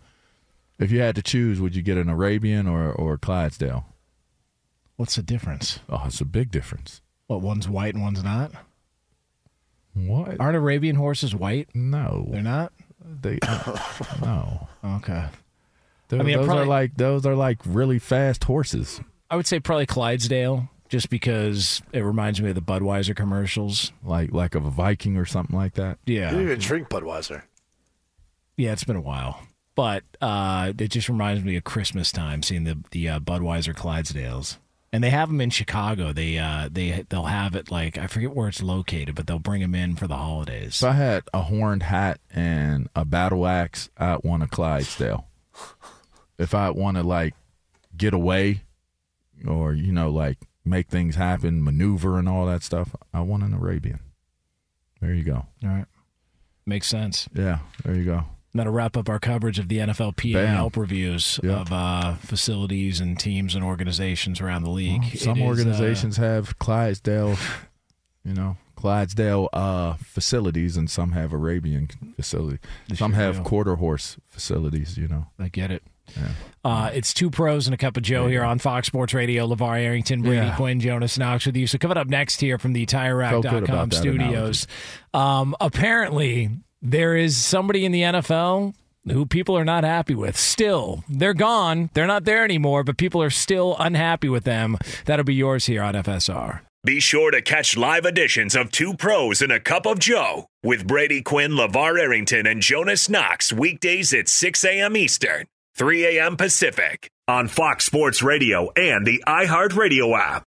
If 0.78 0.92
you 0.92 1.00
had 1.00 1.16
to 1.16 1.22
choose, 1.22 1.62
would 1.62 1.76
you 1.76 1.82
get 1.82 1.98
an 1.98 2.10
Arabian 2.10 2.68
or 2.68 2.92
or 2.92 3.14
a 3.14 3.18
Clydesdale? 3.18 3.86
What's 4.98 5.16
the 5.16 5.24
difference? 5.24 5.80
Oh, 5.90 6.04
it's 6.06 6.22
a 6.22 6.26
big 6.26 6.52
difference. 6.52 7.02
What 7.28 7.42
one's 7.42 7.68
white 7.68 7.94
and 7.96 8.04
one's 8.04 8.24
not? 8.24 8.52
What? 9.94 10.40
Aren't 10.40 10.58
Arabian 10.58 10.98
horses 10.98 11.34
white? 11.34 11.70
No, 11.74 12.28
They're 12.30 12.42
not. 12.42 12.74
They 13.22 13.40
no. 14.22 14.68
Okay. 14.84 15.26
Those, 16.08 16.20
I 16.20 16.24
mean, 16.24 16.38
those 16.38 16.46
probably- 16.46 16.64
are 16.64 16.68
like 16.68 16.96
those 16.98 17.26
are 17.26 17.36
like 17.36 17.60
really 17.66 18.00
fast 18.00 18.44
horses. 18.44 19.02
I 19.30 19.36
would 19.36 19.48
say 19.48 19.60
probably 19.60 19.86
Clydesdale, 19.88 20.70
just 20.90 21.10
because 21.10 21.82
it 21.92 22.02
reminds 22.02 22.42
me 22.42 22.50
of 22.50 22.56
the 22.56 22.62
Budweiser 22.62 23.16
commercials. 23.16 23.92
like 24.04 24.32
like 24.32 24.54
of 24.56 24.66
a 24.66 24.70
Viking 24.70 25.18
or 25.18 25.26
something 25.26 25.56
like 25.56 25.74
that. 25.74 25.98
Yeah. 26.06 26.26
You 26.32 26.38
didn't 26.38 26.42
even 26.44 26.60
drink 26.60 26.90
Budweiser. 26.90 27.42
Yeah, 28.58 28.72
it's 28.72 28.84
been 28.84 28.96
a 28.96 29.02
while, 29.02 29.42
but 29.76 30.04
uh, 30.22 30.72
it 30.78 30.88
just 30.90 31.10
reminds 31.10 31.44
me 31.44 31.56
of 31.58 31.64
Christmas 31.64 32.12
time, 32.12 32.42
seeing 32.44 32.64
the 32.66 32.78
the 32.92 33.10
uh, 33.10 33.20
Budweiser 33.20 33.74
Clydesdales, 33.76 34.58
and 34.96 35.04
they 35.04 35.10
have 35.10 35.28
them 35.28 35.42
in 35.42 35.50
Chicago. 35.50 36.14
They 36.14 36.38
uh, 36.38 36.70
they 36.72 37.04
they'll 37.10 37.26
have 37.26 37.54
it 37.54 37.70
like 37.70 37.98
I 37.98 38.08
forget 38.08 38.34
where 38.34 38.48
it's 38.48 38.64
located, 38.64 39.14
but 39.14 39.28
they'll 39.28 39.40
bring 39.40 39.62
them 39.62 39.76
in 39.76 39.98
for 39.98 40.08
the 40.08 40.16
holidays. 40.16 40.82
If 40.82 40.88
I 40.88 40.94
had 40.94 41.24
a 41.34 41.42
horned 41.42 41.84
hat 41.84 42.22
and 42.34 42.88
a 42.96 43.04
battle 43.04 43.46
axe, 43.46 43.90
I'd 43.98 44.24
want 44.24 44.44
a 44.44 44.48
Clydesdale. 44.48 45.28
if 46.38 46.56
I 46.56 46.70
want 46.70 46.96
to 46.96 47.04
like 47.04 47.34
get 47.98 48.14
away 48.14 48.62
or 49.46 49.74
you 49.74 49.92
know 49.92 50.10
like 50.10 50.38
make 50.64 50.88
things 50.88 51.16
happen, 51.16 51.62
maneuver 51.62 52.18
and 52.18 52.30
all 52.30 52.46
that 52.46 52.64
stuff, 52.64 52.96
I 53.14 53.20
want 53.20 53.44
an 53.44 53.54
Arabian. 53.54 54.00
There 55.02 55.14
you 55.14 55.26
go. 55.26 55.46
All 55.62 55.70
right, 55.70 55.88
makes 56.66 56.88
sense. 56.88 57.28
Yeah, 57.34 57.60
there 57.84 57.96
you 57.96 58.06
go. 58.06 58.24
That'll 58.56 58.72
wrap 58.74 58.96
up 58.98 59.10
our 59.10 59.20
coverage 59.20 59.60
of 59.60 59.68
the 59.68 59.80
NFLPA 59.80 60.34
Bam. 60.34 60.56
help 60.56 60.78
reviews 60.78 61.40
Yeah. 61.44 61.60
of 61.60 61.72
uh, 61.74 62.14
facilities 62.16 63.00
and 63.02 63.20
teams 63.20 63.54
and 63.54 63.64
organizations 63.64 64.40
around 64.42 64.64
the 64.64 64.70
league. 64.72 65.02
Well, 65.02 65.12
some 65.16 65.38
It 65.38 65.42
is, 65.42 65.44
uh, 65.44 65.48
organizations 65.48 66.18
have 66.18 66.58
Clydesdale, 66.58 67.36
you 68.24 68.34
know, 68.34 68.56
Clydesdale 68.78 69.50
uh, 69.54 69.94
facilities, 69.96 70.78
and 70.78 70.90
some 70.90 71.12
have 71.12 71.34
Arabian 71.34 71.90
facility. 72.16 72.60
Some 72.94 73.12
sure 73.12 73.20
have 73.22 73.38
do. 73.38 73.44
quarter 73.44 73.76
horse 73.76 74.18
facilities. 74.30 74.98
You 74.98 75.08
know. 75.10 75.28
I 75.40 75.50
get 75.50 75.70
it. 75.72 75.84
Yeah. 76.16 76.28
Uh, 76.64 76.92
it's 76.94 77.14
two 77.16 77.32
pros 77.32 77.66
and 77.68 77.74
a 77.74 77.78
cup 77.78 77.98
of 77.98 78.04
Joe 78.04 78.28
here 78.28 78.44
on 78.44 78.60
Fox 78.60 78.86
Sports 78.88 79.14
Radio. 79.16 79.48
LaVar 79.48 79.80
Arrington, 79.82 80.22
Brady 80.22 80.46
Yeah. 80.46 80.56
Quinn, 80.56 80.80
Jonas 80.80 81.18
Knox 81.18 81.46
with 81.48 81.56
you. 81.58 81.66
So 81.68 81.78
coming 81.80 81.98
up 81.98 82.08
next 82.08 82.40
here 82.42 82.58
from 82.60 82.74
the 82.74 82.86
TireRack.com 82.86 83.90
studios. 83.92 84.68
Um, 85.16 85.56
apparently, 85.60 86.52
there 86.86 87.16
is 87.16 87.36
somebody 87.36 87.84
in 87.84 87.92
the 87.92 88.04
NFL 88.04 88.76
who 89.12 89.26
people 89.26 89.58
are 89.58 89.66
not 89.66 89.84
happy 89.84 90.16
with. 90.16 90.38
Still, 90.38 91.04
they're 91.10 91.34
gone. 91.34 91.90
They're 91.94 92.08
not 92.08 92.26
there 92.26 92.44
anymore, 92.44 92.84
but 92.84 92.98
people 92.98 93.22
are 93.22 93.30
still 93.32 93.76
unhappy 93.80 94.30
with 94.30 94.44
them. 94.44 94.78
That'll 95.06 95.26
be 95.26 95.34
yours 95.34 95.66
here 95.66 95.82
on 95.82 95.96
FSR. 95.96 96.62
Be 96.84 97.00
sure 97.00 97.32
to 97.32 97.42
catch 97.42 97.76
live 97.76 98.06
editions 98.06 98.56
of 98.56 98.72
Two 98.72 98.94
Pros 98.94 99.42
and 99.42 99.52
a 99.52 99.60
Cup 99.60 99.88
of 99.88 99.98
Joe 99.98 100.46
with 100.64 100.86
Brady 100.86 101.24
Quinn, 101.24 101.54
LaVar 101.54 102.00
Arrington, 102.00 102.46
and 102.46 102.62
Jonas 102.62 103.10
Knox 103.10 103.52
weekdays 103.52 104.14
at 104.14 104.30
6 104.30 104.64
a.m. 104.64 104.96
Eastern, 104.96 105.48
3 105.76 106.20
a.m. 106.20 106.38
Pacific 106.38 107.10
on 107.28 107.48
Fox 107.48 107.86
Sports 107.86 108.22
Radio 108.22 108.72
and 108.76 109.06
the 109.06 109.24
iHeartRadio 109.26 110.16
app. 110.20 110.44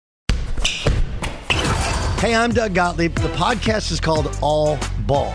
Hey, 2.20 2.34
I'm 2.34 2.52
Doug 2.52 2.74
Gottlieb. 2.74 3.16
The 3.16 3.28
podcast 3.28 3.90
is 3.90 3.98
called 3.98 4.36
All 4.40 4.78
Ball. 5.06 5.34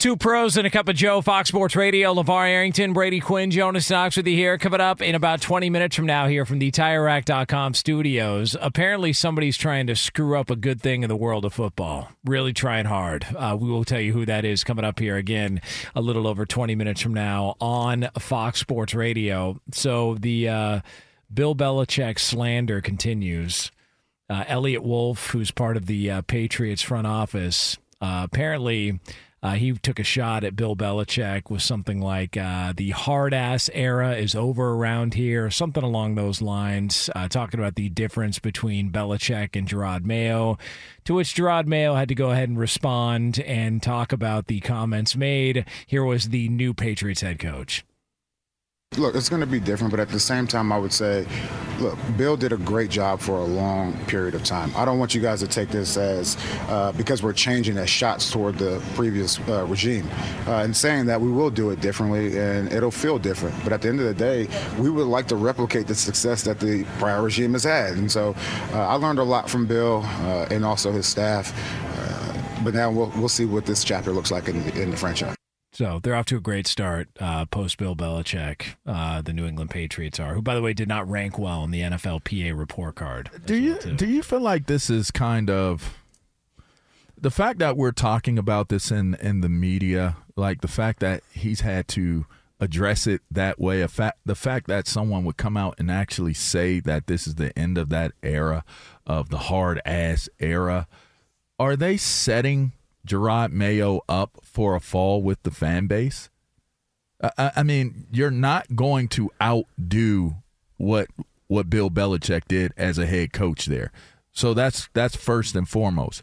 Two 0.00 0.16
pros 0.16 0.56
and 0.56 0.66
a 0.66 0.70
cup 0.70 0.88
of 0.88 0.96
Joe, 0.96 1.20
Fox 1.20 1.50
Sports 1.50 1.76
Radio, 1.76 2.14
LaVar 2.14 2.48
Arrington, 2.48 2.94
Brady 2.94 3.20
Quinn, 3.20 3.50
Jonas 3.50 3.90
Knox 3.90 4.16
with 4.16 4.26
you 4.26 4.34
here. 4.34 4.56
Coming 4.56 4.80
up 4.80 5.02
in 5.02 5.14
about 5.14 5.42
20 5.42 5.68
minutes 5.68 5.94
from 5.94 6.06
now 6.06 6.26
here 6.26 6.46
from 6.46 6.58
the 6.58 6.70
TireRack.com 6.70 7.74
studios. 7.74 8.56
Apparently, 8.62 9.12
somebody's 9.12 9.58
trying 9.58 9.86
to 9.88 9.94
screw 9.94 10.38
up 10.38 10.48
a 10.48 10.56
good 10.56 10.80
thing 10.80 11.02
in 11.02 11.10
the 11.10 11.16
world 11.16 11.44
of 11.44 11.52
football. 11.52 12.08
Really 12.24 12.54
trying 12.54 12.86
hard. 12.86 13.26
Uh, 13.36 13.58
we 13.60 13.68
will 13.68 13.84
tell 13.84 14.00
you 14.00 14.14
who 14.14 14.24
that 14.24 14.46
is 14.46 14.64
coming 14.64 14.86
up 14.86 14.98
here 14.98 15.18
again 15.18 15.60
a 15.94 16.00
little 16.00 16.26
over 16.26 16.46
20 16.46 16.74
minutes 16.74 17.02
from 17.02 17.12
now 17.12 17.56
on 17.60 18.08
Fox 18.18 18.58
Sports 18.58 18.94
Radio. 18.94 19.60
So 19.72 20.14
the 20.14 20.48
uh, 20.48 20.80
Bill 21.30 21.54
Belichick 21.54 22.18
slander 22.18 22.80
continues. 22.80 23.70
Uh, 24.30 24.44
Eliot 24.48 24.82
Wolf, 24.82 25.32
who's 25.32 25.50
part 25.50 25.76
of 25.76 25.84
the 25.84 26.10
uh, 26.10 26.22
Patriots 26.22 26.80
front 26.80 27.06
office, 27.06 27.76
uh, 28.00 28.22
apparently 28.24 28.98
uh, 29.42 29.52
he 29.52 29.72
took 29.72 29.98
a 29.98 30.04
shot 30.04 30.44
at 30.44 30.56
Bill 30.56 30.76
Belichick 30.76 31.50
with 31.50 31.62
something 31.62 32.00
like 32.00 32.36
uh, 32.36 32.72
the 32.76 32.90
hard 32.90 33.32
ass 33.32 33.70
era 33.72 34.14
is 34.14 34.34
over 34.34 34.72
around 34.72 35.14
here, 35.14 35.50
something 35.50 35.82
along 35.82 36.14
those 36.14 36.42
lines, 36.42 37.08
uh, 37.14 37.28
talking 37.28 37.58
about 37.58 37.74
the 37.74 37.88
difference 37.88 38.38
between 38.38 38.90
Belichick 38.90 39.56
and 39.56 39.66
Jerod 39.66 40.04
Mayo. 40.04 40.58
To 41.04 41.14
which 41.14 41.34
Jerod 41.34 41.66
Mayo 41.66 41.94
had 41.94 42.08
to 42.08 42.14
go 42.14 42.30
ahead 42.30 42.48
and 42.48 42.58
respond 42.58 43.40
and 43.40 43.82
talk 43.82 44.12
about 44.12 44.46
the 44.46 44.60
comments 44.60 45.16
made. 45.16 45.64
Here 45.86 46.04
was 46.04 46.28
the 46.28 46.48
new 46.48 46.74
Patriots 46.74 47.22
head 47.22 47.38
coach. 47.38 47.84
Look, 48.96 49.14
it's 49.14 49.28
going 49.28 49.38
to 49.38 49.46
be 49.46 49.60
different, 49.60 49.92
but 49.92 50.00
at 50.00 50.08
the 50.08 50.18
same 50.18 50.48
time, 50.48 50.72
I 50.72 50.78
would 50.78 50.92
say, 50.92 51.24
look, 51.78 51.96
Bill 52.16 52.36
did 52.36 52.52
a 52.52 52.56
great 52.56 52.90
job 52.90 53.20
for 53.20 53.38
a 53.38 53.44
long 53.44 53.96
period 54.06 54.34
of 54.34 54.42
time. 54.42 54.72
I 54.74 54.84
don't 54.84 54.98
want 54.98 55.14
you 55.14 55.20
guys 55.20 55.38
to 55.40 55.46
take 55.46 55.68
this 55.68 55.96
as 55.96 56.36
uh, 56.68 56.90
because 56.96 57.22
we're 57.22 57.32
changing 57.32 57.78
as 57.78 57.88
shots 57.88 58.32
toward 58.32 58.58
the 58.58 58.82
previous 58.96 59.38
uh, 59.48 59.64
regime. 59.66 60.08
Uh, 60.44 60.64
and 60.64 60.76
saying 60.76 61.06
that, 61.06 61.20
we 61.20 61.30
will 61.30 61.50
do 61.50 61.70
it 61.70 61.80
differently 61.80 62.36
and 62.36 62.72
it'll 62.72 62.90
feel 62.90 63.16
different. 63.16 63.54
But 63.62 63.72
at 63.72 63.80
the 63.80 63.90
end 63.90 64.00
of 64.00 64.06
the 64.06 64.14
day, 64.14 64.48
we 64.76 64.90
would 64.90 65.06
like 65.06 65.28
to 65.28 65.36
replicate 65.36 65.86
the 65.86 65.94
success 65.94 66.42
that 66.42 66.58
the 66.58 66.82
prior 66.98 67.22
regime 67.22 67.52
has 67.52 67.62
had. 67.62 67.92
And 67.92 68.10
so 68.10 68.34
uh, 68.72 68.88
I 68.88 68.94
learned 68.94 69.20
a 69.20 69.24
lot 69.24 69.48
from 69.48 69.66
Bill 69.66 70.02
uh, 70.04 70.48
and 70.50 70.64
also 70.64 70.90
his 70.90 71.06
staff. 71.06 71.54
Uh, 71.96 72.62
but 72.64 72.74
now 72.74 72.90
we'll, 72.90 73.12
we'll 73.16 73.28
see 73.28 73.44
what 73.44 73.66
this 73.66 73.84
chapter 73.84 74.10
looks 74.10 74.32
like 74.32 74.48
in, 74.48 74.56
in 74.70 74.90
the 74.90 74.96
franchise. 74.96 75.36
So 75.72 76.00
they're 76.02 76.16
off 76.16 76.26
to 76.26 76.36
a 76.36 76.40
great 76.40 76.66
start 76.66 77.08
uh, 77.20 77.44
post 77.46 77.78
Bill 77.78 77.94
Belichick. 77.94 78.74
Uh, 78.84 79.22
the 79.22 79.32
New 79.32 79.46
England 79.46 79.70
Patriots 79.70 80.18
are, 80.18 80.34
who 80.34 80.42
by 80.42 80.54
the 80.54 80.62
way 80.62 80.72
did 80.72 80.88
not 80.88 81.08
rank 81.08 81.38
well 81.38 81.62
in 81.64 81.70
the 81.70 81.80
NFLPA 81.80 82.58
report 82.58 82.96
card. 82.96 83.30
Do 83.46 83.56
you 83.56 83.76
do 83.76 84.06
you 84.06 84.22
feel 84.22 84.40
like 84.40 84.66
this 84.66 84.90
is 84.90 85.10
kind 85.10 85.48
of 85.48 85.96
the 87.20 87.30
fact 87.30 87.58
that 87.60 87.76
we're 87.76 87.92
talking 87.92 88.38
about 88.38 88.68
this 88.68 88.90
in 88.90 89.14
in 89.16 89.42
the 89.42 89.48
media, 89.48 90.16
like 90.36 90.60
the 90.60 90.68
fact 90.68 91.00
that 91.00 91.22
he's 91.32 91.60
had 91.60 91.86
to 91.88 92.26
address 92.58 93.06
it 93.06 93.22
that 93.30 93.60
way, 93.60 93.80
a 93.80 93.88
fact 93.88 94.18
the 94.26 94.34
fact 94.34 94.66
that 94.66 94.88
someone 94.88 95.24
would 95.24 95.36
come 95.36 95.56
out 95.56 95.76
and 95.78 95.90
actually 95.90 96.34
say 96.34 96.80
that 96.80 97.06
this 97.06 97.26
is 97.26 97.36
the 97.36 97.56
end 97.58 97.78
of 97.78 97.90
that 97.90 98.12
era 98.22 98.64
of 99.06 99.30
the 99.30 99.38
hard 99.38 99.80
ass 99.86 100.28
era, 100.40 100.88
are 101.58 101.76
they 101.76 101.96
setting 101.96 102.72
Jerod 103.06 103.52
Mayo 103.52 104.00
up 104.08 104.38
for 104.42 104.74
a 104.74 104.80
fall 104.80 105.22
with 105.22 105.42
the 105.42 105.50
fan 105.50 105.86
base. 105.86 106.30
I, 107.22 107.52
I 107.56 107.62
mean, 107.62 108.06
you're 108.10 108.30
not 108.30 108.76
going 108.76 109.08
to 109.08 109.30
outdo 109.40 110.36
what 110.76 111.08
what 111.46 111.68
Bill 111.68 111.90
Belichick 111.90 112.42
did 112.46 112.72
as 112.76 112.96
a 112.96 113.06
head 113.06 113.32
coach 113.32 113.66
there. 113.66 113.90
So 114.32 114.54
that's 114.54 114.88
that's 114.94 115.16
first 115.16 115.56
and 115.56 115.68
foremost. 115.68 116.22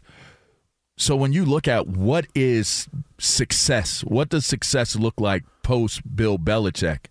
So 0.96 1.14
when 1.14 1.32
you 1.32 1.44
look 1.44 1.68
at 1.68 1.86
what 1.86 2.26
is 2.34 2.88
success, 3.18 4.00
what 4.02 4.30
does 4.30 4.46
success 4.46 4.96
look 4.96 5.20
like 5.20 5.44
post 5.62 6.16
Bill 6.16 6.38
Belichick? 6.38 7.06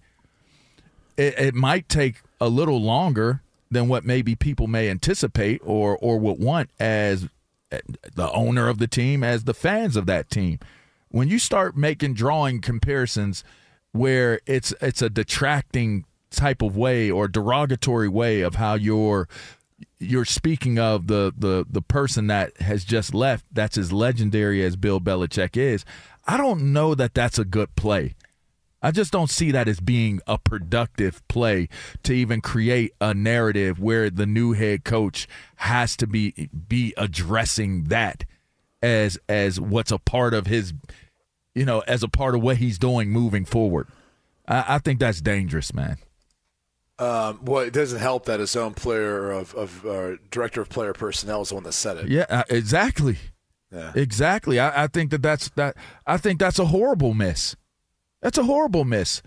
It, 1.16 1.40
it 1.40 1.56
might 1.56 1.88
take 1.88 2.22
a 2.42 2.50
little 2.50 2.82
longer 2.82 3.42
than 3.72 3.88
what 3.88 4.04
maybe 4.04 4.36
people 4.36 4.68
may 4.68 4.90
anticipate 4.90 5.62
or 5.64 5.98
or 5.98 6.20
would 6.20 6.40
want 6.40 6.70
as 6.80 7.28
the 7.70 8.32
owner 8.32 8.68
of 8.68 8.78
the 8.78 8.88
team, 8.88 9.24
as 9.24 9.44
the 9.44 9.54
fans 9.54 9.96
of 9.96 10.06
that 10.06 10.30
team. 10.30 10.60
When 11.10 11.28
you 11.28 11.40
start 11.40 11.78
making 11.78 12.16
drawing 12.16 12.62
comparisons 12.62 13.44
where 13.92 14.40
it's 14.46 14.74
it's 14.82 15.02
a 15.02 15.10
detracting 15.10 16.06
type 16.30 16.62
of 16.62 16.76
way 16.76 17.10
or 17.10 17.28
derogatory 17.28 18.10
way 18.10 18.42
of 18.42 18.56
how 18.56 18.76
you're 18.76 19.28
you're 20.00 20.26
speaking 20.26 20.78
of 20.78 21.08
the 21.08 21.34
the 21.38 21.66
the 21.70 21.82
person 21.82 22.28
that 22.28 22.58
has 22.62 22.84
just 22.84 23.14
left 23.14 23.46
that's 23.52 23.78
as 23.78 23.92
legendary 23.92 24.64
as 24.64 24.76
Bill 24.76 25.00
Belichick 25.00 25.56
is 25.56 25.86
I 26.28 26.38
don't 26.38 26.74
know 26.74 26.94
that 26.96 27.14
that's 27.14 27.40
a 27.40 27.46
good 27.46 27.76
play 27.76 28.16
I 28.82 28.92
just 28.92 29.12
don't 29.12 29.30
see 29.30 29.52
that 29.52 29.68
as 29.68 29.80
being 29.80 30.22
a 30.28 30.38
productive 30.38 31.28
play 31.28 31.68
to 32.04 32.14
even 32.14 32.42
create 32.42 32.94
a 33.02 33.14
narrative 33.14 33.80
where 33.80 34.10
the 34.10 34.26
new 34.26 34.54
head 34.54 34.84
coach 34.84 35.28
has 35.58 35.98
to 35.98 36.08
be 36.08 36.50
be 36.68 36.94
addressing 36.98 37.86
that 37.86 38.24
as 38.82 39.18
as 39.28 39.60
what's 39.60 39.92
a 39.92 39.98
part 39.98 40.34
of 40.34 40.48
his 40.48 40.74
you 41.56 41.66
know 41.66 41.80
as 41.88 42.04
a 42.04 42.08
part 42.08 42.36
of 42.36 42.42
what 42.42 42.58
he's 42.58 42.78
doing 42.78 43.10
moving 43.10 43.46
forward 43.46 43.88
I, 44.48 44.76
I 44.76 44.78
think 44.78 45.00
that's 45.00 45.22
dangerous 45.22 45.74
man 45.74 45.98
um, 47.00 47.42
well, 47.44 47.62
it 47.62 47.74
doesn't 47.74 48.00
help 48.00 48.26
that 48.26 48.40
his 48.40 48.56
own 48.56 48.74
player 48.74 49.30
of, 49.30 49.54
of 49.54 49.86
uh, 49.86 50.18
director 50.32 50.62
of 50.62 50.70
player 50.70 50.94
personnel 50.94 51.44
is 51.44 51.50
the 51.50 51.56
one 51.56 51.64
that 51.64 51.74
said 51.74 51.98
it. 51.98 52.08
Yeah, 52.08 52.26
uh, 52.28 52.44
exactly. 52.50 53.18
Yeah. 53.72 53.92
Exactly. 53.94 54.60
I, 54.60 54.86
I, 54.86 54.88
think 54.88 55.12
that 55.12 55.22
that's 55.22 55.50
that. 55.50 55.76
I 56.08 56.18
think 56.18 56.40
that's 56.40 56.58
a 56.58 56.66
horrible 56.66 57.14
miss. 57.14 57.56
That's 58.28 58.40
a 58.40 58.44
horrible 58.44 58.84
miss. 58.84 59.22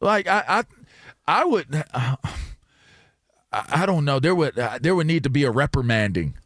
Like 0.00 0.26
I, 0.26 0.42
I, 0.48 0.64
I 1.28 1.44
would. 1.44 1.84
Uh, 1.92 2.16
I, 3.52 3.84
don't 3.84 4.06
know. 4.06 4.18
There 4.18 4.34
would 4.34 4.58
uh, 4.58 4.78
there 4.80 4.94
would 4.94 5.06
need 5.06 5.24
to 5.24 5.28
be 5.28 5.44
a 5.44 5.50
reprimanding. 5.50 6.38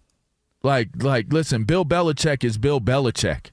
Like 0.65 0.89
like 0.97 1.33
listen, 1.33 1.63
Bill 1.63 1.85
Belichick 1.85 2.43
is 2.43 2.59
Bill 2.59 2.81
Belichick. 2.81 3.53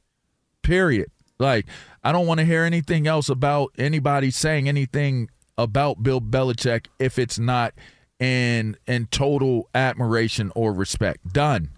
Period. 0.63 1.11
Like 1.37 1.67
I 2.03 2.11
don't 2.11 2.25
want 2.25 2.39
to 2.39 2.47
hear 2.47 2.63
anything 2.63 3.05
else 3.05 3.29
about 3.29 3.73
anybody 3.77 4.31
saying 4.31 4.67
anything 4.67 5.29
about 5.55 6.01
Bill 6.01 6.19
Belichick 6.19 6.87
if 6.97 7.19
it's 7.19 7.37
not 7.37 7.75
in 8.19 8.75
in 8.87 9.05
total 9.05 9.69
admiration 9.75 10.51
or 10.55 10.73
respect. 10.73 11.31
Done. 11.31 11.69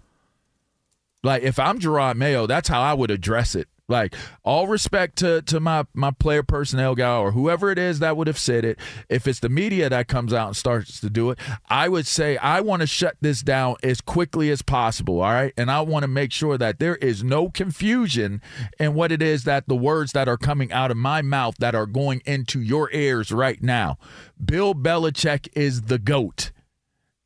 Like 1.22 1.42
if 1.42 1.58
I'm 1.58 1.78
Jerod 1.78 2.16
Mayo, 2.16 2.46
that's 2.46 2.70
how 2.70 2.80
I 2.80 2.94
would 2.94 3.10
address 3.10 3.54
it. 3.54 3.68
Like 3.90 4.14
all 4.44 4.68
respect 4.68 5.16
to 5.18 5.42
to 5.42 5.60
my 5.60 5.84
my 5.94 6.12
player 6.12 6.42
personnel 6.42 6.94
guy 6.94 7.16
or 7.16 7.32
whoever 7.32 7.70
it 7.70 7.78
is 7.78 7.98
that 7.98 8.16
would 8.16 8.26
have 8.26 8.38
said 8.38 8.64
it. 8.64 8.78
If 9.08 9.26
it's 9.26 9.40
the 9.40 9.48
media 9.48 9.88
that 9.90 10.08
comes 10.08 10.32
out 10.32 10.48
and 10.48 10.56
starts 10.56 11.00
to 11.00 11.10
do 11.10 11.30
it, 11.30 11.38
I 11.68 11.88
would 11.88 12.06
say 12.06 12.36
I 12.36 12.60
want 12.60 12.80
to 12.80 12.86
shut 12.86 13.16
this 13.20 13.42
down 13.42 13.76
as 13.82 14.00
quickly 14.00 14.50
as 14.50 14.62
possible. 14.62 15.20
All 15.20 15.30
right, 15.30 15.52
and 15.56 15.70
I 15.70 15.80
want 15.80 16.04
to 16.04 16.08
make 16.08 16.32
sure 16.32 16.56
that 16.56 16.78
there 16.78 16.96
is 16.96 17.24
no 17.24 17.50
confusion 17.50 18.40
in 18.78 18.94
what 18.94 19.12
it 19.12 19.20
is 19.20 19.44
that 19.44 19.68
the 19.68 19.76
words 19.76 20.12
that 20.12 20.28
are 20.28 20.38
coming 20.38 20.72
out 20.72 20.90
of 20.90 20.96
my 20.96 21.22
mouth 21.22 21.56
that 21.58 21.74
are 21.74 21.86
going 21.86 22.22
into 22.24 22.60
your 22.60 22.90
ears 22.92 23.32
right 23.32 23.62
now. 23.62 23.98
Bill 24.42 24.74
Belichick 24.74 25.48
is 25.54 25.82
the 25.82 25.98
goat. 25.98 26.52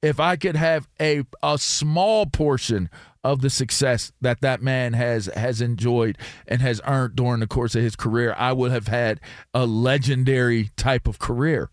If 0.02 0.20
I 0.20 0.36
could 0.36 0.56
have 0.56 0.88
a 1.00 1.24
a 1.42 1.58
small 1.58 2.26
portion 2.26 2.90
of 3.24 3.40
the 3.40 3.50
success 3.50 4.12
that 4.20 4.42
that 4.42 4.62
man 4.62 4.92
has 4.92 5.26
has 5.34 5.60
enjoyed 5.60 6.18
and 6.46 6.60
has 6.60 6.80
earned 6.86 7.16
during 7.16 7.40
the 7.40 7.46
course 7.46 7.74
of 7.74 7.82
his 7.82 7.96
career, 7.96 8.34
I 8.36 8.52
would 8.52 8.70
have 8.70 8.88
had 8.88 9.20
a 9.52 9.66
legendary 9.66 10.70
type 10.76 11.08
of 11.08 11.18
career. 11.18 11.70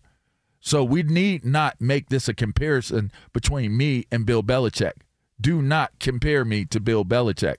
So 0.60 0.82
we 0.82 1.02
need 1.02 1.44
not 1.44 1.80
make 1.80 2.08
this 2.08 2.28
a 2.28 2.34
comparison 2.34 3.12
between 3.32 3.76
me 3.76 4.06
and 4.10 4.24
Bill 4.24 4.42
Belichick. 4.42 4.92
Do 5.40 5.60
not 5.60 5.98
compare 5.98 6.44
me 6.44 6.64
to 6.66 6.80
Bill 6.80 7.04
Belichick. 7.04 7.56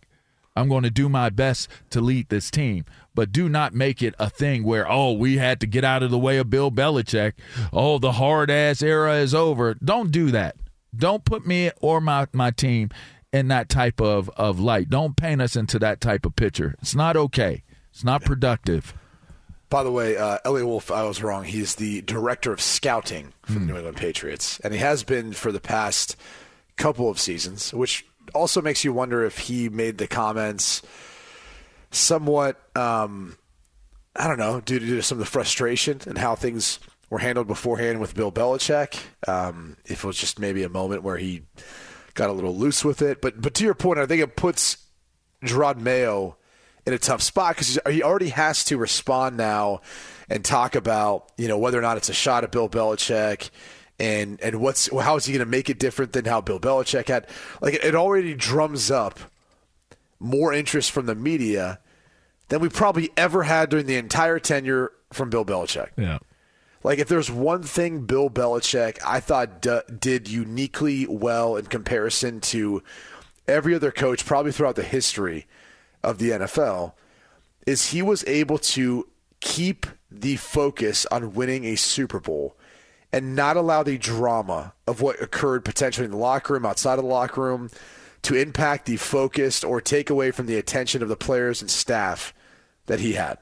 I'm 0.56 0.70
going 0.70 0.84
to 0.84 0.90
do 0.90 1.10
my 1.10 1.30
best 1.30 1.68
to 1.90 2.00
lead 2.00 2.30
this 2.30 2.50
team, 2.52 2.86
but 3.14 3.32
do 3.32 3.50
not 3.50 3.74
make 3.74 4.02
it 4.02 4.16
a 4.20 4.30
thing 4.30 4.64
where, 4.64 4.90
oh, 4.90 5.12
we 5.12 5.38
had 5.38 5.60
to 5.62 5.68
get 5.68 5.84
out 5.84 6.04
of 6.04 6.12
the 6.12 6.18
way 6.18 6.38
of 6.38 6.50
Bill 6.50 6.72
Belichick. 6.72 7.34
Oh, 7.74 7.98
the 7.98 8.14
hard 8.14 8.50
ass 8.50 8.82
era 8.82 9.16
is 9.16 9.34
over. 9.34 9.74
Don't 9.74 10.12
do 10.12 10.32
that. 10.32 10.56
Don't 10.96 11.26
put 11.26 11.46
me 11.46 11.72
or 11.82 12.00
my, 12.00 12.28
my 12.34 12.52
team 12.52 12.90
in 13.34 13.50
that 13.50 13.68
type 13.68 14.00
of, 14.00 14.30
of 14.38 14.60
light. 14.60 14.90
Don't 14.90 15.18
paint 15.18 15.42
us 15.42 15.58
into 15.58 15.78
that 15.80 16.00
type 16.00 16.26
of 16.26 16.36
picture. 16.38 16.76
It's 16.82 16.96
not 16.96 17.18
okay. 17.18 17.64
It's 17.92 18.04
not 18.04 18.24
productive. 18.24 18.94
By 19.70 19.84
the 19.84 19.92
way, 19.92 20.16
uh, 20.16 20.38
Eliot 20.46 20.68
Wolf, 20.68 20.92
I 20.92 21.04
was 21.04 21.24
wrong. 21.24 21.44
He's 21.44 21.76
the 21.76 22.02
director 22.04 22.54
of 22.54 22.62
scouting 22.62 23.34
for 23.42 23.54
the 23.54 23.60
Hmm. 23.60 23.66
New 23.68 23.76
England 23.78 23.98
Patriots, 23.98 24.60
and 24.64 24.72
he 24.72 24.80
has 24.80 25.04
been 25.04 25.34
for 25.34 25.52
the 25.52 25.60
past 25.60 26.16
couple 26.78 27.10
of 27.10 27.20
seasons, 27.20 27.74
which 27.74 28.06
also 28.36 28.62
makes 28.62 28.84
you 28.84 28.94
wonder 28.94 29.26
if 29.26 29.38
he 29.40 29.70
made 29.70 29.98
the 29.98 30.08
comments 30.08 30.84
somewhat, 31.92 32.62
um, 32.76 33.36
I 34.16 34.28
don't 34.28 34.40
know, 34.40 34.62
due 34.62 34.80
to, 34.80 34.86
due 34.86 34.96
to 34.98 35.04
some 35.04 35.18
of 35.18 35.20
the 35.26 35.30
frustration 35.32 36.02
and 36.06 36.18
how 36.20 36.36
things 36.36 36.80
were 37.10 37.20
handled 37.20 37.48
beforehand 37.48 38.00
with 38.00 38.16
Bill 38.16 38.32
Belichick. 38.32 39.00
Um, 39.28 39.78
if 39.86 40.04
it 40.04 40.08
was 40.08 40.18
just 40.18 40.40
maybe 40.40 40.64
a 40.64 40.70
moment 40.70 41.04
where 41.04 41.18
he 41.18 41.44
got 42.14 42.30
a 42.30 42.34
little 42.34 42.56
loose 42.56 42.84
with 42.84 43.02
it, 43.02 43.22
but 43.22 43.42
but 43.42 43.54
to 43.56 43.64
your 43.64 43.74
point, 43.74 44.00
I 44.00 44.06
think 44.06 44.22
it 44.22 44.36
puts 44.36 44.78
Jerod 45.44 45.78
Mayo 45.78 46.38
in 46.86 46.94
a 46.94 46.98
tough 46.98 47.22
spot 47.22 47.56
because 47.56 47.80
he 47.90 48.04
already 48.04 48.30
has 48.30 48.64
to 48.66 48.78
respond 48.78 49.38
now 49.38 49.82
and 50.30 50.44
talk 50.44 50.76
about 50.76 51.32
you 51.38 51.48
know 51.48 51.58
whether 51.58 51.78
or 51.78 51.82
not 51.82 51.98
it's 51.98 52.10
a 52.10 52.14
shot 52.14 52.44
at 52.44 52.52
Bill 52.52 52.70
Belichick 52.70 53.50
and 54.00 54.40
and 54.42 54.60
what's 54.60 54.90
how 55.00 55.16
is 55.16 55.26
he 55.26 55.34
going 55.34 55.46
to 55.46 55.50
make 55.50 55.70
it 55.70 55.80
different 55.80 56.14
than 56.14 56.26
how 56.26 56.42
Bill 56.42 56.60
Belichick 56.60 57.08
had 57.08 57.28
like 57.62 57.76
it 57.76 57.96
already 57.96 58.34
drums 58.34 58.92
up 58.92 59.20
more 60.20 60.54
interest 60.54 60.92
from 60.92 61.06
the 61.06 61.16
media 61.16 61.80
than 62.50 62.60
we 62.60 62.70
probably 62.70 63.12
ever 63.18 63.44
had 63.44 63.70
during 63.70 63.86
the 63.86 63.96
entire 63.96 64.40
tenure 64.40 64.92
from 65.12 65.30
Bill 65.30 65.46
Belichick. 65.46 65.90
Yeah. 65.98 66.20
Like 66.84 67.00
if 67.00 67.08
there's 67.08 67.32
one 67.32 67.64
thing 67.64 68.06
Bill 68.06 68.30
Belichick 68.30 69.00
I 69.06 69.20
thought 69.20 69.62
d- 69.62 69.80
did 70.00 70.28
uniquely 70.28 71.08
well 71.08 71.56
in 71.56 71.66
comparison 71.66 72.42
to 72.42 72.84
every 73.48 73.74
other 73.74 73.92
coach 73.92 74.26
probably 74.26 74.52
throughout 74.52 74.76
the 74.76 74.84
history 74.84 75.48
of 76.04 76.18
the 76.18 76.32
NFL 76.32 76.94
is 77.66 77.92
he 77.92 78.02
was 78.02 78.26
able 78.28 78.58
to 78.58 79.08
keep 79.40 79.86
the 80.12 80.36
focus 80.36 81.06
on 81.12 81.34
winning 81.34 81.66
a 81.66 81.76
Super 81.76 82.20
Bowl 82.20 82.56
and 83.12 83.36
not 83.36 83.56
allow 83.58 83.84
the 83.84 83.98
drama 83.98 84.74
of 84.88 85.02
what 85.02 85.22
occurred 85.22 85.64
potentially 85.64 86.06
in 86.06 86.12
the 86.12 86.18
locker 86.18 86.54
room, 86.54 86.66
outside 86.66 86.98
of 86.98 87.06
the 87.06 87.10
locker 87.10 87.42
room, 87.42 87.70
to 88.24 88.36
impact 88.36 88.86
the 88.86 88.98
focus 88.98 89.64
or 89.64 89.80
take 89.80 90.10
away 90.10 90.32
from 90.32 90.46
the 90.46 90.58
attention 90.58 91.04
of 91.04 91.10
the 91.10 91.16
players 91.16 91.62
and 91.62 91.70
staff 91.70 92.34
that 92.88 93.00
he 93.00 93.14
had. 93.14 93.38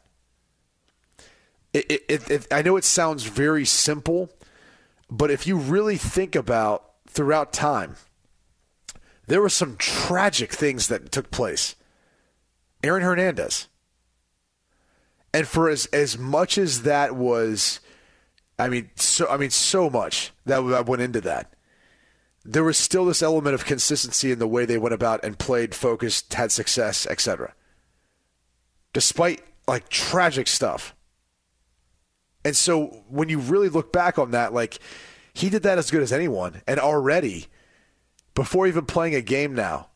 It, 1.74 2.04
it, 2.10 2.30
it, 2.30 2.48
I 2.52 2.62
know 2.62 2.78
it 2.78 2.84
sounds 2.84 3.24
very 3.24 3.66
simple, 3.66 4.30
but 5.10 5.32
if 5.32 5.48
you 5.48 5.58
really 5.58 5.98
think 5.98 6.36
about 6.36 6.92
throughout 7.08 7.54
time, 7.54 7.96
there 9.28 9.42
were 9.42 9.50
some 9.50 9.78
tragic 9.78 10.52
things 10.52 10.88
that 10.88 11.12
took 11.12 11.32
place. 11.32 11.76
Aaron 12.84 13.04
Hernandez. 13.04 13.68
And 15.34 15.48
for 15.48 15.70
as 15.70 15.86
as 15.88 16.18
much 16.18 16.58
as 16.58 16.82
that 16.84 17.16
was 17.16 17.80
I 18.60 18.68
mean 18.68 18.90
so 18.96 19.28
I 19.30 19.38
mean 19.38 19.50
so 19.50 19.90
much 19.90 20.32
that 20.46 20.86
went 20.86 21.02
into 21.02 21.22
that. 21.22 21.54
There 22.44 22.64
was 22.64 22.78
still 22.78 23.06
this 23.06 23.22
element 23.22 23.54
of 23.54 23.66
consistency 23.66 24.32
in 24.32 24.40
the 24.40 24.48
way 24.48 24.66
they 24.66 24.80
went 24.80 24.96
about 24.96 25.24
and 25.24 25.38
played, 25.38 25.76
focused, 25.76 26.34
had 26.34 26.52
success, 26.52 27.06
etc. 27.06 27.54
Despite 28.94 29.42
like 29.68 29.90
tragic 29.90 30.48
stuff. 30.48 30.96
And 32.44 32.56
so 32.56 33.04
when 33.08 33.30
you 33.30 33.40
really 33.40 33.70
look 33.70 33.94
back 33.94 34.18
on 34.18 34.32
that, 34.32 34.54
like 34.54 34.80
he 35.34 35.50
did 35.50 35.64
that 35.64 35.78
as 35.78 35.92
good 35.92 36.02
as 36.02 36.12
anyone. 36.12 36.62
And 36.68 36.80
already, 36.80 37.48
before 38.34 38.68
even 38.68 38.86
playing 38.86 39.16
a 39.16 39.22
game 39.22 39.54
now, 39.54 39.90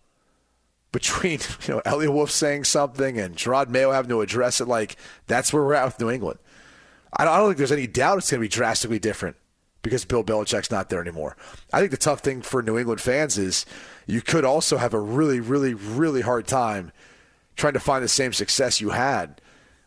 between 0.92 1.40
you 1.68 1.74
know 1.74 1.82
Eliot 1.86 2.14
Wolf 2.14 2.32
saying 2.32 2.64
something 2.66 3.20
and 3.20 3.36
Jerod 3.36 3.70
Mayo 3.70 3.92
having 3.92 4.10
to 4.10 4.22
address 4.22 4.62
it, 4.62 4.68
like 4.68 4.96
that's 5.28 5.52
where 5.52 5.64
we're 5.64 5.74
at 5.74 5.86
with 5.86 6.00
New 6.00 6.10
England. 6.10 6.40
I 7.18 7.26
don't, 7.26 7.34
I 7.34 7.38
don't 7.38 7.48
think 7.48 7.58
there's 7.58 7.72
any 7.72 7.88
doubt 7.88 8.18
it's 8.18 8.32
going 8.32 8.40
to 8.40 8.46
be 8.46 8.50
drastically 8.50 9.00
different 9.00 9.38
because 9.82 10.04
Bill 10.04 10.24
Belichick's 10.24 10.72
not 10.72 10.90
there 10.90 11.02
anymore. 11.02 11.38
I 11.72 11.80
think 11.80 11.92
the 11.92 11.98
tough 11.98 12.22
thing 12.22 12.42
for 12.42 12.62
New 12.62 12.78
England 12.78 13.00
fans 13.00 13.38
is 13.38 13.66
you 14.06 14.22
could 14.22 14.44
also 14.44 14.78
have 14.78 14.94
a 14.94 15.00
really, 15.00 15.40
really, 15.40 15.74
really 15.74 16.22
hard 16.22 16.48
time 16.48 16.92
trying 17.56 17.74
to 17.74 17.80
find 17.80 18.04
the 18.04 18.10
same 18.10 18.34
success 18.34 18.82
you 18.82 18.90
had 18.90 19.40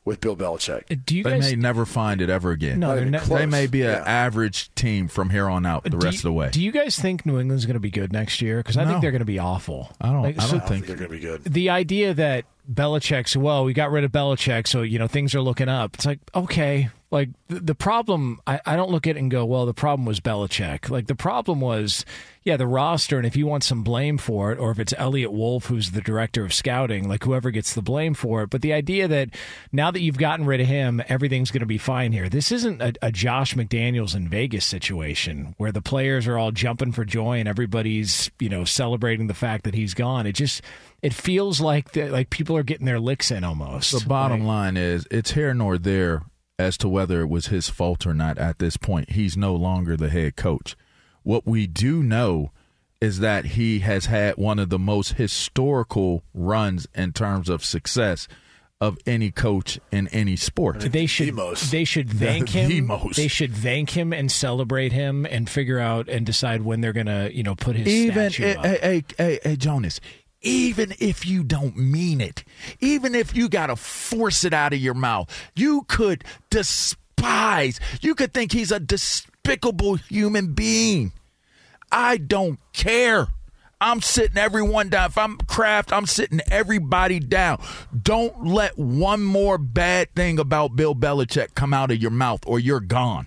with 0.08 0.20
Bill 0.20 0.36
Belichick. 0.36 0.90
Uh, 0.90 0.96
do 1.06 1.16
you 1.16 1.22
they 1.22 1.30
guys? 1.38 1.50
may 1.50 1.56
never 1.56 1.86
find 1.86 2.20
it 2.20 2.28
ever 2.30 2.50
again. 2.50 2.80
No, 2.80 2.96
they're 2.96 3.04
ne- 3.04 3.18
close. 3.18 3.38
they 3.38 3.46
may 3.46 3.66
be 3.68 3.82
an 3.82 3.90
Yeah. 3.90 4.02
average 4.04 4.74
team 4.74 5.06
from 5.06 5.30
here 5.30 5.48
on 5.48 5.64
out 5.64 5.82
uh, 5.86 5.90
the 5.90 5.90
do 5.90 5.98
rest 5.98 6.14
you, 6.14 6.18
of 6.18 6.22
the 6.22 6.32
way. 6.32 6.50
Do 6.50 6.60
you 6.62 6.72
guys 6.72 6.98
think 6.98 7.24
New 7.24 7.38
England's 7.38 7.66
going 7.66 7.74
to 7.74 7.80
be 7.80 7.90
good 7.90 8.12
next 8.12 8.42
year? 8.42 8.56
Because 8.58 8.76
I 8.76 8.84
No. 8.84 8.90
think 8.90 9.02
they're 9.02 9.12
going 9.12 9.20
to 9.20 9.24
be 9.24 9.38
awful. 9.38 9.92
I 10.00 10.08
don't. 10.10 10.22
Like, 10.22 10.38
I 10.40 10.44
so- 10.46 10.52
don't 10.52 10.62
I 10.62 10.66
think 10.68 10.86
think. 10.86 10.86
they're 10.98 11.08
going 11.08 11.20
to 11.20 11.26
be 11.26 11.32
good. 11.32 11.44
the 11.54 11.70
idea 11.70 12.14
that 12.14 12.44
Belichick's 12.72 13.36
well, 13.36 13.64
we 13.64 13.72
got 13.72 13.90
rid 13.90 14.04
of 14.04 14.12
Belichick, 14.12 14.66
so 14.66 14.82
you 14.82 14.98
know 14.98 15.08
things 15.08 15.34
are 15.34 15.40
looking 15.40 15.68
up. 15.68 15.94
It's 15.94 16.06
like 16.06 16.20
okay, 16.34 16.90
like 17.10 17.30
the, 17.48 17.60
the 17.60 17.74
problem. 17.74 18.40
I, 18.46 18.60
I 18.66 18.76
don't 18.76 18.90
look 18.90 19.06
at 19.06 19.16
it 19.16 19.18
and 19.18 19.30
go, 19.30 19.44
well, 19.46 19.64
the 19.64 19.72
problem 19.72 20.04
was 20.04 20.20
Belichick. 20.20 20.90
Like 20.90 21.06
the 21.06 21.14
problem 21.14 21.60
was, 21.60 22.04
yeah, 22.42 22.58
the 22.58 22.66
roster, 22.66 23.16
and 23.16 23.26
if 23.26 23.34
you 23.34 23.46
want 23.46 23.64
some 23.64 23.82
blame 23.82 24.18
for 24.18 24.52
it, 24.52 24.58
or 24.58 24.70
if 24.70 24.78
it's 24.78 24.92
Eliot 24.98 25.32
Wolf 25.32 25.66
who's 25.66 25.92
the 25.92 26.02
director 26.02 26.44
of 26.44 26.52
scouting, 26.52 27.08
like 27.08 27.24
whoever 27.24 27.50
gets 27.50 27.72
the 27.72 27.80
blame 27.80 28.12
for 28.12 28.42
it. 28.42 28.50
But 28.50 28.60
the 28.60 28.74
idea 28.74 29.08
that 29.08 29.30
now 29.72 29.90
that 29.90 30.02
you've 30.02 30.18
gotten 30.18 30.44
rid 30.44 30.60
of 30.60 30.66
him, 30.66 31.02
everything's 31.08 31.50
going 31.50 31.60
to 31.60 31.66
be 31.66 31.78
fine 31.78 32.12
here. 32.12 32.28
This 32.28 32.52
isn't 32.52 32.82
a, 32.82 32.92
a 33.00 33.10
Josh 33.10 33.54
McDaniels 33.54 34.14
in 34.14 34.28
Vegas 34.28 34.66
situation 34.66 35.54
where 35.56 35.72
the 35.72 35.82
players 35.82 36.26
are 36.26 36.36
all 36.36 36.52
jumping 36.52 36.92
for 36.92 37.06
joy 37.06 37.38
and 37.38 37.48
everybody's 37.48 38.30
you 38.38 38.50
know 38.50 38.64
celebrating 38.64 39.28
the 39.28 39.34
fact 39.34 39.64
that 39.64 39.74
he's 39.74 39.94
gone. 39.94 40.26
It 40.26 40.32
just 40.32 40.60
it 41.02 41.14
feels 41.14 41.60
like 41.60 41.92
the, 41.92 42.08
like 42.08 42.30
people 42.30 42.56
are 42.56 42.62
getting 42.62 42.86
their 42.86 43.00
licks 43.00 43.30
in 43.30 43.44
almost. 43.44 43.92
The 43.92 44.06
bottom 44.08 44.44
line 44.44 44.76
is 44.76 45.06
it's 45.10 45.32
here 45.32 45.54
nor 45.54 45.78
there 45.78 46.22
as 46.58 46.76
to 46.78 46.88
whether 46.88 47.20
it 47.20 47.28
was 47.28 47.46
his 47.46 47.68
fault 47.68 48.06
or 48.06 48.14
not 48.14 48.38
at 48.38 48.58
this 48.58 48.76
point. 48.76 49.10
He's 49.10 49.36
no 49.36 49.54
longer 49.54 49.96
the 49.96 50.08
head 50.10 50.36
coach. 50.36 50.76
What 51.22 51.46
we 51.46 51.66
do 51.66 52.02
know 52.02 52.50
is 53.00 53.20
that 53.20 53.44
he 53.46 53.78
has 53.80 54.06
had 54.06 54.36
one 54.36 54.58
of 54.58 54.70
the 54.70 54.78
most 54.78 55.12
historical 55.12 56.24
runs 56.34 56.86
in 56.94 57.12
terms 57.12 57.48
of 57.48 57.64
success 57.64 58.26
of 58.80 58.96
any 59.06 59.30
coach 59.30 59.78
in 59.90 60.08
any 60.08 60.36
sport. 60.36 60.80
They 60.80 61.06
should 61.06 61.36
they 61.70 61.84
should 61.84 62.10
thank 62.18 62.50
The 62.52 62.60
him. 62.60 62.86
most. 62.86 63.16
They 63.16 63.28
should 63.28 63.54
thank 63.54 63.90
him 63.90 64.12
and 64.12 64.30
celebrate 64.30 64.92
him 64.92 65.26
and 65.26 65.48
figure 65.48 65.78
out 65.78 66.08
and 66.08 66.24
decide 66.24 66.62
when 66.62 66.80
they're 66.80 66.92
gonna 66.92 67.30
you 67.32 67.42
know 67.42 67.54
put 67.54 67.76
his 67.76 67.88
even 67.88 68.30
statue 68.30 68.42
hey, 68.44 68.54
up. 68.56 68.64
hey, 68.66 68.78
hey, 68.80 69.04
hey, 69.16 69.38
hey, 69.42 69.56
Jonas, 69.56 70.00
even 70.40 70.94
if 70.98 71.26
you 71.26 71.42
don't 71.42 71.76
mean 71.76 72.20
it, 72.20 72.44
even 72.80 73.14
if 73.14 73.36
you 73.36 73.48
got 73.48 73.66
to 73.68 73.76
force 73.76 74.44
it 74.44 74.52
out 74.52 74.72
of 74.72 74.78
your 74.78 74.94
mouth, 74.94 75.28
you 75.54 75.82
could 75.88 76.24
despise, 76.50 77.80
you 78.00 78.14
could 78.14 78.32
think 78.32 78.52
he's 78.52 78.72
a 78.72 78.80
despicable 78.80 79.96
human 79.96 80.52
being. 80.54 81.12
I 81.90 82.18
don't 82.18 82.58
care. 82.72 83.28
I'm 83.80 84.00
sitting 84.00 84.38
everyone 84.38 84.88
down. 84.88 85.06
If 85.06 85.18
I'm 85.18 85.38
Kraft, 85.38 85.92
I'm 85.92 86.06
sitting 86.06 86.40
everybody 86.50 87.20
down. 87.20 87.62
Don't 88.02 88.46
let 88.46 88.76
one 88.76 89.22
more 89.22 89.56
bad 89.56 90.12
thing 90.14 90.38
about 90.38 90.74
Bill 90.74 90.94
Belichick 90.94 91.54
come 91.54 91.72
out 91.72 91.92
of 91.92 91.98
your 91.98 92.10
mouth 92.10 92.40
or 92.46 92.58
you're 92.58 92.80
gone. 92.80 93.26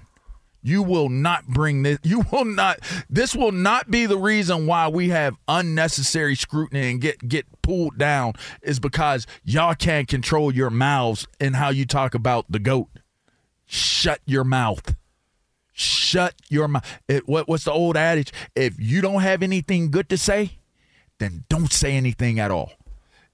You 0.63 0.83
will 0.83 1.09
not 1.09 1.47
bring 1.47 1.83
this. 1.83 1.99
You 2.03 2.23
will 2.31 2.45
not. 2.45 2.79
This 3.09 3.35
will 3.35 3.51
not 3.51 3.89
be 3.89 4.05
the 4.05 4.17
reason 4.17 4.67
why 4.67 4.87
we 4.87 5.09
have 5.09 5.35
unnecessary 5.47 6.35
scrutiny 6.35 6.91
and 6.91 7.01
get 7.01 7.27
get 7.27 7.45
pulled 7.61 7.97
down. 7.97 8.33
Is 8.61 8.79
because 8.79 9.25
y'all 9.43 9.75
can't 9.75 10.07
control 10.07 10.53
your 10.53 10.69
mouths 10.69 11.27
and 11.39 11.55
how 11.55 11.69
you 11.69 11.85
talk 11.85 12.13
about 12.13 12.45
the 12.49 12.59
goat. 12.59 12.89
Shut 13.65 14.21
your 14.25 14.43
mouth. 14.43 14.95
Shut 15.73 16.35
your 16.49 16.67
mouth. 16.67 16.85
It, 17.07 17.27
what 17.27 17.47
what's 17.47 17.63
the 17.63 17.71
old 17.71 17.97
adage? 17.97 18.31
If 18.55 18.75
you 18.79 19.01
don't 19.01 19.21
have 19.21 19.41
anything 19.41 19.89
good 19.89 20.09
to 20.09 20.17
say, 20.17 20.59
then 21.17 21.45
don't 21.49 21.71
say 21.71 21.93
anything 21.93 22.39
at 22.39 22.51
all. 22.51 22.73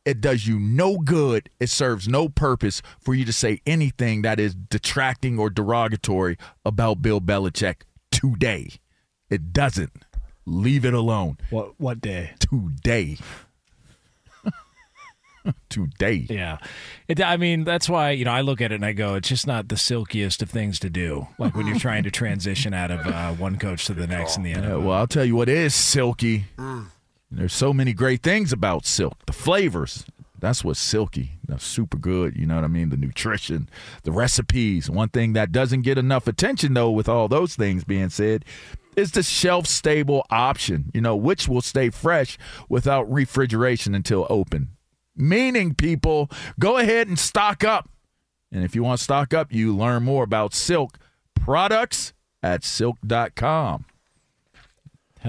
It 0.07 0.21
does 0.21 0.47
you 0.47 0.57
no 0.57 0.97
good. 0.99 1.49
It 1.59 1.69
serves 1.69 2.07
no 2.07 2.29
purpose 2.29 2.81
for 2.99 3.13
you 3.13 3.25
to 3.25 3.33
say 3.33 3.59
anything 3.65 4.21
that 4.21 4.39
is 4.39 4.55
detracting 4.55 5.37
or 5.37 5.49
derogatory 5.49 6.37
about 6.63 7.01
Bill 7.01 7.19
Belichick 7.19 7.81
today. 8.09 8.69
It 9.29 9.51
doesn't. 9.51 9.91
Leave 10.45 10.85
it 10.85 10.93
alone. 10.93 11.37
What 11.49 11.77
what 11.77 11.99
day? 11.99 12.31
Today. 12.39 13.17
today. 15.69 16.25
Yeah, 16.29 16.57
it, 17.07 17.21
I 17.21 17.37
mean 17.37 17.63
that's 17.63 17.89
why 17.89 18.11
you 18.11 18.25
know 18.25 18.31
I 18.31 18.41
look 18.41 18.61
at 18.61 18.71
it 18.71 18.75
and 18.75 18.85
I 18.85 18.93
go, 18.93 19.15
it's 19.15 19.29
just 19.29 19.45
not 19.47 19.67
the 19.69 19.77
silkiest 19.77 20.41
of 20.41 20.49
things 20.49 20.79
to 20.79 20.89
do. 20.89 21.27
Like 21.37 21.55
when 21.55 21.67
you're 21.67 21.79
trying 21.79 22.03
to 22.03 22.11
transition 22.11 22.73
out 22.73 22.91
of 22.91 23.05
uh, 23.05 23.33
one 23.33 23.57
coach 23.57 23.85
to 23.87 23.93
the 23.93 24.07
next 24.07 24.37
in 24.37 24.43
the 24.43 24.51
Yeah, 24.51 24.61
NFL. 24.61 24.83
well, 24.83 24.91
I'll 24.97 25.07
tell 25.07 25.25
you 25.25 25.35
what 25.35 25.49
is 25.49 25.75
silky. 25.75 26.45
There's 27.29 27.53
so 27.53 27.73
many 27.73 27.93
great 27.93 28.23
things 28.23 28.53
about 28.53 28.85
silk. 28.85 29.25
The 29.25 29.33
flavors. 29.33 30.05
That's 30.39 30.63
what's 30.63 30.79
silky. 30.79 31.39
That's 31.47 31.65
super 31.65 31.97
good. 31.97 32.37
You 32.37 32.45
know 32.45 32.55
what 32.55 32.63
I 32.63 32.67
mean? 32.67 32.89
The 32.89 32.97
nutrition, 32.97 33.69
the 34.03 34.11
recipes. 34.11 34.89
One 34.89 35.09
thing 35.09 35.33
that 35.33 35.51
doesn't 35.51 35.81
get 35.81 35.97
enough 35.97 36.27
attention, 36.27 36.73
though, 36.73 36.91
with 36.91 37.09
all 37.09 37.27
those 37.27 37.55
things 37.55 37.83
being 37.83 38.09
said, 38.09 38.45
is 38.95 39.11
the 39.11 39.23
shelf 39.23 39.65
stable 39.67 40.25
option, 40.29 40.91
you 40.93 41.01
know, 41.01 41.15
which 41.15 41.47
will 41.47 41.61
stay 41.61 41.89
fresh 41.89 42.37
without 42.69 43.11
refrigeration 43.11 43.93
until 43.95 44.27
open. 44.29 44.69
Meaning, 45.15 45.73
people, 45.73 46.29
go 46.59 46.77
ahead 46.77 47.07
and 47.07 47.17
stock 47.17 47.63
up. 47.63 47.89
And 48.51 48.63
if 48.63 48.75
you 48.75 48.83
want 48.83 48.99
to 48.99 49.03
stock 49.03 49.33
up, 49.33 49.51
you 49.51 49.75
learn 49.75 50.03
more 50.03 50.23
about 50.23 50.53
silk 50.53 50.97
products 51.35 52.13
at 52.43 52.63
silk.com. 52.63 53.85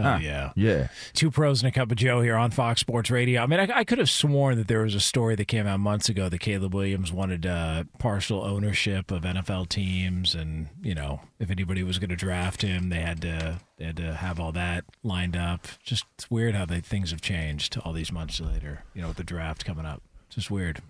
Hell 0.03 0.13
Huh. 0.15 0.19
yeah. 0.23 0.53
Yeah. 0.57 0.89
Two 1.15 1.31
pros 1.31 1.63
and 1.63 1.69
a 1.69 1.73
cup 1.73 1.91
of 1.91 1.97
Joe 1.97 2.21
here 2.23 2.37
on 2.37 2.51
Fox 2.51 2.81
Sports 2.81 3.11
Radio. 3.11 3.43
I 3.43 3.47
mean, 3.47 3.61
I, 3.61 3.79
I 3.79 3.85
could 3.85 3.99
have 3.99 4.09
sworn 4.11 4.57
that 4.59 4.69
there 4.69 4.83
was 4.83 4.95
a 4.95 5.01
story 5.01 5.35
that 5.37 5.47
came 5.47 5.67
out 5.67 5.81
months 5.81 6.09
ago 6.09 6.29
that 6.29 6.39
Caleb 6.39 6.75
Williams 6.75 7.13
wanted 7.13 7.47
uh, 7.47 7.85
partial 7.99 8.43
ownership 8.45 9.11
of 9.11 9.23
NFL 9.23 9.69
teams, 9.69 10.35
and 10.35 10.69
you 10.83 10.95
know, 10.95 11.21
if 11.39 11.51
anybody 11.51 11.83
was 11.83 11.99
going 11.99 12.11
to 12.11 12.17
draft 12.17 12.63
him, 12.63 12.89
they 12.89 13.01
had 13.01 13.21
to 13.23 13.61
they 13.77 13.85
had 13.87 13.97
to 13.99 14.15
have 14.15 14.39
all 14.41 14.53
that 14.53 14.85
lined 15.03 15.37
up. 15.37 15.67
Just 15.83 16.05
it's 16.15 16.31
weird 16.31 16.55
how 16.55 16.65
they 16.65 16.81
things 16.81 17.11
have 17.11 17.21
changed 17.21 17.79
all 17.85 17.93
these 17.93 18.13
months 18.13 18.41
later. 18.41 18.85
You 18.95 19.03
know, 19.03 19.09
with 19.09 19.17
the 19.19 19.25
draft 19.25 19.65
coming 19.65 19.87
up, 19.87 20.03
just 20.31 20.51
weird. 20.51 20.81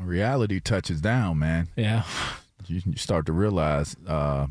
Reality 0.00 0.58
touches 0.58 1.00
down, 1.02 1.38
man. 1.38 1.68
Yeah. 1.76 2.04
You, 2.66 2.80
you 2.86 2.96
start 2.96 3.26
to 3.26 3.32
realize 3.32 3.94
uh, 4.06 4.46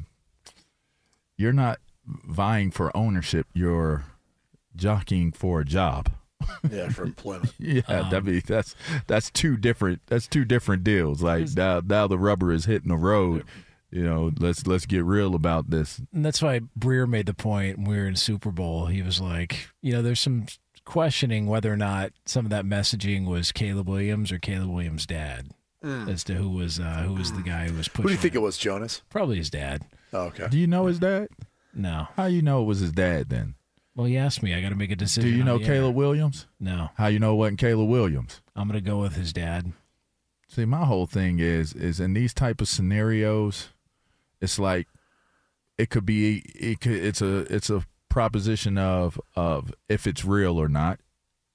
you're 1.37 1.53
not 1.53 1.79
vying 2.25 2.71
for 2.71 2.95
ownership, 2.95 3.47
you're 3.53 4.05
jockeying 4.75 5.31
for 5.33 5.61
a 5.61 5.65
job. 5.65 6.11
Yeah, 6.71 6.89
for 6.89 7.03
employment. 7.03 7.53
Yeah, 7.59 7.81
Um, 7.87 8.09
that 8.09 8.25
be 8.25 8.39
that's 8.39 8.75
that's 9.07 9.29
two 9.29 9.57
different 9.57 10.01
that's 10.07 10.27
two 10.27 10.43
different 10.43 10.83
deals. 10.83 11.21
Like 11.21 11.47
now 11.55 11.81
now 11.85 12.07
the 12.07 12.17
rubber 12.17 12.51
is 12.51 12.65
hitting 12.65 12.89
the 12.89 12.97
road. 12.97 13.43
You 13.91 14.03
know, 14.03 14.31
let's 14.39 14.65
let's 14.65 14.85
get 14.87 15.03
real 15.05 15.35
about 15.35 15.69
this. 15.69 16.01
And 16.13 16.25
that's 16.25 16.41
why 16.41 16.61
Breer 16.79 17.07
made 17.07 17.27
the 17.27 17.33
point 17.35 17.77
when 17.77 17.87
we 17.87 17.97
were 17.97 18.07
in 18.07 18.15
Super 18.15 18.49
Bowl. 18.51 18.87
He 18.87 19.01
was 19.03 19.21
like, 19.21 19.69
you 19.81 19.91
know, 19.91 20.01
there's 20.01 20.19
some 20.19 20.45
questioning 20.83 21.45
whether 21.45 21.71
or 21.71 21.77
not 21.77 22.11
some 22.25 22.45
of 22.45 22.49
that 22.49 22.65
messaging 22.65 23.27
was 23.27 23.51
Caleb 23.51 23.87
Williams 23.87 24.31
or 24.31 24.39
Caleb 24.39 24.69
Williams' 24.71 25.05
dad, 25.05 25.51
Mm. 25.83 26.09
as 26.11 26.23
to 26.25 26.33
who 26.33 26.49
was 26.49 26.79
uh, 26.79 27.03
who 27.07 27.13
was 27.15 27.33
the 27.33 27.41
guy 27.43 27.67
who 27.67 27.75
was 27.77 27.87
pushing. 27.87 28.03
Who 28.03 28.09
do 28.09 28.13
you 28.13 28.19
think 28.19 28.33
it 28.35 28.39
was, 28.41 28.57
Jonas? 28.57 29.01
Probably 29.09 29.37
his 29.37 29.49
dad. 29.51 29.83
Oh, 30.13 30.23
okay. 30.25 30.47
Do 30.49 30.57
you 30.57 30.67
know 30.67 30.87
his 30.87 30.97
dad? 30.99 31.27
No. 31.73 32.07
How 32.15 32.25
you 32.25 32.41
know 32.41 32.61
it 32.61 32.65
was 32.65 32.79
his 32.79 32.91
dad 32.91 33.29
then? 33.29 33.55
Well, 33.95 34.07
he 34.07 34.17
asked 34.17 34.41
me. 34.41 34.53
I 34.53 34.61
got 34.61 34.69
to 34.69 34.75
make 34.75 34.91
a 34.91 34.95
decision. 34.95 35.29
Do 35.29 35.35
you 35.35 35.43
know. 35.43 35.59
Caleb 35.59 35.95
Williams? 35.95 36.47
No. 36.59 36.89
How 36.95 37.07
you 37.07 37.19
know 37.19 37.33
it 37.33 37.37
wasn't 37.37 37.59
Caleb 37.59 37.89
Williams? 37.89 38.41
I'm 38.55 38.67
going 38.67 38.81
to 38.81 38.89
go 38.89 38.99
with 38.99 39.15
his 39.15 39.33
dad. 39.33 39.73
See, 40.47 40.65
my 40.65 40.85
whole 40.85 41.05
thing 41.05 41.39
is 41.39 41.73
is 41.73 41.99
in 41.99 42.13
these 42.13 42.33
type 42.33 42.59
of 42.59 42.67
scenarios, 42.67 43.69
it's 44.41 44.59
like 44.59 44.87
it 45.77 45.89
could 45.89 46.05
be 46.05 46.43
it 46.55 46.81
could 46.81 46.93
it's 46.93 47.21
a 47.21 47.39
it's 47.53 47.69
a 47.69 47.85
proposition 48.09 48.77
of 48.77 49.19
of 49.35 49.73
if 49.87 50.05
it's 50.05 50.25
real 50.25 50.57
or 50.57 50.67
not, 50.67 50.99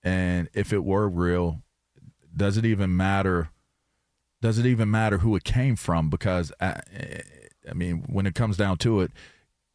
and 0.02 0.48
if 0.54 0.72
it 0.72 0.82
were 0.82 1.08
real, 1.08 1.62
does 2.34 2.56
it 2.56 2.64
even 2.64 2.96
matter? 2.96 3.50
Does 4.40 4.58
it 4.58 4.66
even 4.66 4.90
matter 4.90 5.18
who 5.18 5.36
it 5.36 5.44
came 5.44 5.76
from? 5.76 6.08
Because 6.08 6.52
I, 6.60 6.80
I 7.68 7.74
mean, 7.74 8.04
when 8.06 8.26
it 8.26 8.34
comes 8.34 8.56
down 8.56 8.78
to 8.78 9.00
it, 9.00 9.10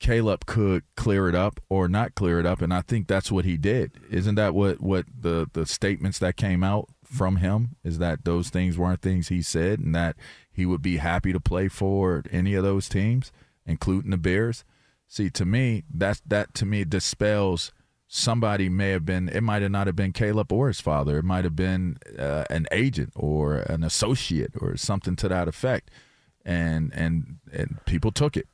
Caleb 0.02 0.48
could 0.48 0.84
clear 0.96 1.30
it 1.30 1.36
up 1.36 1.60
or 1.70 1.88
not 1.88 2.16
clear 2.16 2.40
it 2.40 2.46
up, 2.46 2.62
and 2.62 2.74
I 2.74 2.82
think 2.82 3.08
that's 3.08 3.32
what 3.32 3.46
he 3.46 3.56
did. 3.56 3.92
Isn't 4.10 4.36
that 4.36 4.54
what 4.56 4.82
what 4.82 5.06
the 5.18 5.48
the 5.54 5.66
statements 5.66 6.20
that 6.20 6.36
came 6.36 6.64
out 6.64 6.90
from 7.06 7.38
him 7.38 7.76
is 7.84 8.00
that 8.00 8.26
those 8.26 8.50
things 8.50 8.78
weren't 8.78 9.02
things 9.02 9.28
he 9.28 9.42
said, 9.42 9.80
and 9.80 9.94
that 9.94 10.16
he 10.52 10.66
would 10.66 10.82
be 10.82 10.98
happy 10.98 11.32
to 11.32 11.40
play 11.40 11.68
for 11.68 12.24
any 12.32 12.56
of 12.56 12.64
those 12.64 12.90
teams, 12.90 13.32
including 13.66 14.12
the 14.12 14.18
Bears. 14.18 14.66
See, 15.08 15.30
to 15.30 15.46
me, 15.46 15.84
that's 15.94 16.22
that 16.26 16.56
to 16.56 16.66
me 16.66 16.84
dispels 16.84 17.72
somebody 18.08 18.70
may 18.70 18.90
have 18.90 19.06
been. 19.06 19.30
It 19.30 19.42
might 19.42 19.62
have 19.62 19.72
not 19.72 19.86
have 19.88 19.96
been 19.96 20.14
Caleb 20.14 20.52
or 20.52 20.68
his 20.68 20.82
father. 20.82 21.20
It 21.20 21.26
might 21.26 21.44
have 21.44 21.56
been 21.56 21.98
uh, 22.18 22.46
an 22.50 22.66
agent 22.72 23.14
or 23.16 23.58
an 23.58 23.84
associate 23.84 24.54
or 24.60 24.76
something 24.78 25.16
to 25.18 25.30
that 25.30 25.48
effect, 25.48 25.92
and 26.44 26.92
and 26.94 27.38
and 27.54 27.80
people 27.86 28.12
took 28.12 28.36
it. 28.36 28.48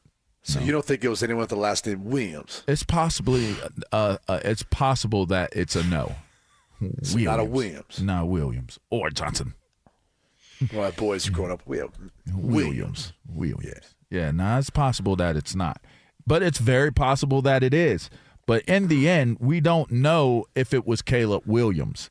So 0.47 0.61
you 0.61 0.71
don't 0.71 0.85
think 0.85 1.03
it 1.03 1.09
was 1.09 1.21
anyone 1.23 1.41
with 1.41 1.49
the 1.49 1.57
last 1.57 1.85
name 1.85 2.05
Williams? 2.05 2.63
It's 2.69 2.83
possibly 2.83 3.53
uh, 3.91 4.15
uh, 4.29 4.39
it's 4.45 4.63
possible 4.63 5.25
that 5.25 5.49
it's 5.53 5.75
a 5.75 5.83
no. 5.83 6.15
So 7.03 7.17
not 7.17 7.41
a 7.41 7.43
Williams. 7.43 8.01
Not 8.01 8.29
Williams 8.29 8.79
or 8.89 9.09
Johnson. 9.09 9.55
Well, 10.73 10.89
boys 10.93 11.27
growing 11.27 11.51
up, 11.51 11.63
we 11.65 11.79
have 11.79 11.91
Williams. 12.33 13.11
Williams. 13.29 13.95
Yeah. 14.09 14.21
yeah, 14.21 14.31
now 14.31 14.57
it's 14.57 14.69
possible 14.69 15.17
that 15.17 15.35
it's 15.35 15.53
not, 15.53 15.81
but 16.25 16.41
it's 16.41 16.59
very 16.59 16.93
possible 16.93 17.41
that 17.41 17.61
it 17.61 17.73
is. 17.73 18.09
But 18.45 18.63
in 18.63 18.87
the 18.87 19.09
end, 19.09 19.37
we 19.41 19.59
don't 19.59 19.91
know 19.91 20.45
if 20.55 20.73
it 20.73 20.87
was 20.87 21.01
Caleb 21.01 21.43
Williams. 21.45 22.09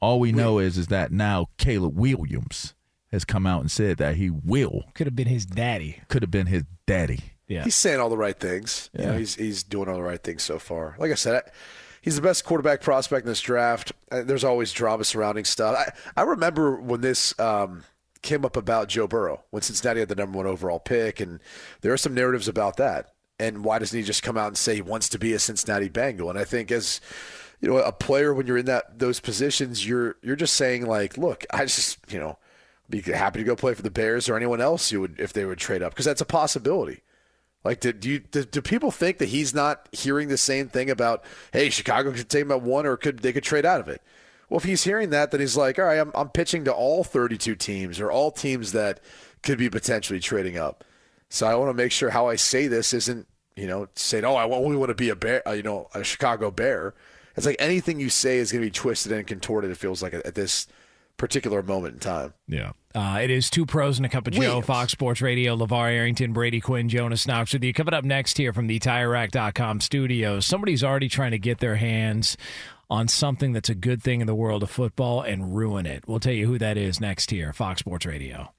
All 0.00 0.18
we 0.18 0.32
know 0.32 0.58
is 0.58 0.78
is 0.78 0.86
that 0.86 1.12
now 1.12 1.48
Caleb 1.58 1.94
Williams 1.98 2.74
has 3.12 3.26
come 3.26 3.46
out 3.46 3.60
and 3.60 3.70
said 3.70 3.98
that 3.98 4.16
he 4.16 4.30
will. 4.30 4.84
Could 4.94 5.06
have 5.06 5.16
been 5.16 5.28
his 5.28 5.44
daddy. 5.44 6.00
Could 6.08 6.22
have 6.22 6.30
been 6.30 6.46
his 6.46 6.64
daddy. 6.86 7.20
Yeah. 7.48 7.64
He's 7.64 7.74
saying 7.74 8.00
all 8.00 8.08
the 8.08 8.16
right 8.16 8.38
things. 8.38 8.90
You 8.98 9.06
know, 9.06 9.16
he's 9.18 9.34
he's 9.36 9.62
doing 9.62 9.88
all 9.88 9.96
the 9.96 10.02
right 10.02 10.22
things 10.22 10.42
so 10.42 10.58
far. 10.58 10.96
Like 10.98 11.12
I 11.12 11.14
said, 11.14 11.44
I, 11.44 11.50
he's 12.02 12.16
the 12.16 12.22
best 12.22 12.44
quarterback 12.44 12.80
prospect 12.80 13.24
in 13.24 13.28
this 13.28 13.40
draft. 13.40 13.92
Uh, 14.10 14.22
There's 14.22 14.44
always 14.44 14.72
drama 14.72 15.04
surrounding 15.04 15.44
stuff. 15.44 15.76
I, 16.16 16.20
I 16.20 16.24
remember 16.24 16.76
when 16.80 17.02
this 17.02 17.38
um, 17.38 17.84
came 18.22 18.44
up 18.44 18.56
about 18.56 18.88
Joe 18.88 19.06
Burrow 19.06 19.44
when 19.50 19.62
Cincinnati 19.62 20.00
had 20.00 20.08
the 20.08 20.16
number 20.16 20.38
one 20.38 20.46
overall 20.46 20.80
pick, 20.80 21.20
and 21.20 21.40
there 21.82 21.92
are 21.92 21.98
some 21.98 22.14
narratives 22.14 22.48
about 22.48 22.76
that. 22.78 23.12
And 23.38 23.64
why 23.64 23.78
doesn't 23.78 23.96
he 23.96 24.04
just 24.04 24.22
come 24.22 24.38
out 24.38 24.48
and 24.48 24.56
say 24.56 24.76
he 24.76 24.82
wants 24.82 25.08
to 25.10 25.18
be 25.18 25.32
a 25.34 25.38
Cincinnati 25.38 25.88
Bengal? 25.88 26.30
And 26.30 26.38
I 26.38 26.44
think 26.44 26.72
as 26.72 27.00
you 27.60 27.68
know, 27.68 27.78
a 27.78 27.92
player 27.92 28.34
when 28.34 28.46
you're 28.46 28.56
in 28.56 28.66
that 28.66 28.98
those 28.98 29.20
positions, 29.20 29.86
you're 29.86 30.16
you're 30.22 30.36
just 30.36 30.54
saying 30.54 30.86
like, 30.86 31.16
look, 31.18 31.44
I 31.50 31.64
just 31.64 31.98
you 32.08 32.18
know, 32.18 32.38
be 32.88 33.02
happy 33.02 33.40
to 33.40 33.44
go 33.44 33.56
play 33.56 33.74
for 33.74 33.82
the 33.82 33.90
Bears 33.90 34.28
or 34.28 34.36
anyone 34.36 34.60
else 34.60 34.90
who 34.90 35.00
would 35.02 35.20
if 35.20 35.32
they 35.32 35.44
would 35.44 35.58
trade 35.58 35.82
up 35.82 35.92
because 35.92 36.06
that's 36.06 36.20
a 36.20 36.26
possibility. 36.26 37.02
Like, 37.66 37.84
you 37.84 37.92
do, 37.92 38.44
do 38.44 38.62
people 38.62 38.90
think 38.90 39.18
that 39.18 39.28
he's 39.28 39.52
not 39.52 39.88
hearing 39.92 40.28
the 40.28 40.38
same 40.38 40.68
thing 40.68 40.88
about, 40.88 41.24
hey, 41.52 41.68
Chicago 41.68 42.12
could 42.12 42.28
take 42.28 42.42
him 42.42 42.52
at 42.52 42.62
one, 42.62 42.86
or 42.86 42.96
could 42.96 43.18
they 43.18 43.32
could 43.32 43.42
trade 43.42 43.66
out 43.66 43.80
of 43.80 43.88
it? 43.88 44.00
Well, 44.48 44.58
if 44.58 44.64
he's 44.64 44.84
hearing 44.84 45.10
that, 45.10 45.32
then 45.32 45.40
he's 45.40 45.56
like, 45.56 45.78
all 45.78 45.86
right, 45.86 45.98
I'm 45.98 46.12
I'm 46.14 46.28
pitching 46.28 46.64
to 46.64 46.72
all 46.72 47.02
32 47.02 47.56
teams 47.56 47.98
or 48.00 48.10
all 48.10 48.30
teams 48.30 48.72
that 48.72 49.00
could 49.42 49.58
be 49.58 49.68
potentially 49.68 50.20
trading 50.20 50.56
up. 50.56 50.84
So 51.28 51.46
I 51.46 51.56
want 51.56 51.70
to 51.70 51.74
make 51.74 51.92
sure 51.92 52.10
how 52.10 52.28
I 52.28 52.36
say 52.36 52.68
this 52.68 52.92
isn't, 52.92 53.26
you 53.56 53.66
know, 53.66 53.88
saying, 53.96 54.24
oh, 54.24 54.36
I 54.36 54.44
only 54.44 54.76
want 54.76 54.90
to 54.90 54.94
be 54.94 55.08
a 55.08 55.16
bear, 55.16 55.46
uh, 55.48 55.52
you 55.52 55.64
know, 55.64 55.88
a 55.94 56.04
Chicago 56.04 56.50
Bear. 56.52 56.94
It's 57.36 57.46
like 57.46 57.56
anything 57.58 57.98
you 57.98 58.08
say 58.08 58.38
is 58.38 58.52
going 58.52 58.62
to 58.62 58.66
be 58.66 58.70
twisted 58.70 59.12
and 59.12 59.26
contorted. 59.26 59.70
It 59.70 59.76
feels 59.76 60.02
like 60.02 60.14
at 60.14 60.34
this 60.34 60.68
particular 61.16 61.62
moment 61.62 61.94
in 61.94 62.00
time. 62.00 62.34
Yeah. 62.46 62.72
Uh, 62.96 63.18
it 63.20 63.30
is 63.30 63.50
two 63.50 63.66
pros 63.66 63.98
and 63.98 64.06
a 64.06 64.08
cup 64.08 64.26
of 64.26 64.32
Joe, 64.32 64.40
Williams. 64.40 64.66
Fox 64.66 64.92
Sports 64.92 65.20
Radio, 65.20 65.54
LaVar 65.54 65.92
Arrington, 65.92 66.32
Brady 66.32 66.60
Quinn, 66.62 66.88
Jonas 66.88 67.26
Knox 67.26 67.52
with 67.52 67.62
you. 67.62 67.74
Coming 67.74 67.92
up 67.92 68.04
next 68.04 68.38
here 68.38 68.54
from 68.54 68.68
the 68.68 68.78
TireRack.com 68.78 69.82
studios, 69.82 70.46
somebody's 70.46 70.82
already 70.82 71.10
trying 71.10 71.32
to 71.32 71.38
get 71.38 71.58
their 71.58 71.76
hands 71.76 72.38
on 72.88 73.06
something 73.06 73.52
that's 73.52 73.68
a 73.68 73.74
good 73.74 74.02
thing 74.02 74.22
in 74.22 74.26
the 74.26 74.34
world 74.34 74.62
of 74.62 74.70
football 74.70 75.20
and 75.20 75.54
ruin 75.54 75.84
it. 75.84 76.04
We'll 76.08 76.20
tell 76.20 76.32
you 76.32 76.46
who 76.46 76.58
that 76.58 76.78
is 76.78 76.98
next 76.98 77.30
here, 77.30 77.52
Fox 77.52 77.80
Sports 77.80 78.06
Radio. 78.06 78.54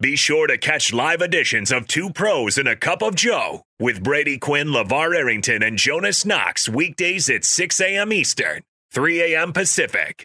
Be 0.00 0.16
sure 0.16 0.48
to 0.48 0.58
catch 0.58 0.92
live 0.92 1.22
editions 1.22 1.70
of 1.70 1.86
Two 1.86 2.10
Pros 2.10 2.58
and 2.58 2.66
a 2.66 2.74
Cup 2.74 3.00
of 3.00 3.14
Joe 3.14 3.62
with 3.78 4.02
Brady 4.02 4.38
Quinn, 4.38 4.68
LaVar 4.68 5.14
Arrington, 5.16 5.62
and 5.62 5.78
Jonas 5.78 6.24
Knox 6.24 6.68
weekdays 6.68 7.30
at 7.30 7.44
6 7.44 7.80
a.m. 7.80 8.12
Eastern, 8.12 8.62
3 8.92 9.34
a.m. 9.34 9.52
Pacific. 9.52 10.24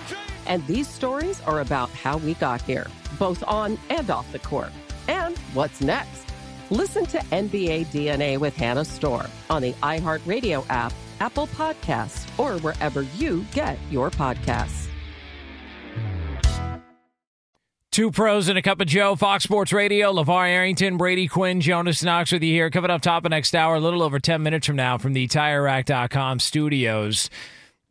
And 0.45 0.65
these 0.67 0.87
stories 0.87 1.41
are 1.41 1.61
about 1.61 1.89
how 1.89 2.17
we 2.17 2.33
got 2.35 2.61
here, 2.61 2.87
both 3.19 3.43
on 3.47 3.77
and 3.89 4.09
off 4.09 4.31
the 4.31 4.39
court. 4.39 4.71
And 5.07 5.37
what's 5.53 5.81
next? 5.81 6.25
Listen 6.69 7.05
to 7.07 7.17
NBA 7.17 7.87
DNA 7.87 8.37
with 8.37 8.55
Hannah 8.55 8.85
Storm 8.85 9.27
on 9.49 9.61
the 9.61 9.73
iHeartRadio 9.83 10.65
app, 10.69 10.93
Apple 11.19 11.47
Podcasts, 11.47 12.27
or 12.39 12.59
wherever 12.61 13.01
you 13.01 13.45
get 13.53 13.77
your 13.89 14.09
podcasts. 14.09 14.87
Two 17.91 18.09
pros 18.09 18.47
and 18.47 18.57
a 18.57 18.61
cup 18.61 18.79
of 18.79 18.87
Joe, 18.87 19.17
Fox 19.17 19.43
Sports 19.43 19.73
Radio, 19.73 20.13
LaVar 20.13 20.47
Arrington, 20.47 20.95
Brady 20.95 21.27
Quinn, 21.27 21.59
Jonas 21.59 22.01
Knox 22.01 22.31
with 22.31 22.41
you 22.41 22.53
here. 22.53 22.69
Coming 22.69 22.89
up 22.89 23.01
top 23.01 23.25
of 23.25 23.31
next 23.31 23.53
hour, 23.53 23.75
a 23.75 23.79
little 23.81 24.01
over 24.01 24.17
10 24.17 24.41
minutes 24.41 24.65
from 24.65 24.77
now 24.77 24.97
from 24.97 25.11
the 25.11 25.27
TireRack.com 25.27 26.39
studios. 26.39 27.29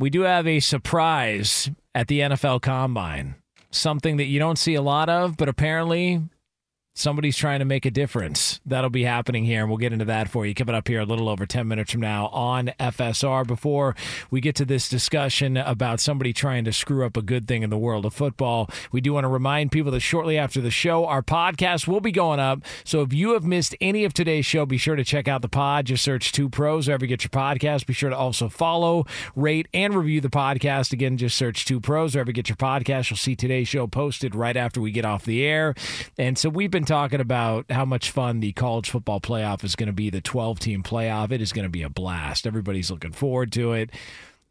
We 0.00 0.08
do 0.08 0.22
have 0.22 0.46
a 0.46 0.60
surprise 0.60 1.70
at 1.94 2.08
the 2.08 2.20
NFL 2.20 2.62
Combine. 2.62 3.34
Something 3.70 4.16
that 4.16 4.24
you 4.24 4.38
don't 4.38 4.58
see 4.58 4.74
a 4.74 4.80
lot 4.80 5.10
of, 5.10 5.36
but 5.36 5.46
apparently 5.46 6.22
somebody's 6.94 7.36
trying 7.36 7.60
to 7.60 7.64
make 7.64 7.86
a 7.86 7.90
difference. 7.90 8.60
That'll 8.66 8.90
be 8.90 9.04
happening 9.04 9.44
here, 9.44 9.60
and 9.60 9.68
we'll 9.68 9.78
get 9.78 9.92
into 9.92 10.04
that 10.06 10.28
for 10.28 10.44
you 10.44 10.54
coming 10.54 10.74
up 10.74 10.88
here 10.88 11.00
a 11.00 11.04
little 11.04 11.28
over 11.28 11.46
10 11.46 11.66
minutes 11.68 11.92
from 11.92 12.00
now 12.00 12.26
on 12.28 12.72
FSR. 12.78 13.46
Before 13.46 13.94
we 14.30 14.40
get 14.40 14.54
to 14.56 14.64
this 14.64 14.88
discussion 14.88 15.56
about 15.56 16.00
somebody 16.00 16.32
trying 16.32 16.64
to 16.64 16.72
screw 16.72 17.06
up 17.06 17.16
a 17.16 17.22
good 17.22 17.46
thing 17.46 17.62
in 17.62 17.70
the 17.70 17.78
world 17.78 18.04
of 18.04 18.12
football, 18.12 18.68
we 18.92 19.00
do 19.00 19.12
want 19.12 19.24
to 19.24 19.28
remind 19.28 19.72
people 19.72 19.92
that 19.92 20.00
shortly 20.00 20.36
after 20.36 20.60
the 20.60 20.70
show, 20.70 21.06
our 21.06 21.22
podcast 21.22 21.86
will 21.86 22.00
be 22.00 22.12
going 22.12 22.40
up. 22.40 22.60
So 22.84 23.02
if 23.02 23.12
you 23.12 23.32
have 23.34 23.44
missed 23.44 23.74
any 23.80 24.04
of 24.04 24.12
today's 24.12 24.46
show, 24.46 24.66
be 24.66 24.76
sure 24.78 24.96
to 24.96 25.04
check 25.04 25.28
out 25.28 25.42
the 25.42 25.48
pod. 25.48 25.86
Just 25.86 26.04
search 26.04 26.32
Two 26.32 26.48
Pros 26.48 26.86
wherever 26.88 27.04
you 27.04 27.08
get 27.08 27.24
your 27.24 27.30
podcast. 27.30 27.86
Be 27.86 27.92
sure 27.92 28.10
to 28.10 28.16
also 28.16 28.48
follow, 28.48 29.06
rate, 29.34 29.68
and 29.72 29.94
review 29.94 30.20
the 30.20 30.28
podcast. 30.28 30.92
Again, 30.92 31.16
just 31.16 31.36
search 31.36 31.64
Two 31.64 31.80
Pros 31.80 32.14
wherever 32.14 32.30
you 32.30 32.34
get 32.34 32.48
your 32.48 32.56
podcast. 32.56 33.10
You'll 33.10 33.16
see 33.16 33.36
today's 33.36 33.68
show 33.68 33.86
posted 33.86 34.34
right 34.34 34.56
after 34.56 34.80
we 34.80 34.90
get 34.90 35.04
off 35.04 35.24
the 35.24 35.44
air. 35.44 35.74
And 36.18 36.36
so 36.36 36.48
we've 36.48 36.70
been 36.70 36.79
talking 36.84 37.20
about 37.20 37.70
how 37.70 37.84
much 37.84 38.10
fun 38.10 38.40
the 38.40 38.52
college 38.52 38.90
football 38.90 39.20
playoff 39.20 39.64
is 39.64 39.76
going 39.76 39.88
to 39.88 39.92
be, 39.92 40.10
the 40.10 40.20
12 40.20 40.60
team 40.60 40.82
playoff. 40.82 41.30
It 41.32 41.40
is 41.40 41.52
going 41.52 41.64
to 41.64 41.70
be 41.70 41.82
a 41.82 41.90
blast. 41.90 42.46
Everybody's 42.46 42.90
looking 42.90 43.12
forward 43.12 43.52
to 43.52 43.72
it. 43.72 43.90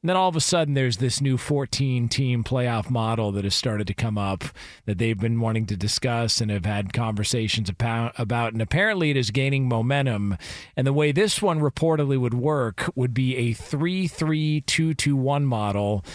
And 0.02 0.08
then 0.08 0.16
all 0.16 0.30
of 0.30 0.38
a 0.38 0.42
sudden, 0.42 0.76
there's 0.76 0.98
this 0.98 1.20
new 1.20 1.38
14 1.38 2.08
team 2.08 2.42
playoff 2.42 2.90
model 2.90 3.34
that 3.34 3.44
has 3.44 3.54
started 3.54 3.86
to 3.88 3.94
come 3.94 4.18
up 4.18 4.46
that 4.86 4.98
they've 4.98 5.20
been 5.20 5.42
wanting 5.42 5.66
to 5.66 5.76
discuss 5.76 6.40
and 6.40 6.50
have 6.50 6.64
had 6.64 6.94
conversations 6.94 7.70
about. 7.70 8.54
And 8.54 8.62
apparently, 8.62 9.10
it 9.10 9.18
is 9.18 9.30
gaining 9.30 9.68
momentum. 9.68 10.38
And 10.78 10.88
the 10.88 10.94
way 10.94 11.12
this 11.12 11.42
one 11.42 11.60
reportedly 11.60 12.18
would 12.18 12.34
work 12.34 12.90
would 12.96 13.14
be 13.14 13.36
a 13.36 13.54
3 13.54 14.08
3 14.08 14.62
2 14.62 14.94
2 14.94 15.16
1 15.18 15.46
model 15.46 16.06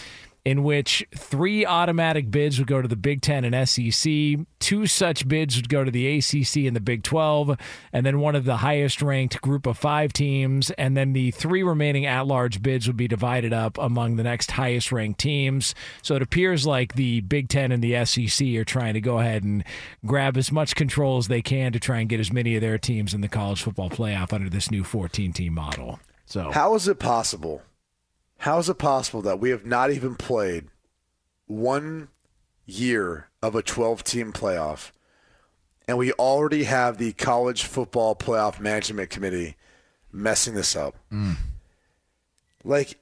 in 0.44 0.62
which 0.62 1.06
three 1.14 1.64
automatic 1.64 2.30
bids 2.30 2.58
would 2.58 2.68
go 2.68 2.82
to 2.82 2.88
the 2.88 2.96
Big 2.96 3.22
Ten 3.22 3.44
and 3.44 3.68
SEC, 3.68 4.12
two 4.58 4.86
such 4.86 5.26
bids 5.26 5.56
would 5.56 5.70
go 5.70 5.84
to 5.84 5.90
the 5.90 6.18
ACC 6.18 6.66
and 6.66 6.76
the 6.76 6.80
Big 6.80 7.02
12, 7.02 7.56
and 7.94 8.04
then 8.04 8.20
one 8.20 8.34
of 8.34 8.44
the 8.44 8.58
highest 8.58 9.00
ranked 9.00 9.40
group 9.40 9.66
of 9.66 9.78
five 9.78 10.12
teams, 10.12 10.70
and 10.72 10.96
then 10.96 11.14
the 11.14 11.30
three 11.30 11.62
remaining 11.62 12.04
at 12.04 12.26
large 12.26 12.62
bids 12.62 12.86
would 12.86 12.96
be 12.96 13.08
divided 13.08 13.54
up 13.54 13.78
among 13.78 14.16
the 14.16 14.22
next 14.22 14.50
highest 14.50 14.92
ranked 14.92 15.18
teams. 15.18 15.74
So 16.02 16.14
it 16.14 16.22
appears 16.22 16.66
like 16.66 16.94
the 16.94 17.22
Big 17.22 17.48
Ten 17.48 17.72
and 17.72 17.82
the 17.82 18.04
SEC 18.04 18.46
are 18.56 18.64
trying 18.64 18.94
to 18.94 19.00
go 19.00 19.20
ahead 19.20 19.44
and 19.44 19.64
grab 20.04 20.36
as 20.36 20.52
much 20.52 20.74
control 20.74 21.16
as 21.16 21.28
they 21.28 21.40
can 21.40 21.72
to 21.72 21.80
try 21.80 22.00
and 22.00 22.08
get 22.08 22.20
as 22.20 22.32
many 22.32 22.54
of 22.54 22.60
their 22.60 22.76
teams 22.76 23.14
in 23.14 23.22
the 23.22 23.28
college 23.28 23.62
football 23.62 23.88
playoff 23.88 24.32
under 24.32 24.50
this 24.50 24.70
new 24.70 24.84
14 24.84 25.32
team 25.32 25.54
model. 25.54 26.00
So, 26.26 26.50
how 26.50 26.74
is 26.74 26.86
it 26.86 26.98
possible? 26.98 27.62
How 28.44 28.58
is 28.58 28.68
it 28.68 28.76
possible 28.76 29.22
that 29.22 29.40
we 29.40 29.48
have 29.48 29.64
not 29.64 29.90
even 29.90 30.16
played 30.16 30.66
one 31.46 32.08
year 32.66 33.30
of 33.40 33.54
a 33.54 33.62
12 33.62 34.04
team 34.04 34.34
playoff 34.34 34.90
and 35.88 35.96
we 35.96 36.12
already 36.12 36.64
have 36.64 36.98
the 36.98 37.14
college 37.14 37.64
football 37.64 38.14
playoff 38.14 38.60
management 38.60 39.08
committee 39.08 39.56
messing 40.12 40.52
this 40.52 40.76
up? 40.76 40.94
Mm. 41.10 41.36
Like, 42.62 43.00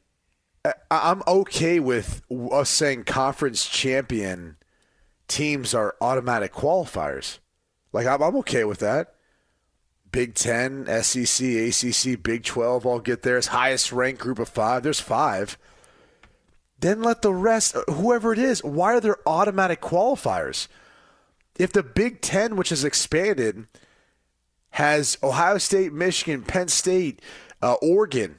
I'm 0.93 1.25
okay 1.27 1.81
with 1.81 2.23
us 2.31 2.71
saying 2.71 3.03
conference 3.03 3.69
champion 3.69 4.59
teams 5.27 5.75
are 5.75 5.97
automatic 6.01 6.53
qualifiers. 6.53 7.41
Like, 7.93 8.07
I'm, 8.07 8.23
I'm 8.23 8.37
okay 8.37 8.63
with 8.63 8.79
that. 8.79 9.17
Big 10.13 10.35
Ten, 10.35 10.87
SEC, 11.03 11.47
ACC, 11.47 12.23
Big 12.23 12.45
12 12.45 12.87
all 12.87 13.01
get 13.01 13.23
theirs. 13.23 13.49
Highest 13.49 13.91
ranked 13.91 14.21
group 14.21 14.39
of 14.39 14.49
five. 14.49 14.83
There's 14.83 15.01
five. 15.01 15.59
Then 16.79 17.03
let 17.03 17.23
the 17.23 17.33
rest, 17.33 17.77
whoever 17.89 18.33
it 18.33 18.39
is, 18.39 18.63
why 18.63 18.95
are 18.95 19.01
there 19.01 19.27
automatic 19.27 19.81
qualifiers? 19.81 20.69
If 21.59 21.73
the 21.73 21.83
Big 21.83 22.21
Ten, 22.21 22.57
which 22.57 22.71
has 22.71 22.85
expanded, 22.85 23.67
has 24.71 25.17
Ohio 25.23 25.59
State, 25.59 25.93
Michigan, 25.93 26.43
Penn 26.43 26.69
State, 26.69 27.21
uh, 27.63 27.75
Oregon, 27.75 28.37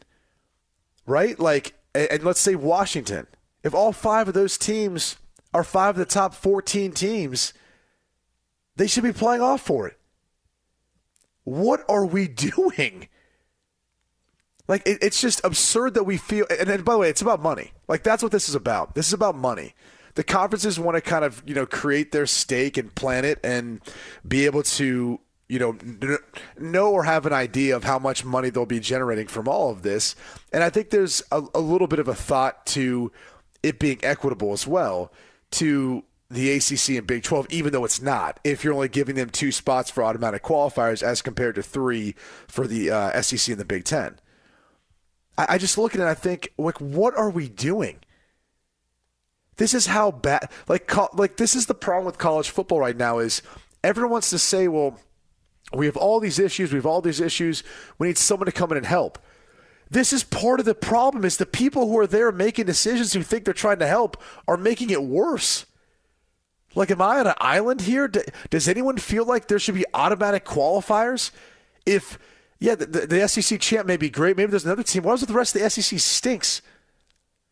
right? 1.06 1.40
Like, 1.40 1.74
and, 1.96 2.08
and 2.12 2.24
let's 2.24 2.40
say 2.40 2.56
Washington. 2.56 3.28
If 3.64 3.74
all 3.74 3.94
five 3.94 4.28
of 4.28 4.34
those 4.34 4.58
teams 4.58 5.16
are 5.54 5.64
five 5.64 5.92
of 5.92 6.00
the 6.00 6.06
top 6.06 6.34
14 6.34 6.92
teams, 6.92 7.54
they 8.76 8.88
should 8.88 9.04
be 9.04 9.14
playing 9.14 9.42
off 9.42 9.62
for 9.62 9.88
it. 9.88 9.98
What 11.44 11.84
are 11.90 12.06
we 12.06 12.28
doing? 12.28 13.08
Like 14.68 14.84
it, 14.86 15.00
it's 15.02 15.20
just 15.20 15.42
absurd 15.44 15.94
that 15.96 16.04
we 16.04 16.18
feel. 16.18 16.46
And, 16.50 16.86
by 16.86 16.94
the 16.94 17.00
way, 17.00 17.10
it's 17.10 17.22
about 17.22 17.42
money. 17.42 17.72
Like 17.88 18.04
that's 18.04 18.24
what 18.24 18.32
this 18.32 18.48
is 18.48 18.56
about. 18.56 18.96
This 18.96 19.08
is 19.08 19.14
about 19.14 19.36
money. 19.36 19.74
The 20.16 20.24
conferences 20.24 20.80
want 20.80 20.96
to 20.96 21.02
kind 21.02 21.26
of 21.26 21.44
you 21.46 21.56
know 21.56 21.66
create 21.66 22.12
their 22.12 22.26
stake 22.26 22.78
and 22.78 22.94
plan 22.94 23.26
it 23.26 23.40
and 23.44 23.82
be 24.28 24.46
able 24.46 24.64
to 24.64 25.20
you 25.50 25.60
know 25.60 25.78
know 26.58 26.92
or 26.92 27.04
have 27.04 27.26
an 27.26 27.34
idea 27.34 27.76
of 27.76 27.84
how 27.84 28.00
much 28.00 28.24
money 28.24 28.50
they'll 28.50 28.66
be 28.66 28.80
generating 28.80 29.28
from 29.28 29.48
all 29.48 29.70
of 29.70 29.82
this. 29.82 30.16
And 30.54 30.64
I 30.64 30.70
think 30.70 30.92
there's 30.92 31.22
a, 31.32 31.44
a 31.54 31.60
little 31.60 31.88
bit 31.88 32.00
of 32.00 32.08
a 32.08 32.16
thought 32.16 32.66
to 32.68 33.12
it 33.64 33.80
being 33.80 34.00
equitable 34.04 34.54
as 34.54 34.66
well 34.66 35.12
to 35.52 36.04
the 36.34 36.52
ACC 36.52 36.98
and 36.98 37.08
Big 37.08 37.24
12, 37.24 37.48
even 37.50 37.72
though 37.72 37.86
it's 37.86 38.02
not, 38.02 38.40
if 38.44 38.64
you're 38.64 38.74
only 38.74 38.88
giving 38.88 39.16
them 39.16 39.30
two 39.30 39.52
spots 39.52 39.90
for 39.90 40.04
automatic 40.04 40.44
qualifiers 40.44 41.04
as 41.04 41.22
compared 41.22 41.56
to 41.56 41.64
three 41.64 42.16
for 42.48 42.68
the 42.68 42.92
uh, 42.92 43.22
SEC 43.22 43.52
and 43.52 43.60
the 43.60 43.66
Big 43.66 43.84
10. 43.84 44.20
I, 45.38 45.46
I 45.50 45.58
just 45.58 45.78
look 45.78 45.94
at 45.94 46.00
it 46.00 46.04
and 46.04 46.10
I 46.10 46.14
think, 46.14 46.54
like, 46.58 46.80
what 46.80 47.16
are 47.18 47.30
we 47.30 47.50
doing? 47.50 48.00
This 49.58 49.74
is 49.74 49.88
how 49.88 50.12
bad, 50.12 50.50
like, 50.68 50.88
co- 50.88 51.10
like 51.14 51.38
this 51.38 51.56
is 51.56 51.68
the 51.68 51.76
problem 51.76 52.06
with 52.06 52.18
college 52.18 52.50
football 52.50 52.80
right 52.80 52.98
now 52.98 53.20
is 53.20 53.42
everyone 53.84 54.12
wants 54.12 54.30
to 54.32 54.40
say, 54.40 54.68
well, 54.68 55.00
we 55.74 55.86
have 55.86 55.98
all 55.98 56.20
these 56.20 56.40
issues, 56.40 56.72
we 56.72 56.78
have 56.78 56.86
all 56.86 57.02
these 57.02 57.20
issues, 57.20 57.64
we 57.98 58.08
need 58.08 58.18
someone 58.18 58.46
to 58.46 58.52
come 58.52 58.72
in 58.72 58.78
and 58.78 58.86
help. 58.86 59.20
This 59.90 60.12
is 60.12 60.24
part 60.24 60.60
of 60.60 60.66
the 60.66 60.74
problem 60.74 61.24
is 61.24 61.38
the 61.38 61.46
people 61.46 61.88
who 61.88 62.00
are 62.00 62.08
there 62.08 62.32
making 62.32 62.66
decisions 62.66 63.14
who 63.14 63.22
think 63.22 63.46
they're 63.46 63.54
trying 63.54 63.80
to 63.80 63.88
help 63.88 64.22
are 64.48 64.58
making 64.58 64.90
it 64.90 65.04
worse. 65.04 65.66
Like, 66.76 66.90
am 66.92 67.02
I 67.02 67.20
on 67.20 67.28
an 67.28 67.34
island 67.38 67.82
here? 67.82 68.08
Does 68.50 68.68
anyone 68.68 68.98
feel 68.98 69.26
like 69.26 69.48
there 69.48 69.60
should 69.60 69.76
be 69.76 69.86
automatic 69.94 70.44
qualifiers? 70.46 71.32
If, 71.86 72.18
yeah, 72.60 72.76
the, 72.76 72.86
the, 72.86 73.08
the 73.08 73.28
SEC 73.28 73.60
champ 73.60 73.88
may 73.88 73.98
be 73.98 74.10
great. 74.10 74.38
Maybe 74.38 74.50
there's 74.50 74.66
another 74.66 74.84
team. 74.84 75.04
What 75.04 75.22
if 75.22 75.28
the 75.28 75.34
rest 75.34 75.56
of 75.56 75.62
the 75.62 75.70
SEC 75.70 76.00
stinks? 76.00 76.62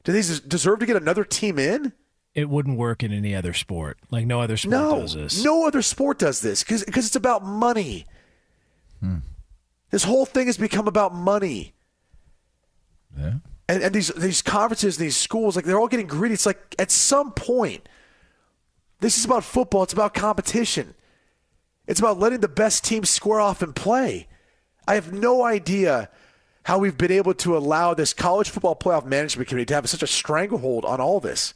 Do 0.04 0.12
they 0.12 0.22
deserve 0.48 0.80
to 0.80 0.86
get 0.86 0.96
another 0.96 1.24
team 1.24 1.60
in? 1.60 1.94
it 2.34 2.48
wouldn't 2.50 2.78
work 2.78 3.04
in 3.04 3.12
any 3.12 3.36
other 3.36 3.52
sport. 3.54 3.98
Like 4.10 4.26
no 4.26 4.40
other 4.40 4.56
sport 4.56 4.72
No, 4.72 5.02
does 5.02 5.14
this. 5.14 5.44
no 5.44 5.68
other 5.68 5.82
sport 5.82 6.18
does 6.18 6.40
this 6.40 6.64
because 6.64 6.84
it's 6.88 7.16
about 7.18 7.44
money. 7.44 8.06
Hmm. 9.02 9.18
This 9.90 10.06
whole 10.06 10.26
thing 10.26 10.46
has 10.48 10.58
become 10.58 10.88
about 10.88 11.14
money. 11.14 11.74
Yeah. 13.20 13.34
And, 13.68 13.84
and 13.84 13.94
these 13.94 14.08
these 14.10 14.42
conferences, 14.42 14.98
and 14.98 15.06
these 15.06 15.18
schools, 15.18 15.58
like 15.58 15.66
they're 15.66 15.78
all 15.80 15.90
getting 15.90 16.08
greedy. 16.08 16.34
It's 16.34 16.46
like 16.46 16.74
at 16.80 16.90
some 16.90 17.34
point, 17.34 17.88
this 19.02 19.18
is 19.18 19.26
about 19.26 19.44
football. 19.44 19.84
It's 19.84 19.94
about 19.94 20.14
competition. 20.14 20.96
It's 21.88 22.00
about 22.00 22.20
letting 22.20 22.40
the 22.40 22.48
best 22.48 22.86
teams 22.86 23.10
square 23.10 23.42
off 23.42 23.62
and 23.62 23.76
play. 23.76 24.28
I 24.88 24.96
have 24.96 25.12
no 25.12 25.44
idea 25.44 26.10
how 26.64 26.78
we've 26.78 26.98
been 26.98 27.12
able 27.12 27.34
to 27.34 27.58
allow 27.58 27.94
this 27.94 28.14
college 28.14 28.50
football 28.50 28.76
playoff 28.76 29.06
management 29.06 29.50
committee 29.50 29.66
to 29.66 29.74
have 29.74 29.90
such 29.90 30.04
a 30.04 30.08
stranglehold 30.08 30.86
on 30.86 31.02
all 31.02 31.20
this. 31.20 31.54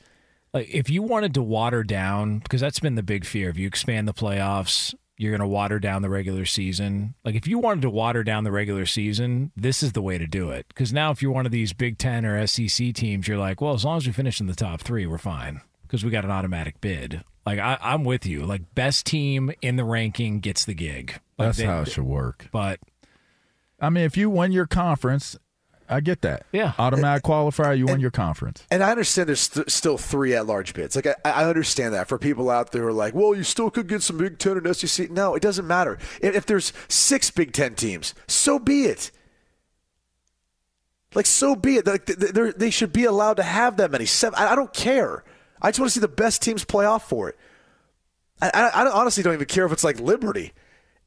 Like 0.53 0.73
if 0.73 0.89
you 0.89 1.03
wanted 1.03 1.35
to 1.35 1.43
water 1.43 1.83
down, 1.83 2.39
because 2.39 2.61
that's 2.61 2.79
been 2.79 2.95
the 2.95 3.03
big 3.03 3.25
fear. 3.25 3.49
If 3.49 3.57
you 3.57 3.67
expand 3.67 4.07
the 4.07 4.13
playoffs, 4.13 4.95
you're 5.17 5.31
going 5.31 5.41
to 5.41 5.47
water 5.47 5.79
down 5.79 6.01
the 6.01 6.09
regular 6.09 6.45
season. 6.45 7.13
Like 7.23 7.35
if 7.35 7.47
you 7.47 7.59
wanted 7.59 7.81
to 7.83 7.89
water 7.89 8.23
down 8.23 8.43
the 8.43 8.51
regular 8.51 8.87
season, 8.87 9.51
this 9.55 9.83
is 9.83 9.91
the 9.91 10.01
way 10.01 10.17
to 10.17 10.25
do 10.25 10.49
it. 10.49 10.67
Because 10.69 10.91
now, 10.91 11.11
if 11.11 11.21
you're 11.21 11.31
one 11.31 11.45
of 11.45 11.51
these 11.51 11.73
Big 11.73 11.97
Ten 11.99 12.25
or 12.25 12.45
SEC 12.47 12.93
teams, 12.93 13.27
you're 13.27 13.37
like, 13.37 13.61
well, 13.61 13.73
as 13.73 13.85
long 13.85 13.97
as 13.97 14.07
we 14.07 14.13
finish 14.13 14.41
in 14.41 14.47
the 14.47 14.55
top 14.55 14.81
three, 14.81 15.05
we're 15.05 15.17
fine 15.17 15.61
because 15.95 16.05
we 16.05 16.11
got 16.11 16.25
an 16.25 16.31
automatic 16.31 16.81
bid. 16.81 17.23
Like 17.45 17.59
I, 17.59 17.77
I'm 17.81 18.03
with 18.03 18.25
you. 18.25 18.45
Like 18.45 18.73
best 18.75 19.05
team 19.05 19.51
in 19.61 19.75
the 19.77 19.83
ranking 19.83 20.39
gets 20.39 20.65
the 20.65 20.73
gig. 20.73 21.13
Like, 21.37 21.47
That's 21.49 21.57
they- 21.59 21.65
how 21.65 21.81
it 21.81 21.89
should 21.91 22.03
work. 22.03 22.47
But 22.51 22.79
I 23.79 23.89
mean, 23.89 24.03
if 24.03 24.17
you 24.17 24.29
win 24.29 24.51
your 24.51 24.65
conference, 24.67 25.37
I 25.87 25.99
get 25.99 26.21
that. 26.23 26.45
Yeah. 26.51 26.73
Automatic 26.79 27.23
qualifier, 27.23 27.77
you 27.77 27.85
win 27.85 27.99
your 27.99 28.09
conference. 28.09 28.65
And 28.71 28.81
I 28.83 28.89
understand 28.89 29.29
there's 29.29 29.41
st- 29.41 29.69
still 29.69 29.97
three 29.99 30.33
at 30.33 30.47
large 30.47 30.73
bids. 30.73 30.95
Like, 30.95 31.05
I, 31.05 31.15
I 31.23 31.45
understand 31.45 31.93
that 31.93 32.07
for 32.07 32.17
people 32.17 32.49
out 32.49 32.71
there 32.71 32.81
who 32.81 32.87
are 32.87 32.93
like, 32.93 33.13
well, 33.13 33.35
you 33.35 33.43
still 33.43 33.69
could 33.69 33.87
get 33.87 34.01
some 34.01 34.17
Big 34.17 34.39
Ten 34.39 34.57
and 34.57 34.75
SEC. 34.75 35.11
No, 35.11 35.35
it 35.35 35.43
doesn't 35.43 35.67
matter. 35.67 35.99
If, 36.21 36.35
if 36.35 36.45
there's 36.47 36.73
six 36.87 37.29
Big 37.29 37.53
Ten 37.53 37.75
teams, 37.75 38.15
so 38.27 38.57
be 38.57 38.85
it. 38.85 39.11
Like, 41.13 41.25
so 41.27 41.55
be 41.55 41.75
it. 41.77 41.85
Like, 41.85 42.05
th- 42.07 42.17
th- 42.19 42.31
they're- 42.31 42.53
they 42.53 42.71
should 42.71 42.91
be 42.91 43.05
allowed 43.05 43.35
to 43.37 43.43
have 43.43 43.77
that 43.77 43.91
many. 43.91 44.05
Seven. 44.05 44.39
I, 44.39 44.53
I 44.53 44.55
don't 44.55 44.73
care. 44.73 45.23
I 45.61 45.69
just 45.69 45.79
want 45.79 45.89
to 45.89 45.93
see 45.93 45.99
the 46.01 46.07
best 46.07 46.41
teams 46.41 46.63
play 46.63 46.85
off 46.85 47.07
for 47.07 47.29
it. 47.29 47.37
I, 48.41 48.49
I, 48.53 48.83
I 48.83 48.91
honestly 48.91 49.23
don't 49.23 49.33
even 49.33 49.45
care 49.45 49.65
if 49.65 49.71
it's 49.71 49.83
like 49.83 49.99
Liberty 49.99 50.51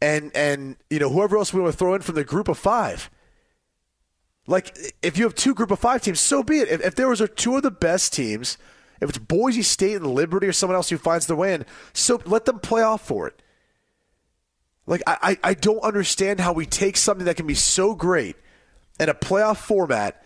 and 0.01 0.35
and 0.35 0.77
you 0.91 0.99
know 0.99 1.11
whoever 1.11 1.37
else 1.37 1.53
we 1.53 1.61
want 1.61 1.73
to 1.73 1.79
throw 1.79 1.95
in 1.95 2.03
from 2.03 2.15
the 2.15 2.25
group 2.25 2.49
of 2.49 2.59
five. 2.59 3.11
Like, 4.47 4.95
if 5.03 5.19
you 5.19 5.25
have 5.25 5.35
two 5.35 5.55
group 5.55 5.71
of 5.71 5.79
five 5.79 6.01
teams, 6.01 6.21
so 6.21 6.43
be 6.43 6.61
it. 6.61 6.69
If, 6.71 6.81
if 6.81 6.95
there 6.95 7.07
was 7.07 7.23
two 7.37 7.57
of 7.57 7.63
the 7.63 7.71
best 7.71 8.15
teams, 8.15 8.57
if 8.99 9.11
it's 9.11 9.19
Boise 9.19 9.61
State 9.61 9.97
and 9.97 10.07
Liberty 10.07 10.47
or 10.47 10.55
someone 10.55 10.75
else 10.75 10.89
who 10.89 10.97
finds 10.97 11.27
their 11.27 11.37
way 11.37 11.53
in, 11.53 11.67
so 11.93 12.19
let 12.25 12.47
them 12.47 12.59
play 12.59 12.81
off 12.81 13.07
for 13.07 13.29
it. 13.29 13.43
Like 14.87 15.03
I, 15.07 15.37
I, 15.45 15.53
don't 15.53 15.81
understand 15.81 16.41
how 16.41 16.55
we 16.55 16.65
take 16.65 16.97
something 16.97 17.27
that 17.27 17.37
can 17.37 17.47
be 17.47 17.53
so 17.53 17.95
great 17.95 18.37
in 18.99 19.11
a 19.11 19.15
playoff 19.15 19.59
format, 19.59 20.25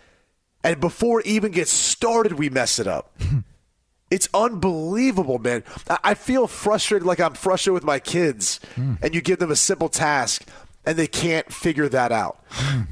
and 0.62 0.80
before 0.80 1.18
it 1.18 1.26
even 1.26 1.50
gets 1.50 1.72
started, 1.72 2.34
we 2.34 2.48
mess 2.48 2.78
it 2.78 2.86
up. 2.86 3.18
it's 4.12 4.28
unbelievable, 4.34 5.38
man. 5.38 5.64
I, 6.04 6.12
feel 6.12 6.46
frustrated, 6.46 7.06
like 7.06 7.18
I'm 7.18 7.32
frustrated 7.32 7.72
with 7.72 7.84
my 7.84 7.98
kids, 7.98 8.60
hmm. 8.74 8.96
and 9.00 9.14
you 9.14 9.22
give 9.22 9.38
them 9.38 9.50
a 9.50 9.56
simple 9.56 9.88
task, 9.88 10.46
and 10.84 10.98
they 10.98 11.06
can't 11.06 11.50
figure 11.50 11.88
that 11.88 12.12
out. 12.12 12.38
Hmm. 12.50 12.82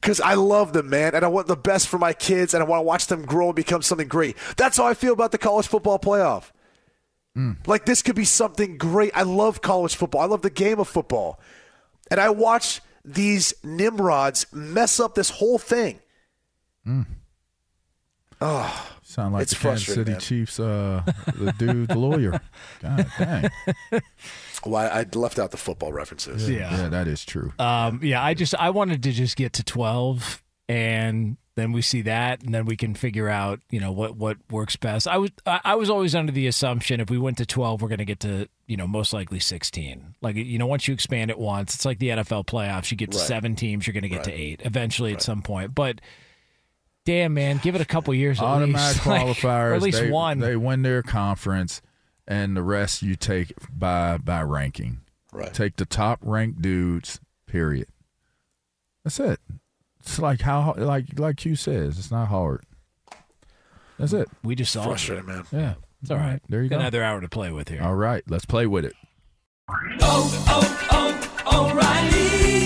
Because 0.00 0.20
I 0.20 0.34
love 0.34 0.72
them, 0.72 0.88
man, 0.88 1.16
and 1.16 1.24
I 1.24 1.28
want 1.28 1.48
the 1.48 1.56
best 1.56 1.88
for 1.88 1.98
my 1.98 2.12
kids, 2.12 2.54
and 2.54 2.62
I 2.62 2.66
want 2.66 2.78
to 2.78 2.84
watch 2.84 3.08
them 3.08 3.26
grow 3.26 3.46
and 3.46 3.56
become 3.56 3.82
something 3.82 4.06
great. 4.06 4.36
That's 4.56 4.76
how 4.76 4.86
I 4.86 4.94
feel 4.94 5.12
about 5.12 5.32
the 5.32 5.38
college 5.38 5.66
football 5.66 5.98
playoff. 5.98 6.52
Hmm. 7.34 7.52
Like 7.66 7.84
this 7.84 8.02
could 8.02 8.14
be 8.14 8.24
something 8.24 8.78
great. 8.78 9.10
I 9.16 9.24
love 9.24 9.62
college 9.62 9.96
football. 9.96 10.20
I 10.20 10.26
love 10.26 10.42
the 10.42 10.50
game 10.50 10.78
of 10.78 10.86
football. 10.86 11.40
And 12.08 12.20
I 12.20 12.30
watch 12.30 12.80
these 13.04 13.52
Nimrods 13.64 14.46
mess 14.52 15.00
up 15.00 15.16
this 15.16 15.30
whole 15.30 15.58
thing. 15.58 15.98
Oh, 18.40 18.90
Sound 19.02 19.32
like 19.34 19.46
the 19.46 19.54
Kansas 19.56 19.86
City 19.94 20.10
man. 20.10 20.20
Chiefs, 20.20 20.60
uh, 20.60 21.02
the 21.34 21.54
dude, 21.58 21.88
the 21.88 21.96
lawyer. 21.98 22.40
God 22.82 23.06
dang. 23.18 23.50
Why 24.64 24.88
I 24.88 25.06
left 25.14 25.38
out 25.38 25.52
the 25.52 25.56
football 25.56 25.92
references. 25.92 26.50
Yeah. 26.50 26.76
Yeah, 26.76 26.88
that 26.88 27.06
is 27.08 27.24
true. 27.24 27.52
Um, 27.58 28.00
yeah, 28.02 28.22
I 28.22 28.34
just 28.34 28.54
I 28.56 28.70
wanted 28.70 29.02
to 29.04 29.12
just 29.12 29.36
get 29.36 29.52
to 29.54 29.62
twelve, 29.64 30.42
and 30.68 31.36
then 31.54 31.70
we 31.72 31.80
see 31.82 32.02
that, 32.02 32.42
and 32.42 32.52
then 32.52 32.66
we 32.66 32.76
can 32.76 32.94
figure 32.94 33.28
out 33.28 33.60
you 33.70 33.78
know 33.80 33.92
what 33.92 34.16
what 34.16 34.38
works 34.50 34.74
best. 34.76 35.06
I 35.06 35.18
was 35.18 35.30
I 35.46 35.60
I 35.64 35.74
was 35.76 35.88
always 35.88 36.14
under 36.16 36.32
the 36.32 36.46
assumption 36.48 37.00
if 37.00 37.08
we 37.08 37.16
went 37.16 37.38
to 37.38 37.46
twelve, 37.46 37.80
we're 37.80 37.88
going 37.88 37.98
to 37.98 38.04
get 38.04 38.20
to 38.20 38.48
you 38.66 38.76
know 38.76 38.88
most 38.88 39.12
likely 39.12 39.38
sixteen. 39.38 40.14
Like 40.20 40.34
you 40.36 40.58
know 40.58 40.66
once 40.66 40.88
you 40.88 40.94
expand 40.94 41.30
it 41.30 41.38
once, 41.38 41.74
it's 41.76 41.84
like 41.84 42.00
the 42.00 42.08
NFL 42.08 42.46
playoffs. 42.46 42.90
You 42.90 42.96
get 42.96 43.12
to 43.12 43.18
Right. 43.18 43.26
seven 43.26 43.54
teams, 43.54 43.86
you're 43.86 43.94
going 43.94 44.02
to 44.02 44.08
get 44.08 44.24
to 44.24 44.32
eight 44.32 44.60
eventually 44.64 45.12
at 45.14 45.22
some 45.22 45.40
point, 45.42 45.74
but. 45.74 46.00
Damn 47.06 47.34
man, 47.34 47.60
give 47.62 47.76
it 47.76 47.80
a 47.80 47.84
couple 47.86 48.12
years. 48.12 48.40
At 48.40 48.44
Automatic 48.44 49.06
least. 49.06 49.06
Like, 49.06 49.22
qualifiers. 49.22 49.70
or 49.70 49.74
at 49.74 49.82
least 49.82 50.00
they, 50.00 50.10
one. 50.10 50.40
They 50.40 50.56
win 50.56 50.82
their 50.82 51.02
conference, 51.04 51.80
and 52.26 52.56
the 52.56 52.64
rest 52.64 53.00
you 53.00 53.14
take 53.14 53.52
by 53.72 54.18
by 54.18 54.42
ranking. 54.42 55.02
Right. 55.32 55.54
Take 55.54 55.76
the 55.76 55.86
top 55.86 56.18
ranked 56.22 56.60
dudes. 56.60 57.20
Period. 57.46 57.86
That's 59.04 59.20
it. 59.20 59.38
It's 60.00 60.18
like 60.18 60.40
how 60.40 60.74
like 60.76 61.16
like 61.16 61.36
Q 61.36 61.54
says. 61.54 61.96
It's 61.96 62.10
not 62.10 62.26
hard. 62.26 62.64
That's 64.00 64.12
it. 64.12 64.28
we 64.42 64.56
just 64.56 64.72
saw 64.72 64.82
Frustrating, 64.84 65.26
man. 65.26 65.44
Yeah. 65.52 65.74
It's 66.02 66.10
all 66.10 66.18
right. 66.18 66.40
There 66.48 66.60
you 66.62 66.68
Got 66.68 66.76
go. 66.76 66.80
Another 66.80 67.04
hour 67.04 67.20
to 67.20 67.28
play 67.28 67.52
with 67.52 67.68
here. 67.68 67.82
All 67.82 67.94
right. 67.94 68.24
Let's 68.28 68.44
play 68.44 68.66
with 68.66 68.84
it. 68.84 68.94
Oh, 69.68 70.44
oh, 70.48 71.40
oh, 71.46 72.65